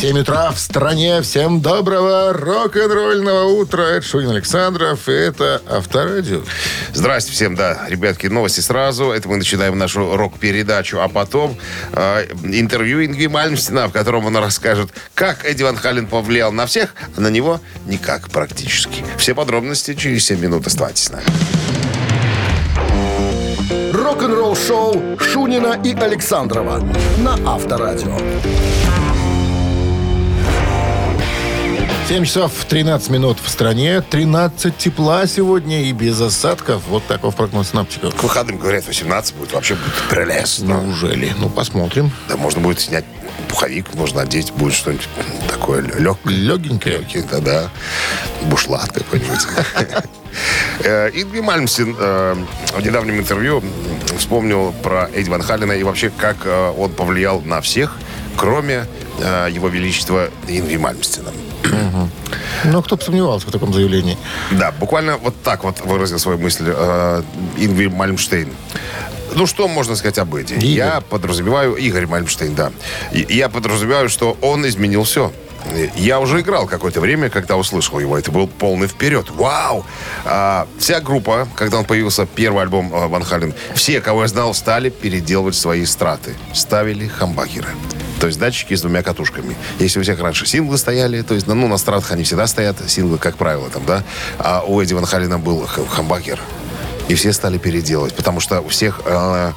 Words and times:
7 0.00 0.16
утра 0.20 0.52
в 0.52 0.60
стране. 0.60 1.22
Всем 1.22 1.60
доброго 1.60 2.32
рок-н-ролльного 2.32 3.46
утра. 3.46 3.82
Это 3.82 4.06
Шунин 4.06 4.30
Александров, 4.30 5.08
и 5.08 5.12
это 5.12 5.60
Авторадио. 5.68 6.42
Здрасте 6.92 7.32
всем, 7.32 7.56
да, 7.56 7.84
ребятки, 7.88 8.28
новости 8.28 8.60
сразу. 8.60 9.10
Это 9.10 9.28
мы 9.28 9.38
начинаем 9.38 9.76
нашу 9.76 10.16
рок-передачу, 10.16 11.00
а 11.00 11.08
потом 11.08 11.58
э, 11.94 12.26
интервью 12.44 13.04
Ингви 13.04 13.26
Мальмстина, 13.26 13.88
в 13.88 13.92
котором 13.92 14.26
он 14.26 14.36
расскажет, 14.36 14.90
как 15.14 15.44
Эдди 15.44 15.64
Ван 15.64 15.74
Хален 15.74 16.06
повлиял 16.06 16.52
на 16.52 16.66
всех, 16.66 16.94
а 17.16 17.20
на 17.20 17.28
него 17.28 17.60
никак 17.86 18.30
практически. 18.30 19.04
Все 19.16 19.34
подробности 19.34 19.94
через 19.94 20.26
7 20.26 20.38
минут. 20.38 20.68
Оставайтесь 20.68 21.06
с 21.06 21.10
нами. 21.10 21.26
Рок-н-ролл-шоу 23.92 25.18
Шунина 25.18 25.80
и 25.84 25.92
Александрова 25.92 26.88
на 27.18 27.34
Авторадио. 27.52 28.16
7 32.08 32.24
часов 32.24 32.52
13 32.66 33.10
минут 33.10 33.38
в 33.38 33.50
стране. 33.50 34.00
13 34.00 34.74
тепла 34.78 35.26
сегодня 35.26 35.82
и 35.82 35.92
без 35.92 36.18
осадков. 36.18 36.84
Вот 36.88 37.06
такой 37.06 37.32
прогноз 37.32 37.72
синаптиков. 37.72 38.14
К 38.14 38.22
выходным, 38.22 38.56
говорят, 38.56 38.86
18 38.86 39.34
будет. 39.34 39.52
Вообще 39.52 39.74
будет 39.74 39.92
прелестно. 40.08 40.80
Неужели? 40.80 41.34
Ну, 41.38 41.50
посмотрим. 41.50 42.10
Да, 42.30 42.38
можно 42.38 42.62
будет 42.62 42.80
снять 42.80 43.04
пуховик, 43.50 43.92
можно 43.92 44.22
одеть, 44.22 44.52
будет 44.52 44.72
что-нибудь 44.72 45.06
такое 45.50 45.82
легкое. 45.82 46.32
Легенькое. 46.32 46.96
Легкий, 46.96 47.22
да, 47.30 47.40
да. 47.40 47.70
Бушлат 48.44 48.90
какой-нибудь. 48.90 49.46
Э, 50.84 51.08
Ингви 51.08 51.40
Мальмсин 51.40 51.96
э, 51.98 52.36
в 52.76 52.86
недавнем 52.86 53.18
интервью 53.18 53.64
вспомнил 54.18 54.72
про 54.82 55.10
Эдди 55.12 55.28
Ван 55.30 55.42
Халлена 55.42 55.74
и 55.74 55.82
вообще, 55.82 56.10
как 56.10 56.36
э, 56.44 56.74
он 56.78 56.92
повлиял 56.92 57.40
на 57.40 57.60
всех, 57.60 57.96
кроме 58.36 58.86
его 59.50 59.68
величества 59.68 60.30
Ингви 60.46 60.76
Мальмстина. 60.76 61.32
Ну, 62.64 62.82
кто 62.82 62.96
бы 62.96 63.02
сомневался 63.02 63.46
в 63.46 63.50
таком 63.50 63.72
заявлении. 63.72 64.18
Да, 64.50 64.72
буквально 64.72 65.16
вот 65.16 65.34
так 65.42 65.64
вот 65.64 65.80
выразил 65.80 66.18
свою 66.18 66.38
мысль 66.38 66.64
э, 66.66 67.22
Ингви 67.56 67.88
Мальмштейн. 67.88 68.48
Ну, 69.34 69.46
что 69.46 69.68
можно 69.68 69.94
сказать 69.94 70.18
об 70.18 70.34
Эдди? 70.34 70.54
Игорь. 70.54 70.66
Я 70.66 71.00
подразумеваю... 71.00 71.74
Игорь 71.74 72.06
Мальмштейн, 72.06 72.54
да. 72.54 72.72
Я 73.12 73.48
подразумеваю, 73.48 74.08
что 74.08 74.36
он 74.40 74.66
изменил 74.66 75.04
все. 75.04 75.32
Я 75.96 76.20
уже 76.20 76.40
играл 76.40 76.66
какое-то 76.66 77.00
время, 77.00 77.28
когда 77.28 77.56
услышал 77.56 77.98
его. 77.98 78.16
Это 78.16 78.30
был 78.30 78.48
полный 78.48 78.88
вперед. 78.88 79.30
Вау! 79.30 79.84
А, 80.24 80.66
вся 80.78 81.00
группа, 81.00 81.46
когда 81.56 81.78
он 81.78 81.84
появился, 81.84 82.26
первый 82.26 82.62
альбом 82.62 82.92
э, 82.94 83.06
Ван 83.06 83.22
Хален, 83.22 83.54
все, 83.74 84.00
кого 84.00 84.22
я 84.22 84.28
знал, 84.28 84.54
стали 84.54 84.88
переделывать 84.88 85.54
свои 85.54 85.84
страты. 85.84 86.34
Ставили 86.54 87.06
хамбагеры. 87.06 87.68
То 88.20 88.26
есть 88.26 88.38
датчики 88.38 88.74
с 88.74 88.80
двумя 88.80 89.02
катушками. 89.02 89.56
Если 89.78 90.00
у 90.00 90.02
всех 90.02 90.20
раньше 90.20 90.44
синглы 90.46 90.76
стояли, 90.78 91.22
то 91.22 91.34
есть, 91.34 91.46
ну, 91.46 91.68
на 91.68 91.78
стратах 91.78 92.10
они 92.12 92.24
всегда 92.24 92.46
стоят, 92.46 92.76
синглы, 92.88 93.18
как 93.18 93.36
правило, 93.36 93.70
там, 93.70 93.84
да. 93.86 94.02
А 94.38 94.64
у 94.66 94.80
Эдди 94.80 94.94
Ван 94.94 95.06
Халена 95.06 95.38
был 95.38 95.66
х- 95.66 95.86
хамбагер. 95.86 96.40
И 97.08 97.14
все 97.14 97.32
стали 97.32 97.56
переделывать, 97.58 98.14
потому 98.14 98.38
что 98.40 98.60
у 98.60 98.68
всех 98.68 99.00
э, 99.06 99.52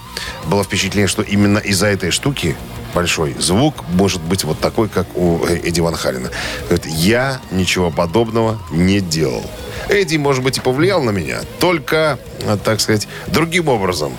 было 0.46 0.64
впечатление, 0.64 1.08
что 1.08 1.22
именно 1.22 1.58
из-за 1.58 1.88
этой 1.88 2.12
штуки 2.12 2.56
большой 2.94 3.36
звук 3.40 3.84
может 3.90 4.22
быть 4.22 4.44
вот 4.46 4.60
такой, 4.60 4.88
как 4.88 5.06
у 5.18 5.44
э, 5.46 5.58
Эдди 5.58 5.82
Ван 5.82 5.96
Халена. 5.96 6.30
Говорит, 6.70 6.86
я 6.86 7.42
ничего 7.52 7.92
подобного 7.92 8.58
не 8.72 9.02
делал. 9.02 9.44
Эдди, 9.90 10.16
может 10.16 10.44
быть, 10.44 10.60
и 10.60 10.62
повлиял 10.62 11.02
на 11.04 11.10
меня, 11.10 11.42
только, 11.60 12.20
э, 12.42 12.58
так 12.64 12.80
сказать, 12.80 13.08
другим 13.28 13.68
образом. 13.68 14.16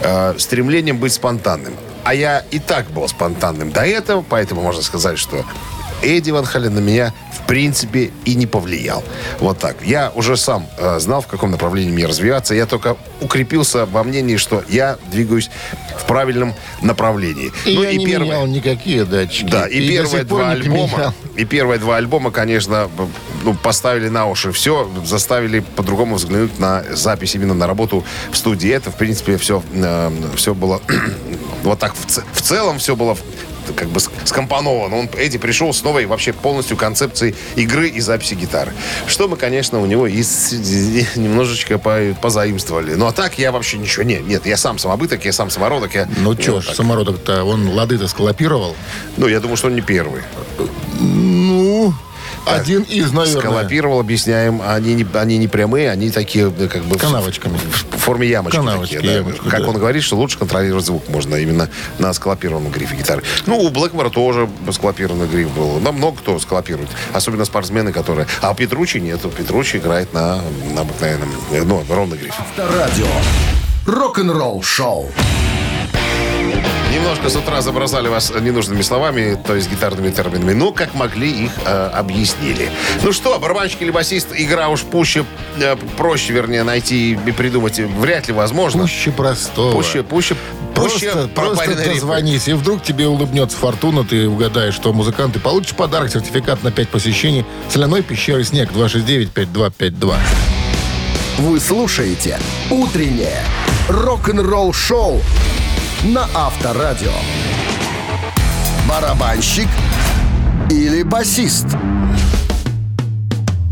Э, 0.00 0.34
стремлением 0.38 0.98
быть 0.98 1.12
спонтанным. 1.12 1.74
А 2.04 2.14
я 2.14 2.44
и 2.50 2.58
так 2.58 2.90
был 2.90 3.08
спонтанным 3.08 3.72
до 3.72 3.80
этого, 3.80 4.24
поэтому 4.28 4.62
можно 4.62 4.82
сказать, 4.82 5.18
что 5.18 5.44
Эдди 6.04 6.30
Ван 6.30 6.44
Хален 6.44 6.74
на 6.74 6.80
меня, 6.80 7.12
в 7.32 7.46
принципе, 7.46 8.10
и 8.24 8.34
не 8.34 8.46
повлиял. 8.46 9.02
Вот 9.40 9.58
так. 9.58 9.76
Я 9.82 10.12
уже 10.14 10.36
сам 10.36 10.66
э, 10.76 10.98
знал, 11.00 11.22
в 11.22 11.26
каком 11.26 11.50
направлении 11.50 11.92
мне 11.92 12.06
развиваться. 12.06 12.54
Я 12.54 12.66
только 12.66 12.96
укрепился 13.20 13.86
во 13.86 14.04
мнении, 14.04 14.36
что 14.36 14.62
я 14.68 14.98
двигаюсь 15.10 15.50
в 15.98 16.04
правильном 16.04 16.54
направлении. 16.82 17.52
И 17.64 17.74
ну 17.74 17.82
я 17.82 17.94
не 17.94 18.04
менял 18.04 18.46
никакие 18.46 19.04
датчики. 19.04 19.48
да, 19.48 19.66
и, 19.66 19.80
до 19.80 19.92
первые 19.92 20.24
два 20.24 20.50
альбома, 20.50 21.14
и 21.36 21.44
первые 21.44 21.78
два 21.78 21.96
альбома, 21.96 22.30
конечно, 22.30 22.90
ну, 23.42 23.54
поставили 23.54 24.08
на 24.08 24.26
уши 24.26 24.52
все, 24.52 24.90
заставили 25.04 25.60
по-другому 25.60 26.16
взглянуть 26.16 26.58
на 26.58 26.84
запись, 26.92 27.34
именно 27.34 27.54
на 27.54 27.66
работу 27.66 28.04
в 28.30 28.36
студии. 28.36 28.70
Это, 28.70 28.90
в 28.90 28.96
принципе, 28.96 29.38
все, 29.38 29.62
все 30.36 30.54
было 30.54 30.80
вот 31.64 31.78
так 31.78 31.94
в, 31.94 32.06
в 32.06 32.40
целом 32.40 32.78
все 32.78 32.94
было 32.96 33.16
как 33.76 33.88
бы 33.88 33.98
ск- 33.98 34.10
скомпоновано. 34.24 34.96
Он, 34.98 35.08
Эдди 35.16 35.38
пришел 35.38 35.72
с 35.72 35.82
новой 35.82 36.04
вообще 36.04 36.34
полностью 36.34 36.76
концепцией 36.76 37.34
игры 37.56 37.88
и 37.88 37.98
записи 38.00 38.34
гитары. 38.34 38.74
Что 39.06 39.26
мы, 39.26 39.36
конечно, 39.38 39.80
у 39.80 39.86
него 39.86 40.06
и 40.06 40.22
с- 40.22 40.52
немножечко 41.16 41.78
по- 41.78 42.14
позаимствовали. 42.20 42.92
Ну, 42.94 43.06
а 43.06 43.12
так 43.12 43.38
я 43.38 43.52
вообще 43.52 43.78
ничего... 43.78 44.02
Нет, 44.02 44.26
нет, 44.26 44.44
я 44.46 44.56
сам 44.58 44.78
самобыток, 44.78 45.24
я 45.24 45.32
сам 45.32 45.48
самородок. 45.48 45.94
Я, 45.94 46.06
Ну, 46.18 46.30
вот 46.34 46.40
ж, 46.42 46.74
самородок-то, 46.74 47.44
он 47.44 47.68
лады-то 47.68 48.06
сколопировал. 48.06 48.76
Ну, 49.16 49.26
я 49.28 49.40
думаю, 49.40 49.56
что 49.56 49.68
он 49.68 49.74
не 49.74 49.80
первый. 49.82 50.22
Ну, 51.00 51.94
один 52.46 52.82
из, 52.82 53.12
наверное. 53.12 53.40
Скалопировал, 53.40 54.00
объясняем. 54.00 54.60
Они 54.64 54.94
не, 54.94 55.06
они 55.14 55.38
не 55.38 55.48
прямые, 55.48 55.90
они 55.90 56.10
такие 56.10 56.52
э, 56.56 56.68
как 56.68 56.82
бы... 56.84 56.96
в- 56.96 57.00
Канавочками. 57.00 57.58
В, 57.90 57.96
форме 57.98 58.28
ямочки. 58.28 58.56
Канавочки, 58.56 58.96
такие, 58.96 59.12
да. 59.12 59.18
ямочки, 59.18 59.48
как 59.48 59.62
да. 59.62 59.68
он 59.68 59.78
говорит, 59.78 60.02
что 60.02 60.16
лучше 60.16 60.38
контролировать 60.38 60.84
звук 60.84 61.08
можно 61.08 61.36
именно 61.36 61.70
на 61.98 62.12
скалопированном 62.12 62.70
грифе 62.70 62.96
гитары. 62.96 63.22
Ну, 63.46 63.58
у 63.58 63.70
Блэкмора 63.70 64.10
тоже 64.10 64.48
скалопированный 64.70 65.26
гриф 65.26 65.50
был. 65.52 65.80
Нам 65.80 65.96
много 65.96 66.18
кто 66.18 66.38
скалопирует. 66.38 66.90
Особенно 67.12 67.44
спортсмены, 67.44 67.92
которые... 67.92 68.26
А 68.40 68.50
у 68.50 68.54
Петручи 68.54 68.98
нет. 68.98 69.24
У 69.24 69.30
Петручи 69.30 69.78
играет 69.78 70.12
на, 70.12 70.40
на 70.74 70.82
обыкновенном, 70.82 71.30
э, 71.50 71.62
ну, 71.64 71.82
ровный 71.88 72.18
гриф. 72.18 72.34
Авторадио. 72.38 73.06
Рок-н-ролл-шоу. 73.86 75.10
Немножко 76.94 77.28
с 77.28 77.34
утра 77.34 77.60
забросали 77.60 78.06
вас 78.06 78.30
ненужными 78.30 78.82
словами, 78.82 79.36
то 79.44 79.56
есть 79.56 79.68
гитарными 79.68 80.10
терминами. 80.12 80.52
Ну, 80.52 80.72
как 80.72 80.94
могли, 80.94 81.28
их 81.46 81.50
э, 81.66 81.90
объяснили. 81.92 82.70
Ну 83.02 83.12
что, 83.12 83.36
барабанщик 83.40 83.82
или 83.82 83.90
басист, 83.90 84.28
игра 84.32 84.68
уж 84.68 84.82
пуще, 84.82 85.24
э, 85.58 85.74
проще, 85.96 86.32
вернее, 86.32 86.62
найти 86.62 87.14
и 87.14 87.32
придумать 87.32 87.80
вряд 87.80 88.28
ли 88.28 88.32
возможно. 88.32 88.82
Пуще 88.82 89.10
простого. 89.10 89.72
Пуще, 89.72 90.04
пуще, 90.04 90.36
пуще 90.76 91.10
Просто, 91.10 91.28
просто 91.34 91.84
дозвонись, 91.84 92.46
и 92.46 92.52
вдруг 92.52 92.80
тебе 92.84 93.08
улыбнется 93.08 93.56
фортуна, 93.56 94.04
ты 94.04 94.28
угадаешь, 94.28 94.74
что 94.74 94.92
музыкант, 94.92 95.34
и 95.34 95.40
получишь 95.40 95.74
подарок, 95.74 96.12
сертификат 96.12 96.62
на 96.62 96.70
5 96.70 96.88
посещений 96.90 97.44
соляной 97.70 98.02
пещеры 98.02 98.44
«Снег» 98.44 98.70
269-5252. 98.70 100.14
Вы 101.38 101.58
слушаете 101.58 102.38
«Утреннее 102.70 103.42
рок-н-ролл-шоу» 103.88 105.20
на 106.04 106.28
Авторадио. 106.34 107.12
Барабанщик 108.86 109.68
или 110.70 111.02
басист? 111.02 111.66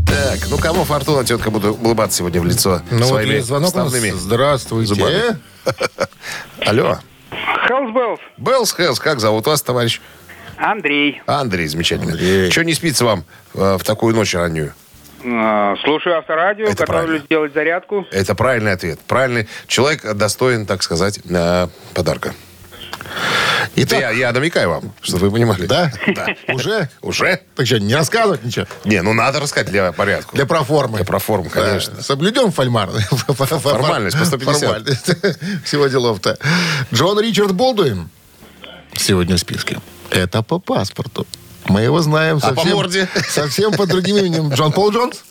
Так, 0.07 0.39
ну 0.49 0.57
кому 0.57 0.83
фортуна, 0.83 1.23
тетка, 1.23 1.51
буду 1.51 1.73
улыбаться 1.73 2.17
сегодня 2.19 2.41
в 2.41 2.45
лицо 2.45 2.81
Ну 2.89 2.99
вот 2.99 3.07
своими 3.07 3.33
есть 3.35 3.47
звонок 3.47 3.67
вставными 3.67 4.09
Здравствуйте. 4.11 4.95
зубами. 4.95 5.37
Алло. 6.65 6.97
Hells 7.67 7.93
Bells. 7.93 8.19
Bells 8.37 8.75
Hells, 8.75 8.99
как 8.99 9.19
зовут 9.19 9.45
вас, 9.45 9.61
товарищ? 9.61 10.01
Андрей. 10.57 11.21
Андрей, 11.27 11.67
замечательно. 11.67 12.13
Андрей. 12.13 12.49
Что 12.51 12.63
не 12.63 12.73
спится 12.73 13.05
вам 13.05 13.25
э, 13.53 13.77
в 13.77 13.83
такую 13.83 14.15
ночь 14.15 14.33
раннюю? 14.33 14.73
А, 15.25 15.75
Слушаю 15.83 16.17
авторадио, 16.17 16.65
Это 16.65 16.85
готовлюсь 16.85 17.05
правильно. 17.05 17.27
делать 17.29 17.53
зарядку. 17.53 18.05
Это 18.11 18.35
правильный 18.35 18.71
ответ. 18.73 18.99
Правильный 19.07 19.47
человек 19.67 20.13
достоин, 20.15 20.65
так 20.65 20.83
сказать, 20.83 21.19
э, 21.29 21.67
подарка. 21.93 22.33
Это 23.75 23.81
Итак, 23.83 23.99
я, 23.99 24.11
я 24.11 24.31
намекаю 24.31 24.69
вам, 24.69 24.93
чтобы 25.01 25.27
вы 25.27 25.31
понимали. 25.31 25.65
да? 25.65 25.91
Да. 26.07 26.27
Уже? 26.53 26.89
Уже? 27.01 27.41
Так 27.55 27.65
что, 27.65 27.79
не 27.79 27.95
рассказывать 27.95 28.43
ничего? 28.43 28.65
Не, 28.85 29.01
ну 29.01 29.13
надо 29.13 29.39
рассказать 29.39 29.69
для 29.69 29.91
порядка. 29.91 30.35
Для 30.35 30.45
проформы. 30.45 30.97
Для 30.97 31.05
проформы, 31.05 31.49
конечно. 31.49 31.95
Да. 31.95 32.01
Соблюдем 32.01 32.51
фольмар. 32.51 32.89
Формальность 32.91 34.17
по 34.17 34.25
150. 34.25 34.61
Формальность. 34.61 35.63
Всего 35.65 35.87
делов-то. 35.87 36.37
Джон 36.93 37.19
Ричард 37.19 37.53
Болдуин 37.53 38.09
сегодня 38.95 39.35
в 39.35 39.39
списке. 39.39 39.79
Это 40.09 40.43
по 40.43 40.59
паспорту. 40.59 41.25
Мы 41.67 41.81
его 41.81 41.99
знаем 42.01 42.37
А 42.41 42.49
по 42.49 42.55
совсем, 42.55 42.75
морде? 42.75 43.09
совсем 43.29 43.71
под 43.71 43.89
другим 43.89 44.17
именем. 44.17 44.49
Джон 44.53 44.71
Пол 44.71 44.91
Джонс? 44.91 45.23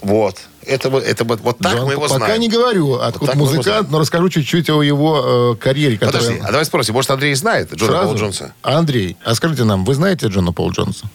Вот. 0.00 0.36
Это, 0.64 0.90
вот- 0.90 1.04
это 1.04 1.24
вот, 1.24 1.40
вот 1.40 1.58
так 1.58 1.76
Джон, 1.76 1.86
мы 1.86 1.92
его 1.92 2.02
пока 2.02 2.16
знаем. 2.26 2.40
не 2.40 2.48
говорю, 2.48 2.94
откуда 2.94 3.32
его 3.32 3.44
музыкант, 3.46 3.90
но 3.90 3.98
расскажу 3.98 4.28
чуть-чуть 4.28 4.68
о 4.70 4.82
его 4.82 5.54
э, 5.54 5.62
карьере. 5.62 5.98
Которая... 5.98 6.20
Подожди, 6.22 6.42
а 6.44 6.50
давай 6.50 6.64
спросим, 6.64 6.94
может, 6.94 7.10
Андрей 7.10 7.34
знает 7.34 7.72
Джона 7.74 7.92
Сразу? 7.92 8.08
Пола 8.08 8.18
Джонса? 8.18 8.52
Андрей, 8.62 9.16
а 9.24 9.34
скажите 9.34 9.64
нам, 9.64 9.84
вы 9.84 9.94
знаете 9.94 10.26
Джона 10.28 10.52
Пол 10.52 10.70
Джонса? 10.70 11.06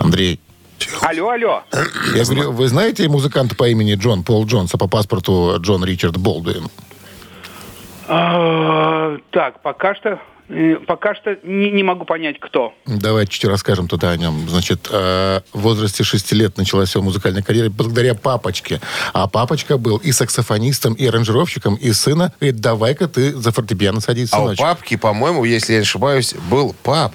Андрей. 0.00 0.40
Алло, 1.00 1.30
алло. 1.30 1.62
Я 2.14 2.24
говорю, 2.24 2.52
вы 2.52 2.68
знаете 2.68 3.08
музыканта 3.08 3.54
по 3.54 3.68
имени 3.68 3.94
Джон 3.94 4.22
Пол 4.22 4.46
Джонс, 4.46 4.74
а 4.74 4.78
по 4.78 4.86
паспорту 4.88 5.56
Джон 5.60 5.84
Ричард 5.84 6.16
Болдуин? 6.16 6.68
А, 8.08 9.18
Так, 9.30 9.62
пока 9.62 9.94
что, 9.94 10.20
э, 10.48 10.76
пока 10.86 11.14
что 11.14 11.36
не, 11.42 11.70
не 11.70 11.82
могу 11.82 12.04
понять, 12.04 12.38
кто. 12.38 12.74
Давайте 12.86 13.32
чуть 13.32 13.44
расскажем 13.44 13.88
тогда 13.88 14.10
о 14.10 14.16
нем. 14.16 14.48
Значит, 14.48 14.88
э, 14.90 15.40
в 15.52 15.60
возрасте 15.60 16.04
6 16.04 16.32
лет 16.32 16.56
началась 16.56 16.94
его 16.94 17.04
музыкальная 17.04 17.42
карьера 17.42 17.70
благодаря 17.70 18.14
папочке. 18.14 18.80
А 19.12 19.26
папочка 19.26 19.78
был 19.78 19.96
и 19.98 20.12
саксофонистом, 20.12 20.94
и 20.94 21.06
аранжировщиком, 21.06 21.76
и 21.76 21.92
сына. 21.92 22.32
Говорит, 22.40 22.60
давай-ка 22.60 23.08
ты 23.08 23.34
за 23.34 23.52
фортепиано 23.52 24.00
садись, 24.00 24.30
А 24.32 24.42
у 24.42 24.54
папки, 24.54 24.96
по-моему, 24.96 25.44
если 25.44 25.72
я 25.72 25.78
не 25.78 25.82
ошибаюсь, 25.82 26.34
был 26.50 26.74
пап, 26.82 27.14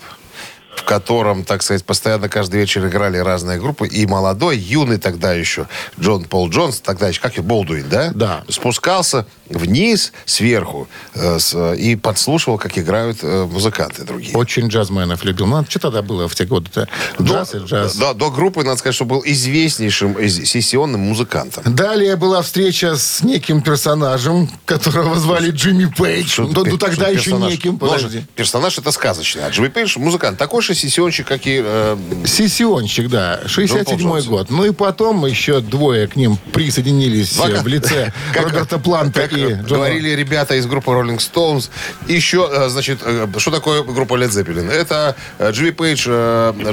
в 0.76 0.84
котором, 0.84 1.44
так 1.44 1.62
сказать, 1.62 1.84
постоянно 1.86 2.30
каждый 2.30 2.62
вечер 2.62 2.88
играли 2.88 3.18
разные 3.18 3.60
группы. 3.60 3.88
И 3.88 4.06
молодой, 4.08 4.58
юный 4.58 4.98
тогда 4.98 5.34
еще 5.34 5.68
Джон 6.00 6.24
Пол 6.24 6.50
Джонс, 6.50 6.80
тогда 6.80 7.10
еще, 7.10 7.20
как 7.20 7.38
и 7.38 7.42
Болдуин, 7.42 7.90
да? 7.90 8.12
Да. 8.16 8.44
Спускался 8.48 9.26
вниз, 9.50 10.12
сверху, 10.26 10.88
э, 11.16 11.40
с- 11.40 11.74
и 11.76 11.96
подслушивал, 11.96 12.58
как 12.58 12.78
играют 12.78 13.20
э, 13.24 13.46
музыканты 13.52 14.04
другие. 14.04 14.36
Очень 14.36 14.68
джазменов 14.68 15.24
любил. 15.24 15.48
Ну, 15.48 15.66
что 15.68 15.80
тогда 15.80 16.02
было 16.02 16.28
в 16.28 16.36
те 16.36 16.46
годы-то? 16.46 16.88
Джаз 17.22 17.56
и 17.56 17.58
джаз. 17.60 17.96
Да, 17.96 18.14
до 18.14 18.30
группы, 18.32 18.64
надо 18.64 18.78
сказать, 18.78 18.96
что 18.96 19.06
был 19.06 19.22
известнейшим 19.26 20.14
из- 20.14 20.48
сессионным 20.50 21.02
музыкантом. 21.02 21.64
Далее 21.76 22.16
была 22.16 22.42
встреча 22.42 22.96
с 22.96 23.22
неким 23.24 23.62
персонажем, 23.62 24.50
которого 24.66 25.20
звали 25.20 25.52
Джимми 25.52 25.86
Пейдж. 25.98 26.28
Что 26.30 26.44
Ну, 26.44 26.64
ты- 26.64 26.72
ну, 26.72 26.78
тогда 26.78 27.04
что 27.06 27.12
еще 27.12 27.24
персонаж? 27.32 27.52
неким, 27.52 27.72
Ну, 27.74 27.78
подожди. 27.80 28.26
Персонаж 28.36 28.78
это 28.78 28.92
сказочный. 28.92 29.46
А 29.46 29.50
Джимми 29.50 29.68
Пейдж 29.70 29.98
музыкант. 30.00 30.38
Такой 30.38 30.62
же 30.62 30.76
сессионщик, 30.76 31.28
как 31.28 31.46
и... 31.48 31.62
э, 31.64 31.98
Сессионщик, 32.26 33.10
да, 33.10 33.42
67 33.48 33.98
Джонс. 34.00 34.26
год. 34.26 34.50
Ну 34.50 34.66
и 34.66 34.72
потом 34.72 35.26
еще 35.26 35.60
двое 35.62 36.08
к 36.08 36.16
ним 36.16 36.38
присоединились 36.54 37.34
Два- 37.36 37.50
э, 37.50 37.62
в 37.62 37.68
лице 37.68 38.14
Роберта 38.36 38.78
Планта 38.80 39.22
как 39.28 39.34
и 39.40 39.54
Джона 39.54 39.68
говорили 39.68 40.10
ребята 40.10 40.56
из 40.56 40.66
группы 40.66 40.92
Rolling 40.92 41.18
Stones. 41.18 41.70
Еще, 42.08 42.50
э, 42.52 42.70
значит, 42.70 43.00
э, 43.04 43.28
что 43.38 43.52
такое 43.52 43.84
группа 43.84 44.16
Led 44.16 44.30
Zeppelin? 44.30 44.70
Это 44.72 45.16
э, 45.38 45.52
Джимми 45.52 45.72
Пейдж, 45.72 46.08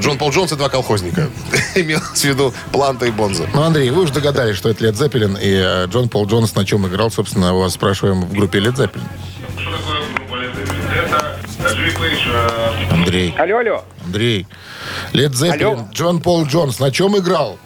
Джон 0.01 0.19
Пол 0.19 0.31
Джонс 0.31 0.53
и 0.53 0.57
два 0.57 0.69
колхозника. 0.69 1.29
Имел 1.75 2.01
в 2.01 2.25
виду 2.25 2.53
Планта 2.73 3.07
и 3.07 3.11
Бонза. 3.11 3.49
Ну, 3.55 3.63
Андрей, 3.63 3.91
вы 3.91 4.03
уже 4.03 4.13
догадались, 4.13 4.57
что 4.57 4.69
это 4.69 4.85
Лед 4.85 4.97
Зеппелин, 4.97 5.39
и 5.41 5.87
Джон 5.89 6.09
Пол 6.09 6.27
Джонс 6.27 6.55
на 6.55 6.65
чем 6.65 6.87
играл, 6.87 7.11
собственно, 7.11 7.55
вас 7.55 7.75
спрашиваем 7.75 8.23
в 8.23 8.33
группе 8.33 8.59
Лед 8.61 8.77
Зеппелин. 8.77 9.07
Что 9.59 9.71
такое 9.77 10.03
группа 10.15 10.35
Led 10.35 10.55
Zeppelin? 10.55 10.77
Это 11.05 11.75
Джимми 11.75 11.91
Пейдж, 11.91 12.93
Андрей, 12.93 13.35
Алло, 13.39 13.59
алло. 13.59 13.85
Андрей. 14.05 14.47
Лед 15.13 15.35
Зеппелин, 15.35 15.67
Алло. 15.67 15.89
Джон 15.93 16.21
Пол 16.21 16.45
Джонс 16.47 16.79
на 16.79 16.91
чем 16.91 17.17
играл? 17.19 17.59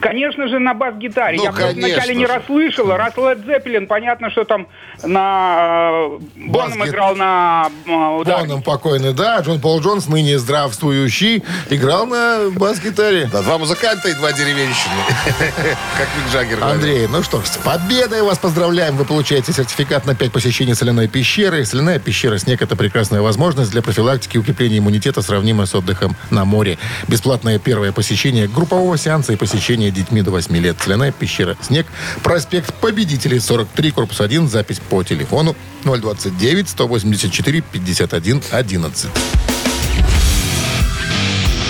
Конечно 0.00 0.48
же, 0.48 0.58
на 0.58 0.74
бас-гитаре. 0.74 1.36
Ну, 1.38 1.44
Я 1.44 1.50
просто 1.52 1.68
конечно 1.74 1.88
вначале 1.94 2.14
не 2.14 2.26
расслышал. 2.26 2.88
Раз 2.94 3.14
Led 3.14 3.44
Zeppelin, 3.46 3.86
понятно, 3.86 4.30
что 4.30 4.44
там 4.44 4.66
на... 5.02 5.90
э, 5.90 6.18
Боном 6.36 6.78
Бас-гит- 6.78 6.88
играл 6.88 7.16
на 7.16 7.70
э, 7.86 7.90
ударнике. 8.20 8.48
Боном 8.48 8.62
покойный, 8.62 9.12
да. 9.14 9.40
Джон 9.40 9.60
Пол 9.60 9.80
Джонс, 9.80 10.08
ныне 10.08 10.38
здравствующий, 10.38 11.42
играл 11.70 12.06
на 12.06 12.50
бас-гитаре. 12.50 13.28
Да, 13.32 13.42
два 13.42 13.56
музыканта 13.58 14.08
и 14.08 14.14
два 14.14 14.32
деревенщины. 14.32 14.94
Как 15.38 16.08
Мик 16.16 16.32
Джаггер. 16.32 16.62
Андрей, 16.62 17.06
ну 17.08 17.22
что 17.22 17.40
ж, 17.40 17.46
с 17.46 17.56
победой 17.56 18.22
вас 18.22 18.38
поздравляем. 18.38 18.96
Вы 18.96 19.04
получаете 19.06 19.52
сертификат 19.52 20.04
на 20.06 20.14
5 20.14 20.32
посещений 20.32 20.74
соляной 20.74 21.08
пещеры. 21.08 21.64
Соляная 21.64 21.98
пещера 21.98 22.36
«Снег»— 22.38 22.60
это 22.62 22.76
прекрасная 22.76 23.22
возможность 23.22 23.70
для 23.70 23.80
профилактики 23.82 24.36
и 24.36 24.40
укрепления 24.40 24.78
иммунитета, 24.78 25.22
сравнимая 25.22 25.66
с 25.66 25.74
отдыхом 25.74 26.14
на 26.30 26.44
море. 26.44 26.78
Бесплатное 27.08 27.58
первое 27.58 27.92
посещение 27.92 28.46
группового 28.48 28.98
сеанса 28.98 29.32
и 29.32 29.36
посещение 29.36 29.61
детьми 29.90 30.22
до 30.22 30.30
8 30.30 30.56
лет. 30.56 30.76
Соляная 30.82 31.12
пещера 31.12 31.56
«Снег», 31.60 31.86
проспект 32.22 32.74
Победителей, 32.74 33.38
43, 33.38 33.90
корпус 33.92 34.20
1, 34.20 34.48
запись 34.48 34.80
по 34.88 35.02
телефону 35.02 35.56
029 35.84 36.68
184 36.68 37.60
51 37.60 38.42
11. 38.50 39.10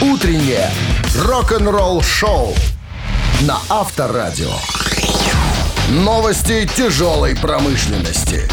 Утреннее 0.01 0.71
рок-н-ролл-шоу 1.17 2.55
на 3.43 3.59
Авторадио. 3.69 4.53
Новости 5.91 6.69
тяжелой 6.77 7.37
промышленности. 7.37 8.49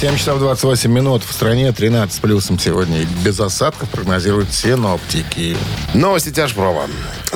7 0.00 0.16
часов 0.16 0.38
28 0.38 0.90
минут. 0.90 1.22
В 1.22 1.30
стране 1.30 1.70
13 1.72 2.16
с 2.16 2.20
плюсом 2.20 2.58
сегодня. 2.58 3.02
И 3.02 3.04
без 3.22 3.38
осадков 3.38 3.90
прогнозируют 3.90 4.50
синоптики. 4.50 5.54
Новости 5.92 6.30
тяжпрома. 6.30 6.84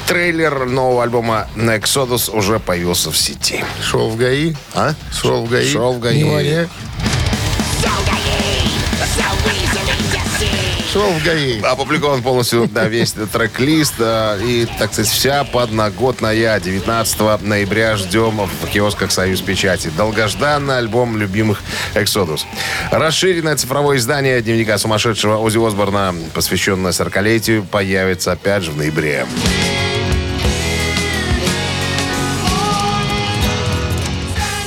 Трейлер 0.06 0.64
нового 0.64 1.02
альбома 1.02 1.46
Exodus 1.56 2.34
уже 2.34 2.58
появился 2.60 3.10
в 3.10 3.18
сети. 3.18 3.62
Шел 3.82 4.08
в 4.08 4.16
ГАИ. 4.16 4.54
А? 4.72 4.94
Шел 5.12 5.44
в 5.44 5.50
ГАИ. 5.50 5.70
Шел 5.70 5.92
в 5.92 6.00
ГАИ. 6.00 6.22
Внимание. 6.22 6.70
Шел 10.94 11.10
в 11.10 11.24
ГАИ. 11.24 11.60
Опубликован 11.60 12.22
полностью 12.22 12.68
да, 12.68 12.86
весь 12.86 13.14
трек-лист 13.14 13.94
э, 13.98 14.38
и, 14.44 14.64
так 14.78 14.92
сказать, 14.92 15.10
вся 15.10 15.42
подноготная. 15.42 16.60
19 16.60 17.42
ноября 17.42 17.96
ждем 17.96 18.48
в 18.62 18.68
киосках 18.68 19.10
«Союз 19.10 19.40
Печати». 19.40 19.90
Долгожданный 19.96 20.78
альбом 20.78 21.16
любимых 21.16 21.64
«Эксодус». 21.96 22.46
Расширенное 22.92 23.56
цифровое 23.56 23.96
издание 23.96 24.40
дневника 24.40 24.78
сумасшедшего 24.78 25.38
Ози 25.38 25.58
Осборна, 25.58 26.14
посвященное 26.32 26.92
40-летию, 26.92 27.64
появится 27.64 28.30
опять 28.30 28.62
же 28.62 28.70
в 28.70 28.76
ноябре. 28.76 29.26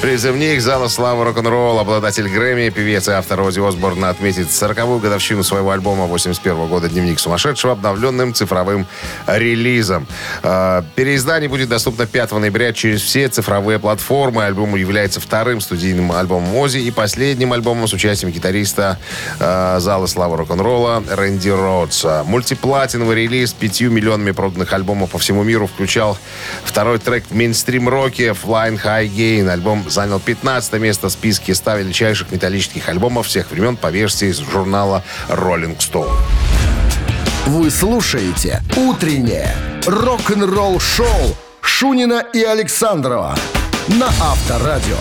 Призывник 0.02 0.62
зала 0.62 0.90
славы 0.90 1.24
рок-н-ролл, 1.24 1.80
обладатель 1.80 2.30
Грэмми, 2.30 2.70
певец 2.70 3.08
и 3.08 3.12
автор 3.12 3.42
Ози 3.42 3.68
Осборна 3.68 4.10
отметит 4.10 4.50
40-ю 4.50 5.00
годовщину 5.00 5.42
своего 5.44 5.72
альбома 5.72 6.06
81 6.06 6.68
года 6.68 6.88
«Дневник 6.88 7.20
сумасшедшего» 7.20 7.74
обновленным 7.74 8.36
цифровым 8.36 8.86
релизом. 9.26 10.06
Э, 10.44 10.84
Переиздание 10.94 11.50
будет 11.50 11.70
доступно 11.70 12.06
5 12.06 12.34
ноября 12.34 12.74
через 12.74 13.02
все 13.02 13.28
цифровые 13.28 13.80
платформы. 13.80 14.46
Альбом 14.46 14.76
является 14.76 15.20
вторым 15.20 15.62
студийным 15.62 16.12
альбомом 16.12 16.56
Ози 16.56 16.78
и 16.78 16.92
последним 16.92 17.54
альбомом 17.54 17.88
с 17.88 17.94
участием 17.94 18.32
гитариста 18.32 19.00
э, 19.40 19.78
зала 19.80 20.06
славы 20.06 20.38
рок-н-ролла 20.38 21.04
Рэнди 21.10 21.50
Родса. 21.50 22.24
Мультиплатиновый 22.24 23.16
релиз 23.16 23.50
с 23.50 23.54
5 23.54 23.82
миллионами 23.82 24.30
проданных 24.30 24.72
альбомов 24.74 25.10
по 25.10 25.18
всему 25.18 25.42
миру 25.42 25.66
включал 25.66 26.20
второй 26.64 27.00
трек 27.00 27.24
в 27.28 27.34
мейнстрим-роке 27.34 28.28
Flying 28.28 28.80
High 28.80 29.10
Gain. 29.10 29.50
Альбом 29.50 29.87
занял 29.90 30.20
15 30.20 30.74
место 30.74 31.10
в 31.10 31.12
списке 31.12 31.56
100 31.56 31.76
величайших 31.78 32.32
металлических 32.32 32.90
альбомов 32.90 33.28
всех 33.28 33.52
времен 33.52 33.78
по 33.78 33.88
версии 33.88 34.30
из 34.30 34.38
журнала 34.38 35.04
Rolling 35.30 35.78
Stone. 35.78 36.14
Вы 37.48 37.72
слушаете 37.72 38.62
«Утреннее 38.76 39.56
рок-н-ролл-шоу» 39.86 41.36
Шунина 41.62 42.24
и 42.34 42.44
Александрова 42.44 43.38
на 43.88 44.08
Авторадио. 44.08 44.98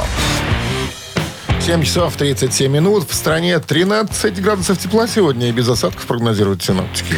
7 1.67 1.83
часов 1.83 2.15
37 2.17 2.71
минут. 2.71 3.11
В 3.11 3.15
стране 3.15 3.59
13 3.59 4.41
градусов 4.41 4.79
тепла 4.79 5.09
сегодня 5.09 5.49
и 5.49 5.53
без 5.53 5.69
осадков 5.69 6.07
прогнозируют 6.07 6.63
синоптики. 6.63 7.13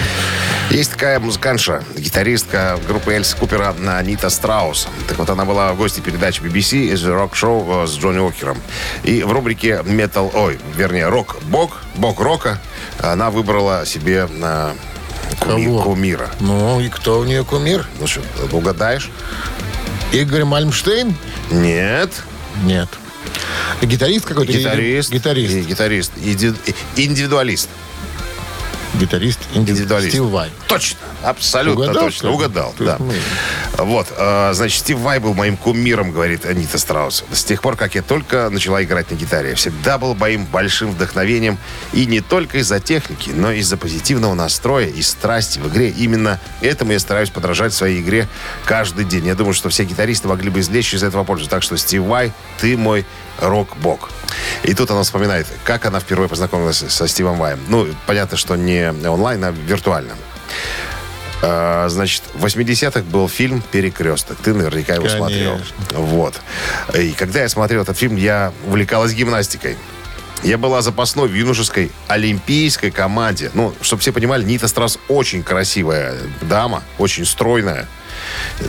Есть 0.70 0.92
такая 0.92 1.20
музыкантша, 1.20 1.84
гитаристка 1.98 2.78
группы 2.88 3.12
Эльс 3.12 3.34
Купера 3.34 3.74
Анита 3.98 4.30
Страус. 4.30 4.88
Так 5.06 5.18
вот, 5.18 5.28
она 5.28 5.44
была 5.44 5.74
в 5.74 5.76
гости 5.76 6.00
передачи 6.00 6.40
BBC 6.40 6.92
из 6.94 7.04
рок-шоу 7.04 7.84
э, 7.84 7.86
с 7.86 7.90
Джонни 7.98 8.20
Уокером. 8.20 8.56
И 9.04 9.22
в 9.22 9.32
рубрике 9.32 9.82
Metal, 9.84 10.30
ой, 10.34 10.58
вернее, 10.74 11.08
рок-бог, 11.08 11.82
бог 11.96 12.18
рока, 12.18 12.58
она 13.02 13.30
выбрала 13.30 13.84
себе 13.84 14.26
на 14.30 14.72
куми- 15.40 15.64
Кого? 15.66 15.82
кумира. 15.82 16.30
Ну, 16.40 16.80
и 16.80 16.88
кто 16.88 17.18
у 17.18 17.24
нее 17.24 17.44
кумир? 17.44 17.86
Ну 18.00 18.06
что, 18.06 18.20
угадаешь? 18.52 19.10
Игорь 20.12 20.44
Мальмштейн? 20.44 21.14
Нет. 21.50 22.12
Нет. 22.64 22.88
Гитарист 23.82 24.24
какой-то? 24.26 24.52
Гитарист. 24.52 25.12
Гитарист. 25.12 25.54
И- 25.54 25.60
Гитарист. 25.62 26.12
Иди- 26.24 26.54
Индивидуалист. 26.96 27.68
Гитарист. 28.94 29.38
Индивидуалист. 29.54 30.10
Стив 30.10 30.24
Вай. 30.24 30.50
Точно. 30.66 30.98
Абсолютно 31.22 31.84
Угадал, 31.84 32.04
точно. 32.04 32.18
что? 32.18 32.32
Угадал, 32.32 32.74
да. 32.78 32.96
мы- 32.98 33.14
Вот, 33.76 34.06
э, 34.16 34.50
значит, 34.54 34.80
Стив 34.80 34.98
Вай 34.98 35.18
был 35.18 35.34
моим 35.34 35.56
кумиром, 35.56 36.10
говорит 36.10 36.44
Анита 36.46 36.78
Страус. 36.78 37.24
С 37.32 37.44
тех 37.44 37.60
пор, 37.62 37.76
как 37.76 37.94
я 37.94 38.02
только 38.02 38.48
начала 38.50 38.82
играть 38.82 39.10
на 39.10 39.14
гитаре, 39.14 39.54
всегда 39.54 39.98
был 39.98 40.14
моим 40.14 40.46
большим 40.46 40.90
вдохновением. 40.92 41.58
И 41.92 42.06
не 42.06 42.20
только 42.20 42.58
из-за 42.58 42.80
техники, 42.80 43.30
но 43.30 43.52
и 43.52 43.58
из-за 43.60 43.76
позитивного 43.76 44.34
настроя 44.34 44.86
и 44.86 45.02
страсти 45.02 45.58
в 45.58 45.68
игре. 45.68 45.90
Именно 45.90 46.40
этому 46.60 46.92
я 46.92 46.98
стараюсь 46.98 47.30
подражать 47.30 47.72
в 47.72 47.76
своей 47.76 48.00
игре 48.00 48.28
каждый 48.64 49.04
день. 49.04 49.26
Я 49.26 49.34
думаю, 49.34 49.54
что 49.54 49.68
все 49.68 49.84
гитаристы 49.84 50.28
могли 50.28 50.50
бы 50.50 50.60
извлечь 50.60 50.94
из 50.94 51.02
этого 51.02 51.24
пользу. 51.24 51.48
Так 51.48 51.62
что, 51.62 51.76
Стив 51.76 52.02
Вай, 52.02 52.32
ты 52.60 52.76
мой 52.76 53.04
рок-бог. 53.40 54.10
И 54.64 54.74
тут 54.74 54.90
она 54.90 55.02
вспоминает, 55.04 55.46
как 55.64 55.86
она 55.86 56.00
впервые 56.00 56.28
познакомилась 56.28 56.84
со 56.88 57.06
Стивом 57.08 57.38
Ваем. 57.38 57.60
Ну, 57.68 57.86
понятно, 58.06 58.36
что 58.36 58.56
не 58.56 58.77
онлайн, 59.06 59.44
а 59.44 59.50
виртуально. 59.50 60.14
А, 61.40 61.88
значит, 61.88 62.22
в 62.34 62.44
80-х 62.44 63.02
был 63.02 63.28
фильм 63.28 63.62
«Перекресток». 63.70 64.38
Ты 64.42 64.54
наверняка 64.54 64.94
его 64.94 65.04
Конечно. 65.04 65.18
смотрел. 65.26 65.60
Вот. 65.92 66.40
И 66.98 67.12
когда 67.12 67.42
я 67.42 67.48
смотрел 67.48 67.82
этот 67.82 67.96
фильм, 67.96 68.16
я 68.16 68.52
увлекалась 68.66 69.12
гимнастикой. 69.12 69.76
Я 70.42 70.56
была 70.58 70.82
запасной 70.82 71.28
в 71.28 71.34
юношеской 71.34 71.90
олимпийской 72.06 72.90
команде. 72.90 73.50
Ну, 73.54 73.74
чтобы 73.80 74.00
все 74.02 74.12
понимали, 74.12 74.44
Нита 74.44 74.68
Страс 74.68 74.98
очень 75.08 75.42
красивая 75.42 76.14
дама, 76.42 76.82
очень 76.98 77.24
стройная. 77.24 77.88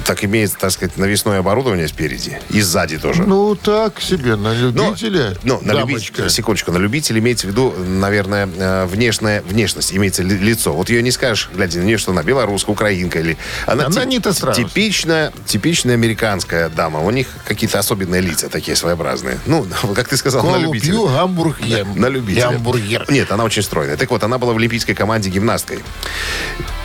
Так 0.06 0.24
имеет, 0.24 0.56
так 0.58 0.72
сказать, 0.72 0.98
навесное 0.98 1.40
оборудование 1.40 1.88
спереди 1.88 2.40
и 2.50 2.62
сзади 2.62 2.98
тоже. 2.98 3.24
Ну, 3.24 3.56
так 3.56 4.02
себе, 4.02 4.36
на 4.36 4.54
Но- 4.54 4.88
любителя. 4.90 5.36
Ну, 5.44 5.60
на 5.62 5.74
любителя, 5.74 6.30
секундочку, 6.30 6.72
на 6.72 6.78
любителя 6.78 7.20
имеется 7.20 7.48
в 7.48 7.50
виду, 7.52 7.74
наверное, 7.78 8.48
э, 8.56 8.86
внешняя 8.86 9.42
внешность, 9.42 9.94
имеется 9.94 10.24
ли- 10.24 10.38
лицо. 10.38 10.74
Вот 10.74 10.90
ее 10.90 11.02
не 11.02 11.12
скажешь, 11.12 11.50
глядя 11.54 11.80
на 11.80 11.84
нее, 11.84 11.98
что 11.98 12.12
она 12.12 12.24
белорусская, 12.24 12.72
украинка 12.72 13.20
или... 13.20 13.38
Она, 13.66 13.86
Она 13.88 14.06
Нита 14.06 14.34
Страус. 14.34 14.56
Типичная, 14.58 15.32
типичная 15.46 15.96
американская 15.96 16.70
дама. 16.70 17.00
У 17.00 17.10
них 17.12 17.28
какие-то 17.46 17.80
особенные 17.80 18.22
лица 18.22 18.50
такие 18.50 18.76
своеобразные. 18.76 19.40
Ну, 19.46 19.66
как 19.96 20.08
ты 20.08 20.18
сказал, 20.18 20.44
на 20.44 20.52
Колу 20.54 20.64
любителя. 20.66 20.92
пью, 20.92 21.08
гамбург 21.08 21.62
ем. 21.62 22.00
На 22.00 22.08
любителя. 22.08 22.50
Гамбургер. 22.52 23.06
Нет, 23.10 23.32
она 23.32 23.44
очень 23.44 23.64
стройная. 23.64 23.98
Так 23.98 24.10
вот, 24.12 24.24
она 24.24 24.38
была 24.38 24.54
в 24.54 24.58
олимпийской 24.58 24.94
команде 24.94 25.30
гимнасткой. 25.30 25.80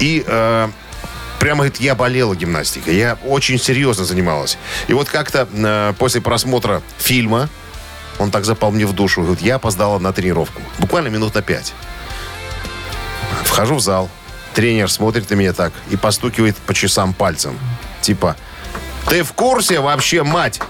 И 0.01 0.25
э, 0.27 0.69
прямо 1.39 1.59
говорит, 1.59 1.81
я 1.81 1.95
болела 1.95 2.35
гимнастикой. 2.35 2.97
Я 2.97 3.19
очень 3.25 3.59
серьезно 3.59 4.05
занималась. 4.05 4.59
И 4.89 4.93
вот 4.93 5.09
как-то 5.09 5.49
э, 5.53 5.93
после 5.99 6.21
просмотра 6.21 6.83
фильма, 6.99 7.49
он 8.19 8.31
так 8.31 8.45
запал 8.45 8.71
мне 8.71 8.87
в 8.87 8.93
душу, 8.93 9.23
говорит, 9.23 9.43
я 9.43 9.57
опоздала 9.57 9.99
на 9.99 10.13
тренировку. 10.13 10.63
Буквально 10.79 11.09
минут 11.09 11.35
на 11.35 11.43
пять. 11.43 11.75
Вхожу 13.45 13.77
в 13.77 13.81
зал. 13.81 14.11
Тренер 14.55 14.89
смотрит 14.91 15.29
на 15.31 15.35
меня 15.35 15.53
так 15.53 15.73
и 15.91 15.97
постукивает 15.97 16.57
по 16.57 16.75
часам 16.75 17.13
пальцем. 17.13 17.59
Типа, 18.01 18.37
ты 19.09 19.23
в 19.23 19.33
курсе 19.33 19.81
вообще, 19.81 20.23
мать? 20.23 20.61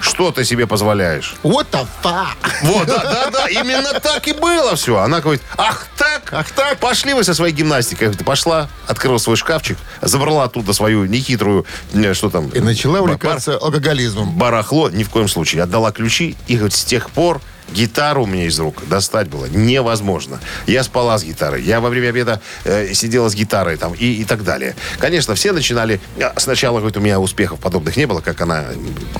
Что 0.00 0.30
ты 0.32 0.44
себе 0.44 0.66
позволяешь? 0.66 1.34
What 1.42 1.66
the 1.70 1.86
fuck? 2.02 2.36
Вот, 2.62 2.86
да, 2.86 2.98
да, 3.02 3.30
да, 3.30 3.48
именно 3.48 4.00
так 4.00 4.26
и 4.28 4.32
было 4.32 4.74
все. 4.76 4.98
Она 4.98 5.20
говорит, 5.20 5.42
ах 5.56 5.86
так, 5.96 6.32
ах 6.32 6.50
так, 6.50 6.78
пошли 6.78 7.12
вы 7.14 7.22
со 7.24 7.34
своей 7.34 7.52
гимнастикой. 7.54 8.08
Говорю, 8.08 8.24
Пошла, 8.24 8.68
открыла 8.86 9.18
свой 9.18 9.36
шкафчик, 9.36 9.76
забрала 10.00 10.44
оттуда 10.44 10.72
свою 10.72 11.04
нехитрую, 11.04 11.66
что 12.14 12.30
там, 12.30 12.48
И 12.48 12.60
начала 12.60 12.94
бар- 12.94 13.02
увлекаться 13.02 13.56
алкоголизмом. 13.56 14.30
барахло, 14.36 14.88
ни 14.90 15.02
в 15.04 15.10
коем 15.10 15.28
случае. 15.28 15.62
Отдала 15.64 15.92
ключи, 15.92 16.36
и 16.46 16.56
говорит, 16.56 16.74
с 16.74 16.84
тех 16.84 17.10
пор 17.10 17.40
гитару 17.72 18.26
меня 18.26 18.46
из 18.46 18.58
рук 18.58 18.86
достать 18.88 19.28
было 19.28 19.46
невозможно. 19.46 20.40
Я 20.66 20.82
спала 20.82 21.18
с 21.18 21.24
гитарой, 21.24 21.62
я 21.62 21.80
во 21.80 21.88
время 21.88 22.08
обеда 22.08 22.40
э, 22.64 22.92
сидела 22.94 23.28
с 23.28 23.34
гитарой 23.34 23.76
там 23.76 23.94
и, 23.94 24.06
и 24.06 24.24
так 24.24 24.44
далее. 24.44 24.74
Конечно, 24.98 25.34
все 25.34 25.52
начинали... 25.52 26.00
а, 26.20 26.32
Сначала, 26.36 26.78
говорит, 26.78 26.96
у 26.96 27.00
меня 27.00 27.20
успехов 27.20 27.60
подобных 27.60 27.96
не 27.96 28.06
было, 28.06 28.20
как 28.20 28.40
она 28.40 28.66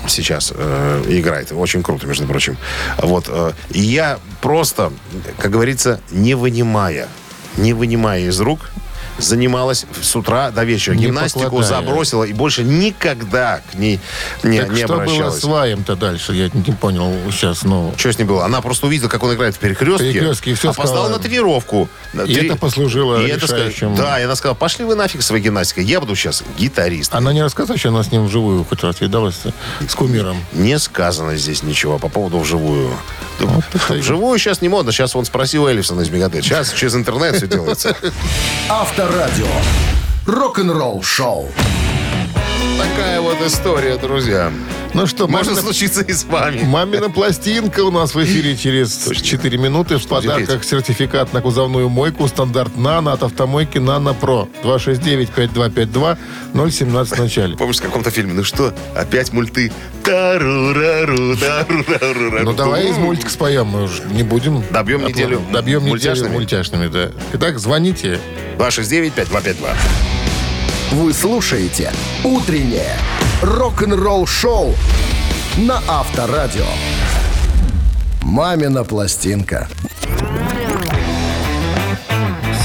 сейчас 0.09 0.53
э, 0.55 1.05
играет. 1.09 1.53
Очень 1.53 1.83
круто, 1.83 2.07
между 2.07 2.27
прочим. 2.27 2.57
Вот. 2.99 3.27
э, 3.29 3.53
и 3.71 3.81
я 3.81 4.19
просто, 4.41 4.93
как 5.39 5.51
говорится, 5.51 6.01
не 6.11 6.35
вынимая, 6.35 7.09
не 7.57 7.73
вынимая 7.73 8.23
из 8.23 8.41
рук, 8.41 8.71
занималась 9.21 9.87
с 10.03 10.17
утра 10.17 10.51
до 10.51 10.65
вечера. 10.65 10.95
Не 10.95 11.07
Гимнастику 11.07 11.45
покладая. 11.45 11.69
забросила 11.69 12.25
и 12.25 12.33
больше 12.33 12.63
никогда 12.65 13.61
к 13.71 13.75
ней 13.75 14.01
не, 14.43 14.59
Так 14.61 14.71
не 14.71 14.79
что 14.79 14.89
было 14.89 15.03
обращалась. 15.03 15.41
с 15.41 15.45
Ваем-то 15.45 15.97
дальше? 15.97 16.33
Я 16.35 16.51
не 16.53 16.73
понял 16.73 17.13
сейчас, 17.31 17.63
ну... 17.63 17.93
Что 17.97 18.13
с 18.13 18.19
ней 18.19 18.25
было? 18.25 18.45
Она 18.45 18.61
просто 18.61 18.87
увидела, 18.87 19.09
как 19.09 19.23
он 19.23 19.35
играет 19.35 19.55
в 19.55 19.59
перекрестке. 19.59 20.13
Перекрестке, 20.13 20.51
и 20.53 20.55
всё 20.55 20.71
опоздала 20.71 21.05
сказала. 21.07 21.19
на 21.19 21.23
тренировку. 21.23 21.89
И 22.27 22.35
это 22.35 22.57
послужило 22.57 23.21
И 23.25 23.29
это 23.29 23.47
решающим. 23.47 23.95
Да, 23.95 24.19
и 24.21 24.25
она 24.25 24.35
сказала, 24.37 24.55
пошли 24.55 24.85
вы 24.85 24.95
нафиг 24.95 25.23
своей 25.23 25.43
гимнастикой. 25.45 25.85
Я 25.85 26.01
буду 26.01 26.15
сейчас 26.17 26.43
гитарист. 26.59 27.15
Она 27.15 27.33
не 27.33 27.43
рассказала, 27.43 27.79
что 27.79 27.89
она 27.91 28.03
с 28.03 28.11
ним 28.13 28.27
вживую 28.27 28.65
хоть 28.65 28.83
раз 28.83 29.01
видалась 29.01 29.41
с 29.87 29.95
кумиром. 29.95 30.37
Не 30.53 30.79
сказано 30.79 31.37
здесь 31.37 31.63
ничего 31.63 31.99
по 31.99 32.09
поводу 32.09 32.39
вживую. 32.39 32.91
Вот 33.41 33.65
это 33.73 33.95
и- 33.95 34.01
Вживую 34.01 34.39
сейчас 34.39 34.61
не 34.63 34.69
модно. 34.69 34.93
Сейчас 34.93 35.15
он 35.17 35.25
спросил 35.25 35.67
Эллифсона 35.67 36.03
из 36.03 36.11
Мегадет. 36.11 36.45
Сейчас 36.45 36.73
через 36.73 36.95
интернет 36.95 37.37
все 37.37 37.47
делается. 37.47 37.97
Авторадио. 39.11 39.47
Рок-н-ролл 40.25 41.03
шоу. 41.03 41.49
Такая 42.79 43.21
вот 43.21 43.37
история, 43.45 43.97
друзья. 43.97 44.53
Ну 44.93 45.07
что, 45.07 45.29
Может 45.29 45.53
мамина, 45.53 45.63
случиться 45.63 46.03
и 46.03 46.13
с 46.13 46.25
вами. 46.25 46.63
мамина 46.65 47.11
пластинка 47.11 47.81
у 47.85 47.93
нас 47.93 48.13
в 48.15 48.25
эфире 48.25 48.57
через 48.57 49.09
4 49.23 49.57
минуты. 49.57 49.99
В 49.99 50.07
подарках 50.09 50.65
сертификат 50.65 51.33
на 51.33 51.41
кузовную 51.41 51.89
мойку 51.89 52.27
стандарт 52.27 52.77
«Нано» 52.77 53.13
от 53.13 53.23
автомойки 53.23 53.79
«Нано 53.79 54.15
Про». 54.15 54.49
269-5252, 54.65 56.19
017 56.71 57.13
в 57.17 57.19
начале. 57.21 57.57
Помнишь, 57.57 57.77
в 57.79 57.83
каком-то 57.83 58.11
фильме? 58.11 58.33
Ну 58.33 58.43
что, 58.43 58.75
опять 58.97 59.33
мульты? 59.33 59.73
Тару-рару, 60.03 61.37
тару-рару-рару. 61.37 62.45
Ну 62.45 62.53
давай 62.53 62.91
из 62.91 62.97
мультика 62.97 63.31
споем, 63.31 63.67
мы 63.69 63.85
уже 63.85 64.03
не 64.11 64.25
будем. 64.25 64.65
Добьем 64.71 65.07
неделю 65.07 65.41
Добьем 65.53 65.85
неделю 65.85 66.31
мультяшными, 66.31 66.89
да. 66.89 67.11
Итак, 67.33 67.61
звоните. 67.61 68.19
269-5252. 68.59 70.20
Вы 70.93 71.13
слушаете 71.13 71.93
«Утреннее 72.25 72.97
рок-н-ролл-шоу» 73.43 74.75
на 75.59 75.81
Авторадио. 75.87 76.67
«Мамина 78.23 78.83
пластинка». 78.83 79.69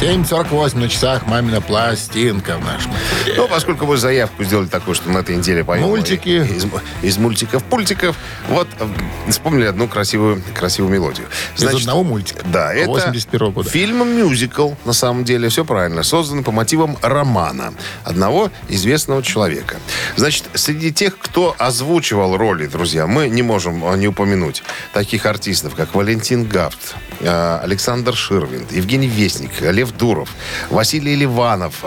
7.48 0.01 0.77
на 0.79 0.89
часах 0.89 1.27
«Мамина 1.27 1.61
пластинка» 1.61 2.57
в 2.57 2.65
нашем. 2.65 2.91
Ну, 3.35 3.47
поскольку 3.47 3.85
мы 3.85 3.97
заявку 3.97 4.43
сделали 4.43 4.67
такую, 4.67 4.95
что 4.95 5.09
на 5.09 5.19
этой 5.19 5.35
неделе 5.35 5.63
поем. 5.63 5.83
Мультики. 5.83 6.29
Из, 6.29 6.67
из 7.01 7.17
мультиков, 7.17 7.63
пультиков. 7.63 8.15
Вот 8.49 8.67
э, 8.79 8.87
вспомнили 9.29 9.65
одну 9.65 9.87
красивую, 9.87 10.41
красивую 10.53 10.93
мелодию. 10.93 11.27
Из 11.57 11.63
одного 11.63 12.03
мультика. 12.03 12.43
Да, 12.45 12.73
это 12.73 12.89
81 12.89 13.51
года. 13.51 13.69
фильм-мюзикл, 13.69 14.71
на 14.85 14.93
самом 14.93 15.23
деле, 15.23 15.49
все 15.49 15.65
правильно, 15.65 16.03
создан 16.03 16.43
по 16.43 16.51
мотивам 16.51 16.97
романа 17.01 17.73
одного 18.03 18.51
известного 18.69 19.23
человека. 19.23 19.77
Значит, 20.15 20.45
среди 20.53 20.91
тех, 20.91 21.17
кто 21.17 21.55
озвучивал 21.57 22.37
роли, 22.37 22.67
друзья, 22.67 23.07
мы 23.07 23.29
не 23.29 23.41
можем 23.41 23.83
э, 23.85 23.97
не 23.97 24.07
упомянуть 24.07 24.63
таких 24.93 25.25
артистов, 25.25 25.75
как 25.75 25.95
Валентин 25.95 26.45
Гафт, 26.45 26.95
э, 27.19 27.59
Александр 27.63 28.15
Ширвинд, 28.15 28.71
Евгений 28.71 29.07
Вестник, 29.07 29.61
Лев 29.61 29.91
Дуров, 29.91 30.29
Василий 30.69 31.15
Ливанов, 31.15 31.83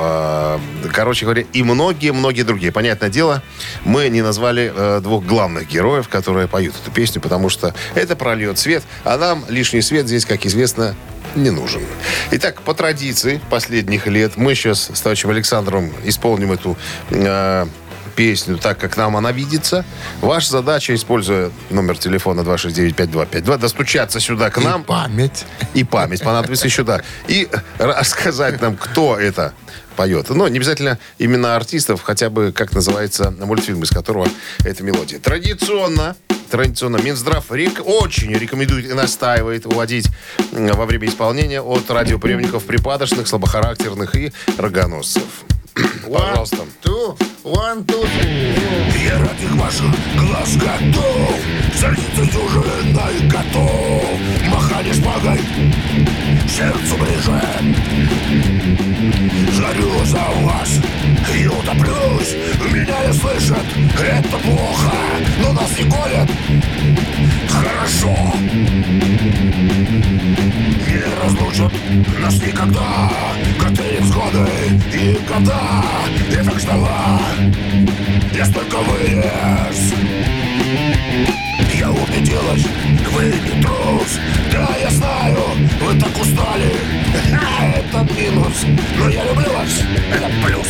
короче 0.92 1.26
говоря, 1.28 1.46
и 1.52 1.62
многие-многие 1.62 2.42
другие. 2.42 2.72
Понятное 2.72 3.10
дело, 3.10 3.42
мы 3.84 4.08
не 4.08 4.22
назвали 4.22 4.72
э, 4.74 5.00
двух 5.02 5.24
главных 5.24 5.68
героев, 5.68 6.08
которые 6.08 6.48
поют 6.48 6.74
эту 6.82 6.90
песню, 6.90 7.20
потому 7.20 7.50
что 7.50 7.74
это 7.94 8.16
прольет 8.16 8.58
свет, 8.58 8.82
а 9.04 9.18
нам 9.18 9.44
лишний 9.48 9.82
свет 9.82 10.06
здесь, 10.06 10.24
как 10.24 10.46
известно, 10.46 10.96
не 11.34 11.50
нужен. 11.50 11.82
Итак, 12.30 12.62
по 12.62 12.72
традиции 12.72 13.40
последних 13.50 14.06
лет 14.06 14.36
мы 14.36 14.54
сейчас 14.54 14.90
с 14.92 15.00
товарищем 15.00 15.28
Александром 15.30 15.92
исполним 16.04 16.52
эту 16.52 16.78
э, 17.10 17.66
песню 18.16 18.56
так, 18.56 18.78
как 18.78 18.96
нам 18.96 19.16
она 19.16 19.30
видится. 19.30 19.84
Ваша 20.22 20.50
задача, 20.50 20.94
используя 20.94 21.50
номер 21.70 21.98
телефона 21.98 22.40
269-5252, 22.40 23.58
достучаться 23.58 24.18
сюда 24.18 24.50
к 24.50 24.58
нам. 24.64 24.82
И 24.82 24.84
память. 24.84 25.44
И 25.74 25.84
память 25.84 26.22
понадобится 26.24 26.66
еще, 26.66 26.82
да. 26.82 27.02
И 27.28 27.48
рассказать 27.78 28.60
нам, 28.62 28.76
кто 28.76 29.16
это 29.16 29.52
поет. 29.98 30.30
Но 30.30 30.46
не 30.46 30.58
обязательно 30.58 30.96
именно 31.18 31.56
артистов, 31.56 32.02
хотя 32.02 32.30
бы, 32.30 32.52
как 32.52 32.72
называется 32.72 33.32
мультфильм, 33.32 33.82
из 33.82 33.90
которого 33.90 34.28
эта 34.64 34.84
мелодия. 34.84 35.18
Традиционно 35.18 36.16
Традиционно 36.50 36.96
Минздрав 36.96 37.44
рек- 37.52 37.82
очень 37.84 38.32
рекомендует 38.32 38.86
и 38.86 38.94
настаивает 38.94 39.66
уводить 39.66 40.06
во 40.52 40.86
время 40.86 41.08
исполнения 41.08 41.60
от 41.60 41.90
радиоприемников 41.90 42.64
припадочных, 42.64 43.28
слабохарактерных 43.28 44.16
и 44.16 44.32
рогоносцев. 44.56 45.44
Пожалуйста. 46.10 46.58
Two, 46.82 47.18
one, 47.44 47.84
two, 47.84 48.02
three. 48.02 49.04
Я 49.04 49.18
ради 49.18 49.46
ваших 49.60 49.94
глаз 50.16 50.56
готов 50.56 51.34
Садиться 51.74 52.24
дюжиной 52.32 53.28
готов 53.28 54.04
Махали 54.48 54.92
шпагой 54.92 55.40
Сердцу 56.48 56.96
ближе 56.96 57.40
Жарю 59.52 60.04
за 60.04 60.24
вас. 60.42 60.80
И 61.36 61.46
утоплюсь 61.46 62.36
Меня 62.72 63.06
не 63.06 63.12
слышат. 63.12 63.64
Это 64.00 64.36
плохо. 64.38 64.92
Но 65.42 65.52
нас 65.52 65.70
не 65.78 65.90
колят. 65.90 66.30
Хорошо. 67.48 68.16
Не 70.86 71.22
разлучат 71.22 71.72
нас 72.20 72.42
никогда. 72.42 73.10
Коты 73.60 74.00
взгоды 74.00 74.48
и 74.92 75.18
года 75.28 75.60
Я 76.30 76.44
так 76.44 76.60
ждала. 76.60 77.20
Я 78.34 78.44
столько 78.44 78.76
вырез 78.76 79.92
я 81.74 81.90
убедилась, 81.90 82.64
вы 83.12 83.24
не 83.24 83.62
трус 83.62 84.18
Да, 84.52 84.76
я 84.80 84.90
знаю, 84.90 85.36
вы 85.80 86.00
так 86.00 86.16
устали 86.20 86.72
Это 87.76 88.06
минус, 88.14 88.64
но 88.98 89.08
я 89.08 89.24
люблю 89.24 89.50
вас 89.52 89.70
Это 90.12 90.30
плюс 90.44 90.66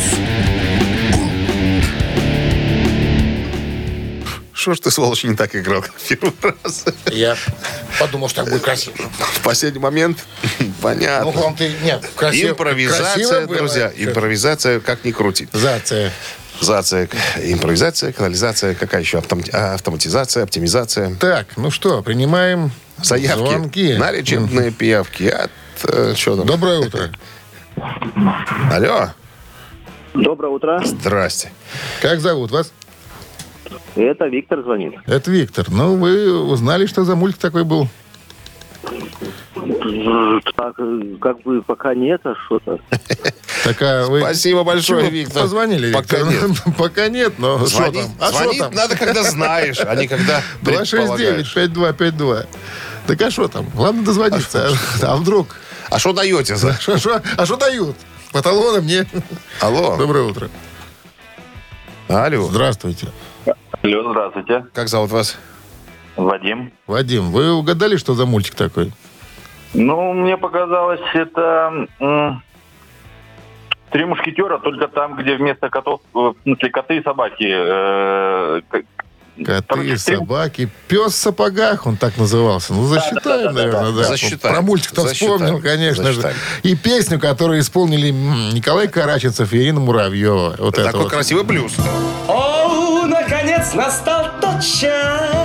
Что 4.53 4.75
ж 4.75 4.81
ты, 4.81 4.91
сволочь, 4.91 5.25
не 5.25 5.35
так 5.37 5.55
играл, 5.55 5.83
как 5.83 5.95
первый 6.01 6.35
раз? 6.43 6.85
Я 7.13 7.37
подумал, 7.99 8.29
что 8.29 8.43
так 8.43 8.53
будет 8.53 8.63
красиво. 8.63 8.97
В 9.19 9.41
последний 9.41 9.79
момент, 9.79 10.19
понятно. 10.83 11.31
Ну, 11.33 11.41
вам 11.41 11.57
ты, 11.57 11.73
нет, 11.83 12.05
красиво. 12.17 12.51
Импровизация, 12.51 13.15
красиво 13.15 13.57
друзья, 13.57 13.93
было. 13.97 14.05
импровизация 14.05 14.81
как 14.81 15.05
ни 15.05 15.13
крути. 15.13 15.49
Зация. 15.53 16.13
Зация, 16.61 17.09
импровизация, 17.43 18.13
канализация, 18.13 18.75
какая 18.75 19.01
еще? 19.01 19.19
Автом- 19.19 19.43
а, 19.53 19.75
Автоматизация, 19.75 20.43
оптимизация. 20.43 21.15
Так, 21.17 21.47
ну 21.57 21.71
что, 21.71 22.03
принимаем 22.03 22.73
Заявки 23.03 23.39
звонки. 23.39 23.95
на 23.95 24.11
лечебные 24.11 24.71
пиявки. 24.73 25.25
От, 25.25 25.51
э, 25.85 26.15
что 26.17 26.37
там? 26.37 26.47
Доброе 26.47 26.81
утро. 26.81 27.11
Алло, 28.73 29.09
Доброе 30.15 30.49
утро. 30.53 30.83
здрасте. 30.85 31.53
Как 32.03 32.21
зовут 32.21 32.51
вас? 32.51 32.73
Это 33.95 34.27
Виктор 34.27 34.63
звонит. 34.63 34.95
Это 35.07 35.31
Виктор. 35.31 35.67
Ну, 35.71 35.97
вы 35.97 36.33
узнали, 36.43 36.87
что 36.87 37.05
за 37.05 37.15
мультик 37.15 37.39
такой 37.41 37.65
был? 37.65 37.89
Так, 40.57 40.75
э, 40.79 41.03
как 41.21 41.43
бы 41.43 41.63
пока 41.63 41.95
нет, 41.95 42.21
а 42.25 42.35
что-то. 42.47 42.79
Так, 43.65 43.83
а 43.83 44.07
вы... 44.07 44.21
Спасибо 44.21 44.65
большое, 44.65 45.03
Чего 45.03 45.11
Виктор. 45.11 45.43
Позвонили, 45.43 45.93
Пока 45.93 46.19
Виктор? 46.19 46.49
нет. 46.49 46.59
Пока 46.79 47.09
нет, 47.09 47.39
но 47.39 47.59
что 47.59 47.67
Звонить, 47.69 48.03
там? 48.03 48.13
А 48.21 48.29
что 48.29 48.39
звонить 48.39 48.59
там? 48.61 48.75
надо, 48.75 48.97
когда 48.97 49.23
знаешь, 49.23 49.79
а 49.81 49.95
не 49.95 50.07
когда 50.09 50.43
предполагаешь. 50.65 51.55
269-5252. 51.57 52.47
Так 53.07 53.23
а 53.23 53.31
что 53.31 53.49
там? 53.49 53.67
Главное 53.75 54.05
дозвониться. 54.05 54.71
А, 55.03 55.13
а 55.13 55.17
вдруг? 55.17 55.57
А 55.91 55.99
что 55.99 56.13
даете 56.13 56.57
за... 56.57 56.71
А 57.37 57.47
что 57.47 57.57
дают? 57.57 57.97
По 58.33 58.43
талонам 58.43 58.85
мне? 58.85 59.07
Алло, 59.61 59.97
Доброе 59.97 60.25
утро. 60.25 60.51
алло. 62.09 62.49
Здравствуйте. 62.49 63.09
Алло, 63.83 64.11
здравствуйте. 64.11 64.67
Как 64.75 64.89
зовут 64.89 65.11
вас? 65.11 65.37
Вадим. 66.19 66.73
Вадим, 66.87 67.31
вы 67.31 67.53
угадали, 67.53 67.97
что 67.97 68.15
за 68.15 68.27
мультик 68.27 68.55
такой? 68.55 68.93
Ну, 69.75 70.13
мне 70.13 70.37
показалось, 70.37 71.01
это 71.15 71.87
три 73.91 74.05
мушкетера, 74.05 74.59
только 74.59 74.89
там, 74.89 75.17
где 75.17 75.37
вместо 75.37 75.71
котов, 75.71 76.01
э, 76.15 76.19
в 76.19 76.35
смысле, 76.43 76.71
коты 76.71 76.97
и 76.99 77.03
собаки. 77.03 77.47
э, 77.49 78.61
Коты, 79.39 79.65
короче, 79.69 79.97
собаки, 79.99 80.69
пес 80.89 81.13
в 81.13 81.17
сапогах, 81.17 81.87
он 81.87 81.97
так 81.97 82.17
назывался. 82.19 82.75
Ну, 82.75 82.83
засчитаем, 82.87 83.55
наверное, 83.55 83.93
да. 83.93 84.03
Засчитаем. 84.03 84.53
Про 84.55 84.63
мультик-то 84.63 85.07
вспомнил, 85.07 85.61
конечно 85.63 86.13
же. 86.13 86.35
И 86.65 86.75
песню, 86.75 87.21
которую 87.21 87.61
исполнили 87.61 88.11
Николай 88.11 88.89
Караченцев 88.89 89.53
и 89.53 89.59
Ирина 89.59 89.79
Муравьева. 89.79 90.57
Вот 90.59 90.75
это 90.75 90.85
Такой 90.87 91.03
вот. 91.03 91.13
красивый 91.13 91.45
блюз. 91.45 91.77
О, 92.27 93.07
наконец 93.07 93.75
настал 93.75 94.27
тот 94.41 94.61
час, 94.61 95.38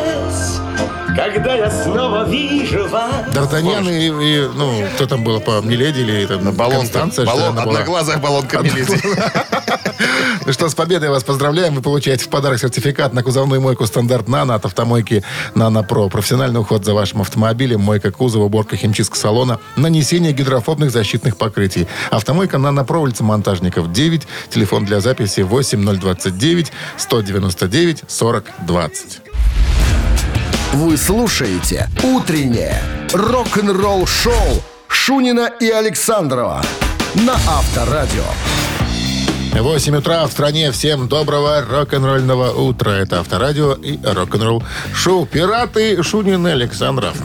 когда 1.16 1.56
я 1.56 1.70
снова 1.70 2.28
вижу 2.30 2.88
вас. 2.88 3.28
Д'Артаньян 3.34 3.90
и, 3.90 4.08
и, 4.08 4.50
ну, 4.56 4.84
кто 4.96 5.06
там 5.08 5.24
было, 5.24 5.40
по 5.40 5.62
Миледи 5.62 6.02
или 6.02 6.26
там, 6.26 6.52
Баллонка. 6.54 6.80
Констанция, 6.80 7.26
Баллон, 7.26 7.58
одноглазая 7.60 8.18
баллонка 8.18 8.60
Миледи. 8.60 9.00
Ну 10.46 10.52
что, 10.52 10.68
с 10.68 10.76
победой 10.76 11.10
вас 11.10 11.24
поздравляем. 11.24 11.76
Вы 11.76 11.82
получаете 11.82 12.26
в 12.26 12.30
подарок 12.30 12.60
сертификат 12.60 13.14
на 13.14 13.24
кузовную 13.24 13.62
мойку 13.62 13.86
«Стандарт 13.86 14.28
Нано» 14.28 14.56
от 14.56 14.66
автомойки 14.66 15.24
«Нано 15.56 15.84
Про». 15.84 16.10
Профессиональный 16.10 16.60
уход 16.60 16.84
за 16.84 16.94
вашим 16.94 17.22
автомобилем, 17.22 17.80
мойка 17.80 18.12
кузова, 18.12 18.44
уборка 18.44 18.76
химчистка 18.76 19.18
салона, 19.18 19.60
нанесение 19.78 20.34
гидрофобных 20.34 20.92
защитных 20.92 21.38
покрытий. 21.38 21.88
Автомойка 22.12 22.58
«Нано 22.58 22.84
Про», 22.84 23.02
улица 23.02 23.24
Монтажников, 23.24 23.92
9. 23.94 24.28
Телефон 24.50 24.84
для 24.84 25.00
записи 25.00 25.42
8029 25.42 26.74
199 26.98 28.04
40 28.08 28.46
20. 28.68 29.22
Вы 30.74 30.98
слушаете 30.98 31.88
«Утреннее 32.04 32.82
рок-н-ролл-шоу» 33.14 34.34
Шунина 34.88 35.52
и 35.60 35.70
Александрова 35.70 36.64
на 37.14 37.34
Авторадио. 37.34 38.24
8 39.54 39.96
утра 39.98 40.26
в 40.26 40.32
стране. 40.32 40.72
Всем 40.72 41.08
доброго 41.08 41.62
рок-н-ролльного 41.62 42.54
утра. 42.54 42.90
Это 42.94 43.20
Авторадио 43.20 43.74
и 43.74 44.00
рок-н-ролл 44.04 44.64
шоу 44.96 45.28
«Пираты» 45.28 46.02
Шунин 46.02 46.48
и 46.48 46.52
Александров. 46.52 47.16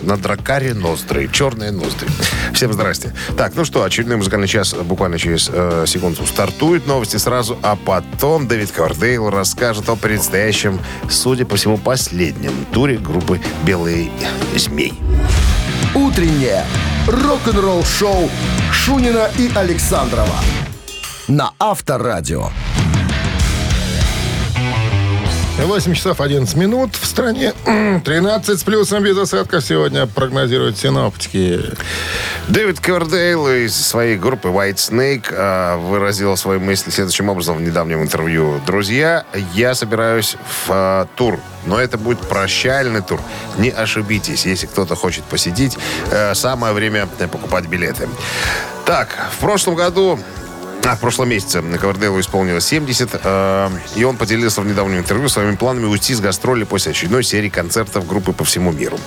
На 0.00 0.16
дракаре 0.16 0.72
ноздри, 0.72 1.28
черные 1.30 1.70
ноздри. 1.70 2.08
Всем 2.54 2.72
здрасте. 2.72 3.12
Так, 3.36 3.54
ну 3.56 3.64
что, 3.64 3.82
очередной 3.82 4.16
музыкальный 4.16 4.46
час 4.46 4.74
буквально 4.74 5.18
через 5.18 5.50
э, 5.52 5.84
секунду 5.86 6.24
стартует. 6.24 6.86
Новости 6.86 7.16
сразу, 7.16 7.58
а 7.62 7.76
потом 7.76 8.46
Дэвид 8.46 8.70
Кардейл 8.70 9.28
расскажет 9.28 9.88
о 9.88 9.96
предстоящем, 9.96 10.80
судя 11.10 11.46
по 11.46 11.56
всему, 11.56 11.78
последнем 11.78 12.52
туре 12.72 12.96
группы 12.96 13.40
«Белые 13.64 14.10
змей». 14.54 14.94
Утреннее 15.94 16.64
рок-н-ролл-шоу 17.08 18.30
Шунина 18.72 19.30
и 19.36 19.50
Александрова 19.54 20.38
на 21.26 21.52
Авторадио. 21.58 22.50
8 25.58 25.94
часов 25.94 26.20
11 26.20 26.56
минут. 26.56 26.94
В 26.96 27.06
стране 27.06 27.54
13 27.64 28.58
с 28.58 28.64
плюсом 28.64 29.04
без 29.04 29.16
осадков 29.16 29.64
сегодня 29.64 30.06
прогнозируют 30.06 30.76
синоптики. 30.76 31.60
Дэвид 32.48 32.80
Кардейл 32.80 33.48
из 33.48 33.74
своей 33.74 34.16
группы 34.16 34.48
White 34.48 34.74
Snake 34.74 35.26
э, 35.30 35.76
выразил 35.76 36.36
свои 36.36 36.58
мысли 36.58 36.90
следующим 36.90 37.28
образом 37.28 37.56
в 37.56 37.62
недавнем 37.62 38.02
интервью. 38.02 38.60
Друзья, 38.66 39.24
я 39.54 39.74
собираюсь 39.74 40.36
в 40.66 40.70
э, 40.70 41.06
тур, 41.14 41.38
но 41.66 41.80
это 41.80 41.98
будет 41.98 42.18
прощальный 42.20 43.00
тур. 43.00 43.20
Не 43.56 43.70
ошибитесь, 43.70 44.44
если 44.44 44.66
кто-то 44.66 44.96
хочет 44.96 45.24
посетить, 45.24 45.78
э, 46.10 46.34
самое 46.34 46.74
время 46.74 47.06
покупать 47.06 47.66
билеты. 47.66 48.08
Так, 48.84 49.08
в 49.32 49.38
прошлом 49.38 49.76
году 49.76 50.18
а, 50.86 50.96
в 50.96 51.00
прошлом 51.00 51.30
месяце 51.30 51.62
Ковердейлу 51.62 52.20
исполнилось 52.20 52.66
70, 52.66 53.10
э, 53.22 53.70
и 53.96 54.04
он 54.04 54.16
поделился 54.16 54.60
в 54.60 54.66
недавнем 54.66 54.98
интервью 54.98 55.28
своими 55.28 55.56
планами 55.56 55.86
уйти 55.86 56.14
с 56.14 56.20
гастроли 56.20 56.64
после 56.64 56.92
очередной 56.92 57.24
серии 57.24 57.48
концертов 57.48 58.06
группы 58.06 58.32
по 58.32 58.44
всему 58.44 58.70
миру. 58.70 58.98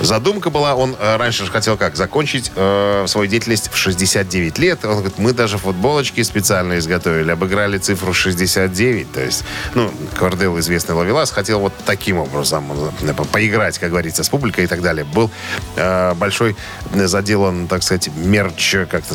Задумка 0.00 0.50
была, 0.50 0.74
он 0.74 0.96
э, 0.98 1.16
раньше 1.16 1.44
же 1.44 1.52
хотел 1.52 1.76
как? 1.76 1.96
Закончить 1.96 2.50
э, 2.56 3.04
свою 3.06 3.28
деятельность 3.28 3.70
в 3.72 3.76
69 3.76 4.58
лет. 4.58 4.84
Он 4.84 4.94
говорит, 4.94 5.18
мы 5.18 5.32
даже 5.32 5.58
футболочки 5.58 6.22
специально 6.22 6.78
изготовили, 6.78 7.30
обыграли 7.30 7.78
цифру 7.78 8.12
69. 8.12 9.12
То 9.12 9.20
есть, 9.20 9.44
ну, 9.74 9.92
Ковердейл, 10.18 10.58
известный 10.58 10.94
ловелас, 10.94 11.30
хотел 11.30 11.60
вот 11.60 11.72
таким 11.86 12.18
образом 12.18 12.72
э, 13.00 13.12
по- 13.14 13.24
поиграть, 13.24 13.78
как 13.78 13.90
говорится, 13.90 14.24
с 14.24 14.28
публикой 14.28 14.64
и 14.64 14.66
так 14.66 14.82
далее. 14.82 15.04
Был 15.04 15.30
э, 15.76 16.14
большой 16.14 16.56
э, 16.94 17.06
заделан, 17.06 17.68
так 17.68 17.82
сказать, 17.82 18.08
мерч, 18.16 18.74
как 18.90 19.04
то 19.04 19.14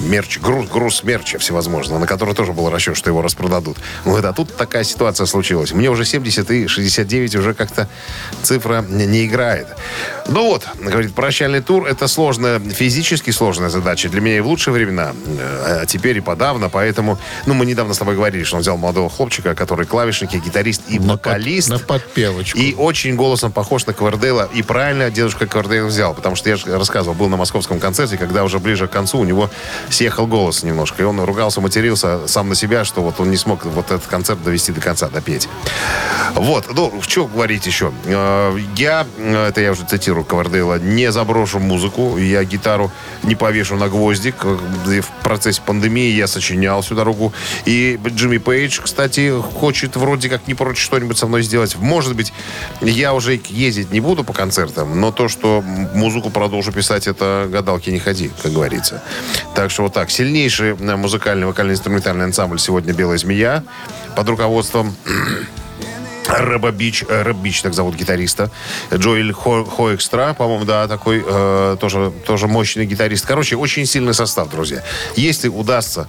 мерч, 0.00 0.38
груз, 0.40 0.68
груз 0.68 1.04
мерча 1.36 1.38
всевозможного, 1.38 1.98
на 1.98 2.06
который 2.06 2.34
тоже 2.34 2.52
был 2.52 2.70
расчет, 2.70 2.96
что 2.96 3.10
его 3.10 3.22
распродадут. 3.22 3.76
Он 4.04 4.12
говорит, 4.12 4.30
а 4.30 4.32
тут 4.32 4.56
такая 4.56 4.84
ситуация 4.84 5.26
случилась. 5.26 5.72
Мне 5.72 5.90
уже 5.90 6.04
70 6.04 6.50
и 6.50 6.66
69 6.66 7.36
уже 7.36 7.54
как-то 7.54 7.88
цифра 8.42 8.84
не, 8.88 9.26
играет. 9.26 9.66
Ну 10.28 10.44
вот, 10.48 10.66
говорит, 10.80 11.14
прощальный 11.14 11.60
тур 11.60 11.86
это 11.86 12.08
сложная, 12.08 12.58
физически 12.60 13.30
сложная 13.30 13.68
задача. 13.68 14.08
Для 14.08 14.20
меня 14.20 14.36
и 14.36 14.40
в 14.40 14.46
лучшие 14.46 14.74
времена, 14.74 15.12
э, 15.26 15.80
а 15.82 15.86
теперь 15.86 16.16
и 16.18 16.20
подавно. 16.20 16.68
Поэтому, 16.68 17.18
ну, 17.46 17.54
мы 17.54 17.66
недавно 17.66 17.94
с 17.94 17.98
тобой 17.98 18.14
говорили, 18.14 18.44
что 18.44 18.56
он 18.56 18.62
взял 18.62 18.76
молодого 18.76 19.08
хлопчика, 19.08 19.54
который 19.54 19.86
клавишник, 19.86 20.34
и 20.34 20.38
гитарист, 20.38 20.82
и 20.88 20.98
На 20.98 21.16
под- 21.16 21.26
вокалист. 21.26 21.68
на 21.68 21.78
подпевочку. 21.78 22.58
И 22.58 22.74
очень 22.74 23.16
голосом 23.16 23.52
похож 23.52 23.86
на 23.86 23.92
Квардейла. 23.92 24.48
И 24.54 24.62
правильно 24.62 25.10
дедушка 25.10 25.46
Квардейл 25.46 25.86
взял. 25.86 26.14
Потому 26.14 26.36
что 26.36 26.48
я 26.48 26.56
же 26.56 26.76
рассказывал, 26.76 27.14
был 27.14 27.28
на 27.28 27.36
московском 27.36 27.80
концерте, 27.80 28.16
когда 28.16 28.44
уже 28.44 28.58
ближе 28.58 28.88
к 28.88 28.90
концу 28.90 29.18
у 29.18 29.24
него 29.24 29.50
съехал 29.90 30.26
голос 30.26 30.62
немножко. 30.62 31.02
И 31.02 31.04
он 31.06 31.20
ругался, 31.26 31.60
матерился 31.60 32.26
сам 32.26 32.48
на 32.48 32.54
себя, 32.54 32.84
что 32.84 33.02
вот 33.02 33.20
он 33.20 33.30
не 33.30 33.36
смог 33.36 33.64
вот 33.64 33.86
этот 33.90 34.06
концерт 34.06 34.42
довести 34.42 34.72
до 34.72 34.80
конца, 34.80 35.08
допеть. 35.08 35.48
Вот. 36.34 36.66
Ну, 36.74 37.00
что 37.02 37.26
говорить 37.26 37.66
еще? 37.66 37.92
Э, 38.04 38.56
Я, 38.76 39.06
э, 39.18 39.48
это 39.48 39.60
я 39.60 39.72
уже 39.72 39.84
цитирую 39.84 40.24
Квардейла, 40.24 40.78
не 40.78 41.10
заброшу 41.12 41.58
музыку. 41.58 42.18
Я 42.18 42.44
гитару 42.44 42.90
не 43.22 43.34
повешу 43.34 43.76
на 43.76 43.88
гвоздик. 43.88 44.36
Э, 44.44 45.00
В 45.00 45.22
процессе 45.22 45.62
пандемии 45.64 46.10
я 46.12 46.26
сочинял 46.26 46.82
всю 46.82 46.94
дорогу. 46.94 47.32
И 47.64 47.98
Джимми 48.06 48.38
Пейдж, 48.38 48.80
кстати, 48.82 49.32
хочет 49.40 49.96
вроде 49.96 50.28
как 50.28 50.46
не 50.46 50.54
прочь 50.54 50.78
что-нибудь 50.78 51.18
со 51.18 51.26
мной 51.26 51.42
сделать. 51.42 51.76
Может 51.76 52.14
быть, 52.14 52.32
я 52.80 53.14
уже 53.14 53.40
ездить 53.48 53.90
не 53.90 54.00
буду 54.00 54.24
по 54.24 54.32
концертам, 54.32 55.00
но 55.00 55.12
то, 55.12 55.28
что 55.28 55.62
музыку 55.94 56.30
продолжу 56.30 56.72
писать, 56.72 57.06
это 57.06 57.48
гадалки 57.50 57.90
не 57.90 57.98
ходи, 57.98 58.30
как 58.42 58.52
говорится. 58.52 59.02
Так 59.54 59.70
что 59.70 59.82
вот 59.84 59.92
так. 59.94 60.10
Сильнейший 60.10 60.76
э, 60.78 60.96
музыкальный, 61.16 61.46
вокально-инструментальный 61.46 62.24
ансамбль 62.26 62.58
сегодня 62.58 62.92
«Белая 62.92 63.16
змея» 63.16 63.64
под 64.14 64.28
руководством 64.28 64.94
Рэба 66.28 66.72
Бич, 66.72 67.04
э, 67.08 67.22
Рэб 67.22 67.36
Бич, 67.38 67.62
так 67.62 67.72
зовут 67.72 67.94
гитариста. 67.94 68.50
Джоэль 68.92 69.32
Хо, 69.32 69.64
Хоэкстра, 69.64 70.34
по-моему, 70.34 70.66
да, 70.66 70.86
такой 70.88 71.24
э, 71.26 71.76
тоже, 71.80 72.12
тоже 72.26 72.48
мощный 72.48 72.84
гитарист. 72.84 73.24
Короче, 73.24 73.56
очень 73.56 73.86
сильный 73.86 74.12
состав, 74.12 74.50
друзья. 74.50 74.82
Если 75.14 75.48
удастся 75.48 76.06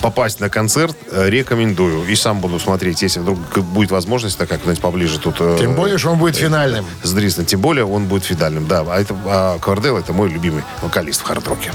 попасть 0.00 0.40
на 0.40 0.48
концерт, 0.50 0.96
э, 1.12 1.30
рекомендую. 1.30 2.04
И 2.08 2.16
сам 2.16 2.40
буду 2.40 2.58
смотреть, 2.58 3.02
если 3.02 3.20
вдруг 3.20 3.38
будет 3.58 3.92
возможность, 3.92 4.38
так 4.38 4.48
как 4.48 4.62
знаете, 4.64 4.82
поближе 4.82 5.20
тут... 5.20 5.36
э, 5.38 5.56
Тем 5.60 5.76
более, 5.76 5.98
что 5.98 6.10
он 6.10 6.18
будет 6.18 6.34
финальным. 6.34 6.84
С 7.04 7.12
Дрисном. 7.12 7.46
Тем 7.46 7.60
более, 7.60 7.84
он 7.84 8.06
будет 8.06 8.24
фидальным, 8.24 8.66
да. 8.66 8.84
А 8.88 9.00
это 9.00 9.14
а 9.24 9.58
Квардел 9.60 9.96
это 9.98 10.12
мой 10.12 10.28
любимый 10.28 10.64
вокалист 10.82 11.20
в 11.20 11.24
хард-роке. 11.24 11.70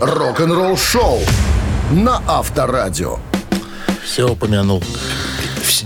Рок-н-ролл 0.00 0.76
шоу 0.76 1.20
на 1.90 2.22
Авторадио. 2.26 3.18
Все 4.04 4.28
упомянул. 4.28 4.82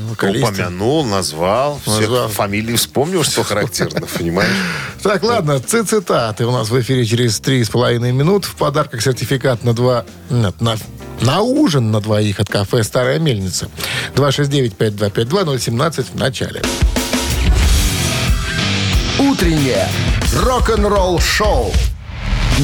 Вокалисты. 0.09 0.47
Упомянул, 0.49 1.05
назвал, 1.05 1.81
Назвал. 1.87 2.27
всех 2.29 2.37
фамилии 2.37 2.77
вспомнил, 2.77 3.23
что 3.23 3.42
характерно, 3.42 4.07
понимаешь? 4.07 4.51
Так, 5.03 5.23
ладно, 5.23 5.61
цитаты 5.61 6.45
у 6.47 6.51
нас 6.51 6.69
в 6.71 6.81
эфире 6.81 7.05
через 7.05 7.40
три 7.40 7.62
с 7.64 7.69
половиной 7.71 8.12
минут. 8.12 8.45
В 8.45 8.57
подарках 8.57 9.03
сертификат 9.03 9.64
на 9.64 9.73
два... 9.75 10.05
Нет, 10.31 10.61
на, 10.61 10.77
на 11.21 11.40
ужин 11.42 11.90
на 11.90 12.01
двоих 12.01 12.40
от 12.40 12.49
кафе 12.49 12.83
«Старая 12.83 13.19
мельница». 13.19 13.69
269-5252-017 14.16 16.07
в 16.12 16.16
начале. 16.16 16.62
Утреннее 19.19 19.88
рок-н-ролл 20.42 21.21
шоу 21.21 21.73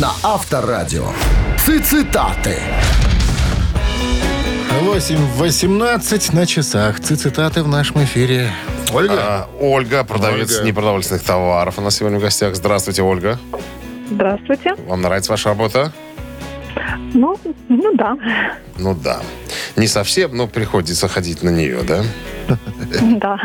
на 0.01 0.11
Авторадио. 0.23 1.09
Цитаты. 1.59 2.57
8.18 4.81 6.35
на 6.35 6.47
часах. 6.47 7.01
Цитаты 7.01 7.63
в 7.63 7.69
нашем 7.69 8.03
эфире. 8.05 8.51
Ольга? 8.93 9.15
А, 9.19 9.49
Ольга, 9.61 10.03
продавец 10.05 10.57
Ольга. 10.57 10.67
непродовольственных 10.67 11.23
товаров. 11.23 11.79
У 11.79 11.83
нас 11.83 11.97
сегодня 11.97 12.19
в 12.19 12.23
гостях. 12.23 12.57
Здравствуйте, 12.57 13.03
Ольга. 13.03 13.39
Здравствуйте. 14.11 14.75
Вам 14.87 15.03
нравится 15.03 15.31
ваша 15.33 15.51
работа? 15.51 15.93
Ну, 17.13 17.39
ну 17.69 17.95
да, 17.95 18.17
Ну 18.79 18.95
да. 18.95 19.21
Не 19.77 19.87
совсем, 19.87 20.35
но 20.35 20.47
приходится 20.47 21.07
ходить 21.07 21.43
на 21.43 21.51
нее, 21.51 21.81
да? 21.83 22.03
да. 23.03 23.39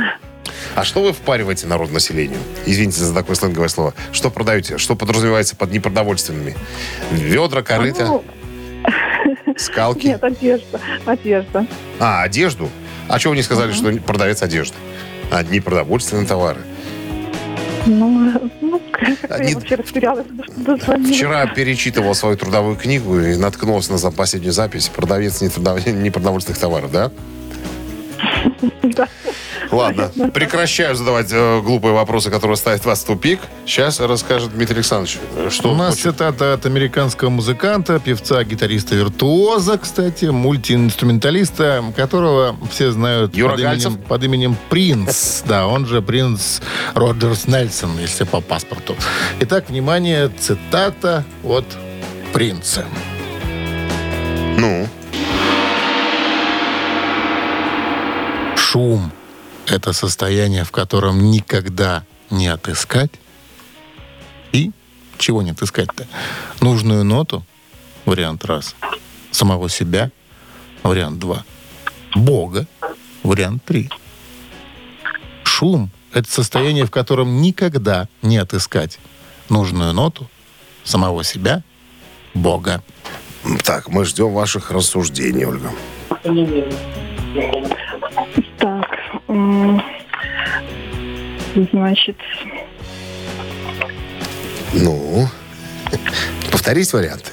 А 0.77 0.83
что 0.83 1.01
вы 1.01 1.11
впариваете 1.11 1.65
народ 1.65 1.91
населению? 1.91 2.37
Извините 2.67 2.99
за 3.03 3.11
такое 3.11 3.35
сленговое 3.35 3.67
слово. 3.67 3.95
Что 4.11 4.29
продаете? 4.29 4.77
Что 4.77 4.95
подразумевается 4.95 5.55
под 5.55 5.71
непродовольственными? 5.71 6.55
Ведра, 7.11 7.63
корыта, 7.63 8.05
Ну, 8.05 8.23
скалки? 9.57 10.05
нет, 10.05 10.23
одежда, 10.23 10.79
одежда. 11.07 11.65
А, 11.99 12.21
одежду? 12.21 12.69
А 13.07 13.17
чего 13.17 13.31
вы 13.31 13.37
не 13.37 13.41
сказали, 13.41 13.71
что 13.73 13.91
продавец 14.05 14.43
одежды? 14.43 14.75
А, 15.31 15.41
непродовольственные 15.41 16.27
товары. 16.27 16.61
Ну, 17.87 18.39
ну 18.61 18.79
как 18.91 19.31
А, 19.31 19.43
я 19.43 19.55
вообще 19.55 19.73
растерялась. 19.73 20.27
Вчера 21.11 21.47
перечитывал 21.47 22.13
свою 22.13 22.37
трудовую 22.37 22.75
книгу 22.75 23.19
и 23.19 23.35
наткнулся 23.35 23.93
на 23.93 24.11
последнюю 24.11 24.53
запись. 24.53 24.89
Продавец 24.89 25.41
непродовольственных 25.41 26.59
товаров, 26.59 26.91
да? 26.91 27.11
Да. 28.83 29.07
Ладно, 29.71 30.09
прекращаю 30.33 30.95
задавать 30.95 31.27
э, 31.31 31.61
глупые 31.61 31.93
вопросы, 31.93 32.29
которые 32.29 32.57
ставят 32.57 32.85
вас 32.85 33.03
в 33.03 33.05
тупик. 33.05 33.39
Сейчас 33.65 33.99
расскажет 33.99 34.51
Дмитрий 34.53 34.75
Александрович, 34.77 35.19
э, 35.35 35.49
что 35.51 35.69
У 35.69 35.71
он 35.71 35.77
нас 35.77 35.95
хочет. 35.95 36.13
цитата 36.13 36.53
от 36.53 36.65
американского 36.65 37.29
музыканта, 37.29 37.99
певца, 37.99 38.43
гитариста-виртуоза, 38.43 39.77
кстати, 39.77 40.25
мультиинструменталиста, 40.25 41.83
которого 41.95 42.55
все 42.71 42.91
знают 42.91 43.35
Юра 43.35 43.51
под 43.51 43.61
Гальцев? 43.61 43.91
именем, 43.93 44.03
под 44.03 44.23
именем 44.23 44.57
Принц. 44.69 45.41
Да, 45.45 45.67
он 45.67 45.85
же 45.85 46.01
принц 46.01 46.59
Роджерс 46.93 47.47
Нельсон, 47.47 47.97
если 47.99 48.23
по 48.23 48.41
паспорту. 48.41 48.95
Итак, 49.39 49.69
внимание, 49.69 50.29
цитата 50.39 51.23
от 51.43 51.65
принца. 52.33 52.85
Ну, 54.57 54.87
Шум– 58.55 59.11
это 59.67 59.93
состояние, 59.93 60.63
в 60.63 60.71
котором 60.71 61.29
никогда 61.29 62.03
не 62.29 62.47
отыскать. 62.47 63.11
И 64.51 64.71
чего 65.17 65.41
не 65.41 65.51
отыскать-то? 65.51 66.07
Нужную 66.61 67.03
ноту– 67.03 67.45
вариант 68.05 68.45
раз. 68.45 68.75
Самого 69.31 69.69
себя– 69.69 70.11
вариант 70.83 71.19
два. 71.19 71.43
Бога– 72.15 72.65
вариант 73.23 73.63
три. 73.65 73.89
Шум– 75.43 75.91
это 76.13 76.31
состояние, 76.31 76.85
в 76.85 76.91
котором 76.91 77.41
никогда 77.41 78.07
не 78.21 78.37
отыскать 78.37 78.99
нужную 79.49 79.93
ноту 79.93 80.29
самого 80.83 81.23
себя– 81.23 81.63
Бога. 82.33 82.83
так, 83.63 83.89
мы 83.89 84.05
ждем 84.05 84.31
ваших 84.33 84.71
рассуждений, 84.71 85.45
Ольга. 85.45 85.71
Значит, 91.71 92.17
Ну, 94.73 95.27
повторить 96.51 96.91
варианты. 96.93 97.31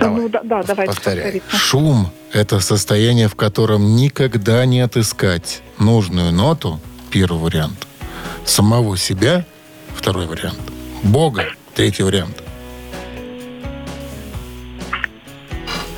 Давай. 0.00 0.22
ну 0.22 0.28
да, 0.28 0.40
да, 0.44 0.62
давайте 0.62 0.92
повторяй. 0.94 1.24
повторите. 1.24 1.44
Шум– 1.56 2.10
это 2.32 2.60
состояние, 2.60 3.28
в 3.28 3.34
котором 3.34 3.96
никогда 3.96 4.64
не 4.64 4.80
отыскать 4.80 5.60
нужную 5.78 6.32
ноту, 6.32 6.80
первый 7.10 7.40
вариант, 7.40 7.86
самого 8.44 8.96
себя, 8.96 9.44
второй 9.94 10.26
вариант, 10.26 10.60
Бога, 11.02 11.44
третий 11.74 12.04
вариант. 12.04 12.42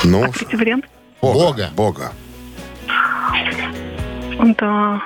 Ну, 0.03 0.25
А 0.25 0.29
третий 0.33 0.57
вариант? 0.57 0.87
Бога. 1.21 1.39
Бога. 1.39 1.71
Бога. 1.77 2.13
Да, 4.59 5.03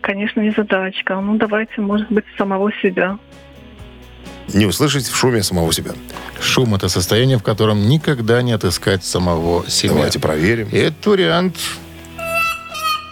конечно, 0.00 0.40
не 0.40 0.50
задачка. 0.50 1.20
Ну, 1.20 1.36
давайте, 1.36 1.80
может 1.80 2.10
быть, 2.10 2.24
самого 2.36 2.70
себя. 2.82 3.18
Не 4.54 4.66
услышать 4.66 5.06
в 5.06 5.14
шуме 5.16 5.42
самого 5.42 5.72
себя. 5.72 5.92
Шум– 6.40 6.74
это 6.76 6.88
состояние, 6.88 7.38
в 7.38 7.42
котором 7.42 7.86
никогда 7.88 8.40
не 8.42 8.52
отыскать 8.52 9.04
самого 9.04 9.68
себя. 9.68 9.94
Давайте 9.94 10.18
проверим. 10.18 10.68
И 10.72 10.76
этот 10.76 11.04
вариант 11.06 11.56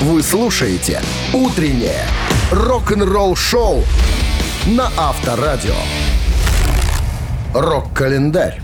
Вы 0.00 0.22
слушаете 0.22 1.02
«Утреннее 1.34 2.06
рок-н-ролл-шоу» 2.50 3.84
на 4.68 4.90
Авторадио. 4.96 5.74
Рок-календарь. 7.60 8.60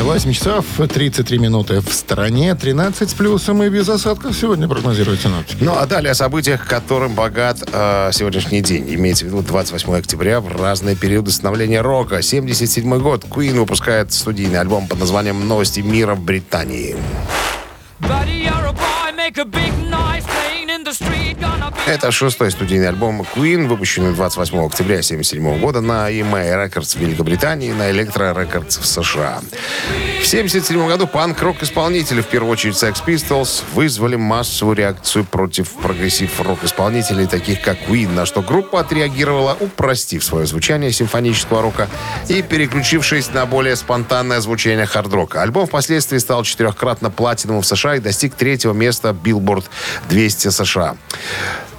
8 0.00 0.32
часов 0.32 0.64
33 0.76 1.38
минуты 1.38 1.80
в 1.80 1.92
стране, 1.92 2.54
13 2.54 3.10
с 3.10 3.14
плюсом 3.14 3.64
и 3.64 3.68
без 3.68 3.88
осадков 3.88 4.36
сегодня 4.36 4.68
прогнозируют 4.68 5.20
синоптики. 5.20 5.64
Ну, 5.64 5.74
а 5.76 5.84
далее 5.86 6.12
о 6.12 6.14
событиях, 6.14 6.68
которым 6.68 7.16
богат 7.16 7.68
э, 7.72 8.10
сегодняшний 8.12 8.60
день. 8.60 8.94
Имеется 8.94 9.24
в 9.24 9.28
виду 9.28 9.42
28 9.42 9.92
октября 9.92 10.40
в 10.40 10.56
разные 10.56 10.94
периоды 10.94 11.32
становления 11.32 11.80
рока. 11.80 12.22
77 12.22 12.96
год. 13.00 13.24
Queen 13.24 13.58
выпускает 13.58 14.12
студийный 14.12 14.60
альбом 14.60 14.86
под 14.86 15.00
названием 15.00 15.48
«Новости 15.48 15.80
мира 15.80 16.14
в 16.14 16.20
Британии». 16.20 16.96
Это 21.88 22.12
шестой 22.12 22.50
студийный 22.50 22.88
альбом 22.88 23.22
Queen, 23.22 23.66
выпущенный 23.66 24.12
28 24.12 24.66
октября 24.66 24.96
1977 24.96 25.58
года 25.58 25.80
на 25.80 26.10
EMI 26.10 26.68
Records 26.68 26.98
в 26.98 27.00
Великобритании 27.00 27.70
и 27.70 27.72
на 27.72 27.90
Electro 27.90 28.34
Records 28.36 28.78
в 28.78 28.84
США. 28.84 29.40
В 29.40 30.28
1977 30.28 30.86
году 30.86 31.06
панк-рок-исполнители, 31.06 32.20
в 32.20 32.26
первую 32.26 32.52
очередь 32.52 32.74
Sex 32.74 33.02
Pistols, 33.06 33.62
вызвали 33.72 34.16
массовую 34.16 34.76
реакцию 34.76 35.24
против 35.24 35.70
прогрессив-рок-исполнителей, 35.76 37.26
таких 37.26 37.62
как 37.62 37.78
Queen, 37.88 38.12
на 38.12 38.26
что 38.26 38.42
группа 38.42 38.80
отреагировала, 38.80 39.56
упростив 39.58 40.22
свое 40.22 40.44
звучание 40.44 40.92
симфонического 40.92 41.62
рока 41.62 41.88
и 42.28 42.42
переключившись 42.42 43.32
на 43.32 43.46
более 43.46 43.76
спонтанное 43.76 44.40
звучание 44.40 44.84
хард-рока. 44.84 45.40
Альбом 45.40 45.66
впоследствии 45.66 46.18
стал 46.18 46.42
четырехкратно 46.42 47.08
платиновым 47.08 47.62
в 47.62 47.66
США 47.66 47.96
и 47.96 48.00
достиг 48.00 48.34
третьего 48.34 48.74
места 48.74 49.16
Billboard 49.18 49.64
200 50.10 50.48
США. 50.48 50.98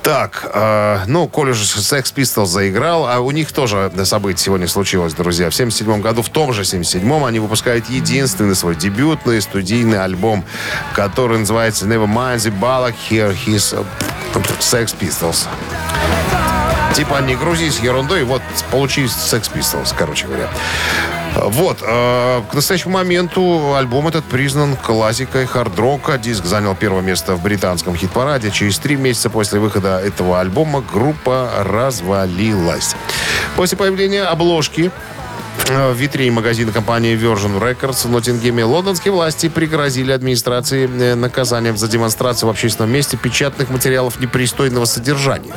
Так, 0.09 0.49
э, 0.51 1.03
ну, 1.05 1.27
коль 1.27 1.51
уже 1.51 1.65
Sex 1.65 2.11
Pistols 2.15 2.47
заиграл, 2.47 3.07
а 3.07 3.19
у 3.19 3.29
них 3.29 3.51
тоже 3.51 3.91
событие 4.05 4.43
сегодня 4.43 4.67
случилось, 4.67 5.13
друзья. 5.13 5.51
В 5.51 5.53
77 5.53 6.01
году, 6.01 6.23
в 6.23 6.29
том 6.29 6.51
же 6.51 6.63
77-м, 6.63 7.25
они 7.25 7.37
выпускают 7.37 7.87
единственный 7.91 8.55
свой 8.55 8.75
дебютный 8.75 9.39
студийный 9.39 10.03
альбом, 10.03 10.43
который 10.95 11.37
называется 11.37 11.85
Never 11.85 12.07
Mind 12.07 12.37
the 12.37 12.59
Ballad, 12.59 12.95
Here 13.07 13.37
His 13.45 13.85
Sex 14.59 14.95
Pistols. 14.99 15.47
Типа 16.95 17.21
не 17.21 17.35
грузись 17.35 17.77
ерундой, 17.77 18.23
вот 18.23 18.41
получились 18.71 19.11
Sex 19.11 19.51
Pistols, 19.53 19.93
короче 19.95 20.25
говоря. 20.25 20.49
Вот, 21.35 21.79
э, 21.81 22.41
к 22.49 22.53
настоящему 22.53 22.93
моменту 22.93 23.75
альбом 23.75 24.07
этот 24.07 24.25
признан 24.25 24.75
классикой 24.75 25.45
хард-рока. 25.45 26.17
Диск 26.17 26.45
занял 26.45 26.75
первое 26.75 27.01
место 27.01 27.35
в 27.35 27.43
британском 27.43 27.95
хит-параде. 27.95 28.51
Через 28.51 28.79
три 28.79 28.95
месяца 28.95 29.29
после 29.29 29.59
выхода 29.59 29.99
этого 29.99 30.39
альбома 30.39 30.81
группа 30.81 31.49
развалилась. 31.59 32.95
После 33.55 33.77
появления 33.77 34.23
обложки 34.23 34.91
в 35.67 35.93
витрине 35.93 36.31
магазина 36.31 36.71
компании 36.71 37.15
Virgin 37.15 37.59
Records 37.59 38.07
в 38.07 38.11
Ноттингеме 38.11 38.63
лондонские 38.63 39.13
власти 39.13 39.49
пригрозили 39.49 40.11
администрации 40.11 40.89
э, 40.89 41.15
наказанием 41.15 41.77
за 41.77 41.87
демонстрацию 41.87 42.47
в 42.47 42.51
общественном 42.51 42.91
месте 42.91 43.17
печатных 43.17 43.69
материалов 43.69 44.19
непристойного 44.19 44.85
содержания. 44.85 45.53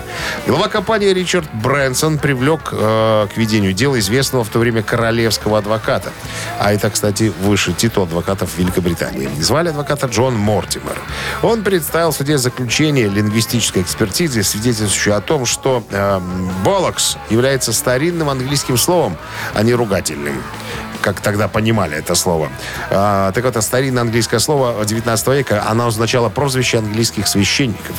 Глава 0.47 0.69
компании 0.69 1.09
Ричард 1.13 1.47
Брэнсон 1.55 2.19
привлек 2.19 2.71
э, 2.73 3.27
к 3.33 3.37
ведению 3.37 3.73
дела 3.73 3.99
известного 3.99 4.45
в 4.45 4.49
то 4.49 4.59
время 4.59 4.83
королевского 4.83 5.59
адвоката. 5.59 6.13
А 6.59 6.73
это, 6.73 6.91
кстати, 6.91 7.33
выше 7.41 7.73
титул 7.73 8.05
адвокатов 8.05 8.57
Великобритании. 8.59 9.29
Звали 9.41 9.69
адвоката 9.69 10.07
Джон 10.07 10.37
Мортимер. 10.37 10.99
Он 11.43 11.63
представил 11.63 12.13
в 12.13 12.17
суде 12.17 12.39
заключение 12.39 13.09
лингвистической 13.09 13.83
экспертизы, 13.83 14.43
свидетельствующее 14.43 15.15
о 15.15 15.21
том, 15.21 15.47
что 15.47 15.85
э, 15.91 16.21
«болокс» 16.65 17.17
является 17.31 17.73
старинным 17.73 18.29
английским 18.29 18.77
словом, 18.77 19.17
а 19.55 19.63
не 19.63 19.75
ругательным 19.93 20.43
как 21.03 21.21
тогда 21.21 21.49
понимали 21.49 21.99
это 21.99 22.15
слово. 22.15 22.49
А, 22.89 23.33
так 23.33 23.43
вот, 23.43 23.51
это 23.51 23.61
старинное 23.61 24.03
английское 24.03 24.39
слово 24.39 24.85
19 24.85 25.27
века, 25.29 25.65
оно 25.69 25.89
означало 25.89 26.29
прозвище 26.29 26.79
английских 26.79 27.27
священников. 27.27 27.97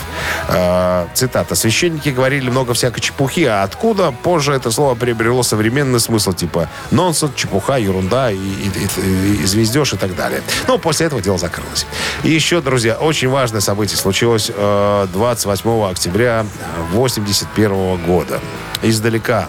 А, 0.47 1.09
цитата. 1.13 1.53
«Священники 1.55 2.07
говорили 2.07 2.49
много 2.49 2.73
всякой 2.73 3.01
чепухи, 3.01 3.43
а 3.43 3.63
откуда 3.63 4.11
позже 4.11 4.53
это 4.53 4.71
слово 4.71 4.95
приобрело 4.95 5.43
современный 5.43 5.99
смысл, 5.99 6.31
типа 6.31 6.69
нонсенс, 6.91 7.33
чепуха, 7.35 7.75
ерунда 7.75 8.31
и, 8.31 8.37
и, 8.37 8.71
и, 9.01 9.43
и 9.43 9.45
звездеж 9.45 9.93
и 9.93 9.97
так 9.97 10.15
далее». 10.15 10.41
Ну, 10.69 10.79
после 10.79 11.07
этого 11.07 11.21
дело 11.21 11.37
закрылось. 11.37 11.85
И 12.23 12.29
еще, 12.29 12.61
друзья, 12.61 12.95
очень 12.95 13.27
важное 13.27 13.59
событие 13.59 13.97
случилось 13.97 14.49
э, 14.55 15.07
28 15.11 15.91
октября 15.91 16.45
81 16.93 17.97
года. 18.05 18.39
Издалека 18.83 19.47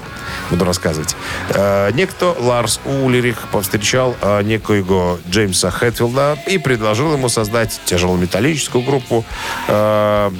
буду 0.50 0.64
рассказывать. 0.64 1.16
Э, 1.50 1.90
некто 1.92 2.34
Ларс 2.38 2.80
Улерих 2.84 3.48
повстречал 3.50 4.16
э, 4.20 4.42
некоего 4.42 5.18
Джеймса 5.28 5.70
Хэтфилда 5.70 6.38
и 6.46 6.58
предложил 6.58 7.12
ему 7.12 7.28
создать 7.28 7.80
тяжелометаллическую 7.84 8.82
группу. 8.82 9.24
Э, 9.68 10.30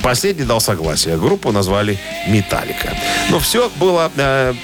последний 0.00 0.44
дал 0.44 0.60
согласие. 0.60 1.16
Группу 1.16 1.52
назвали 1.52 1.98
«Металлика». 2.28 2.96
Но 3.30 3.38
все 3.38 3.70
было 3.76 4.10
э, 4.16 4.54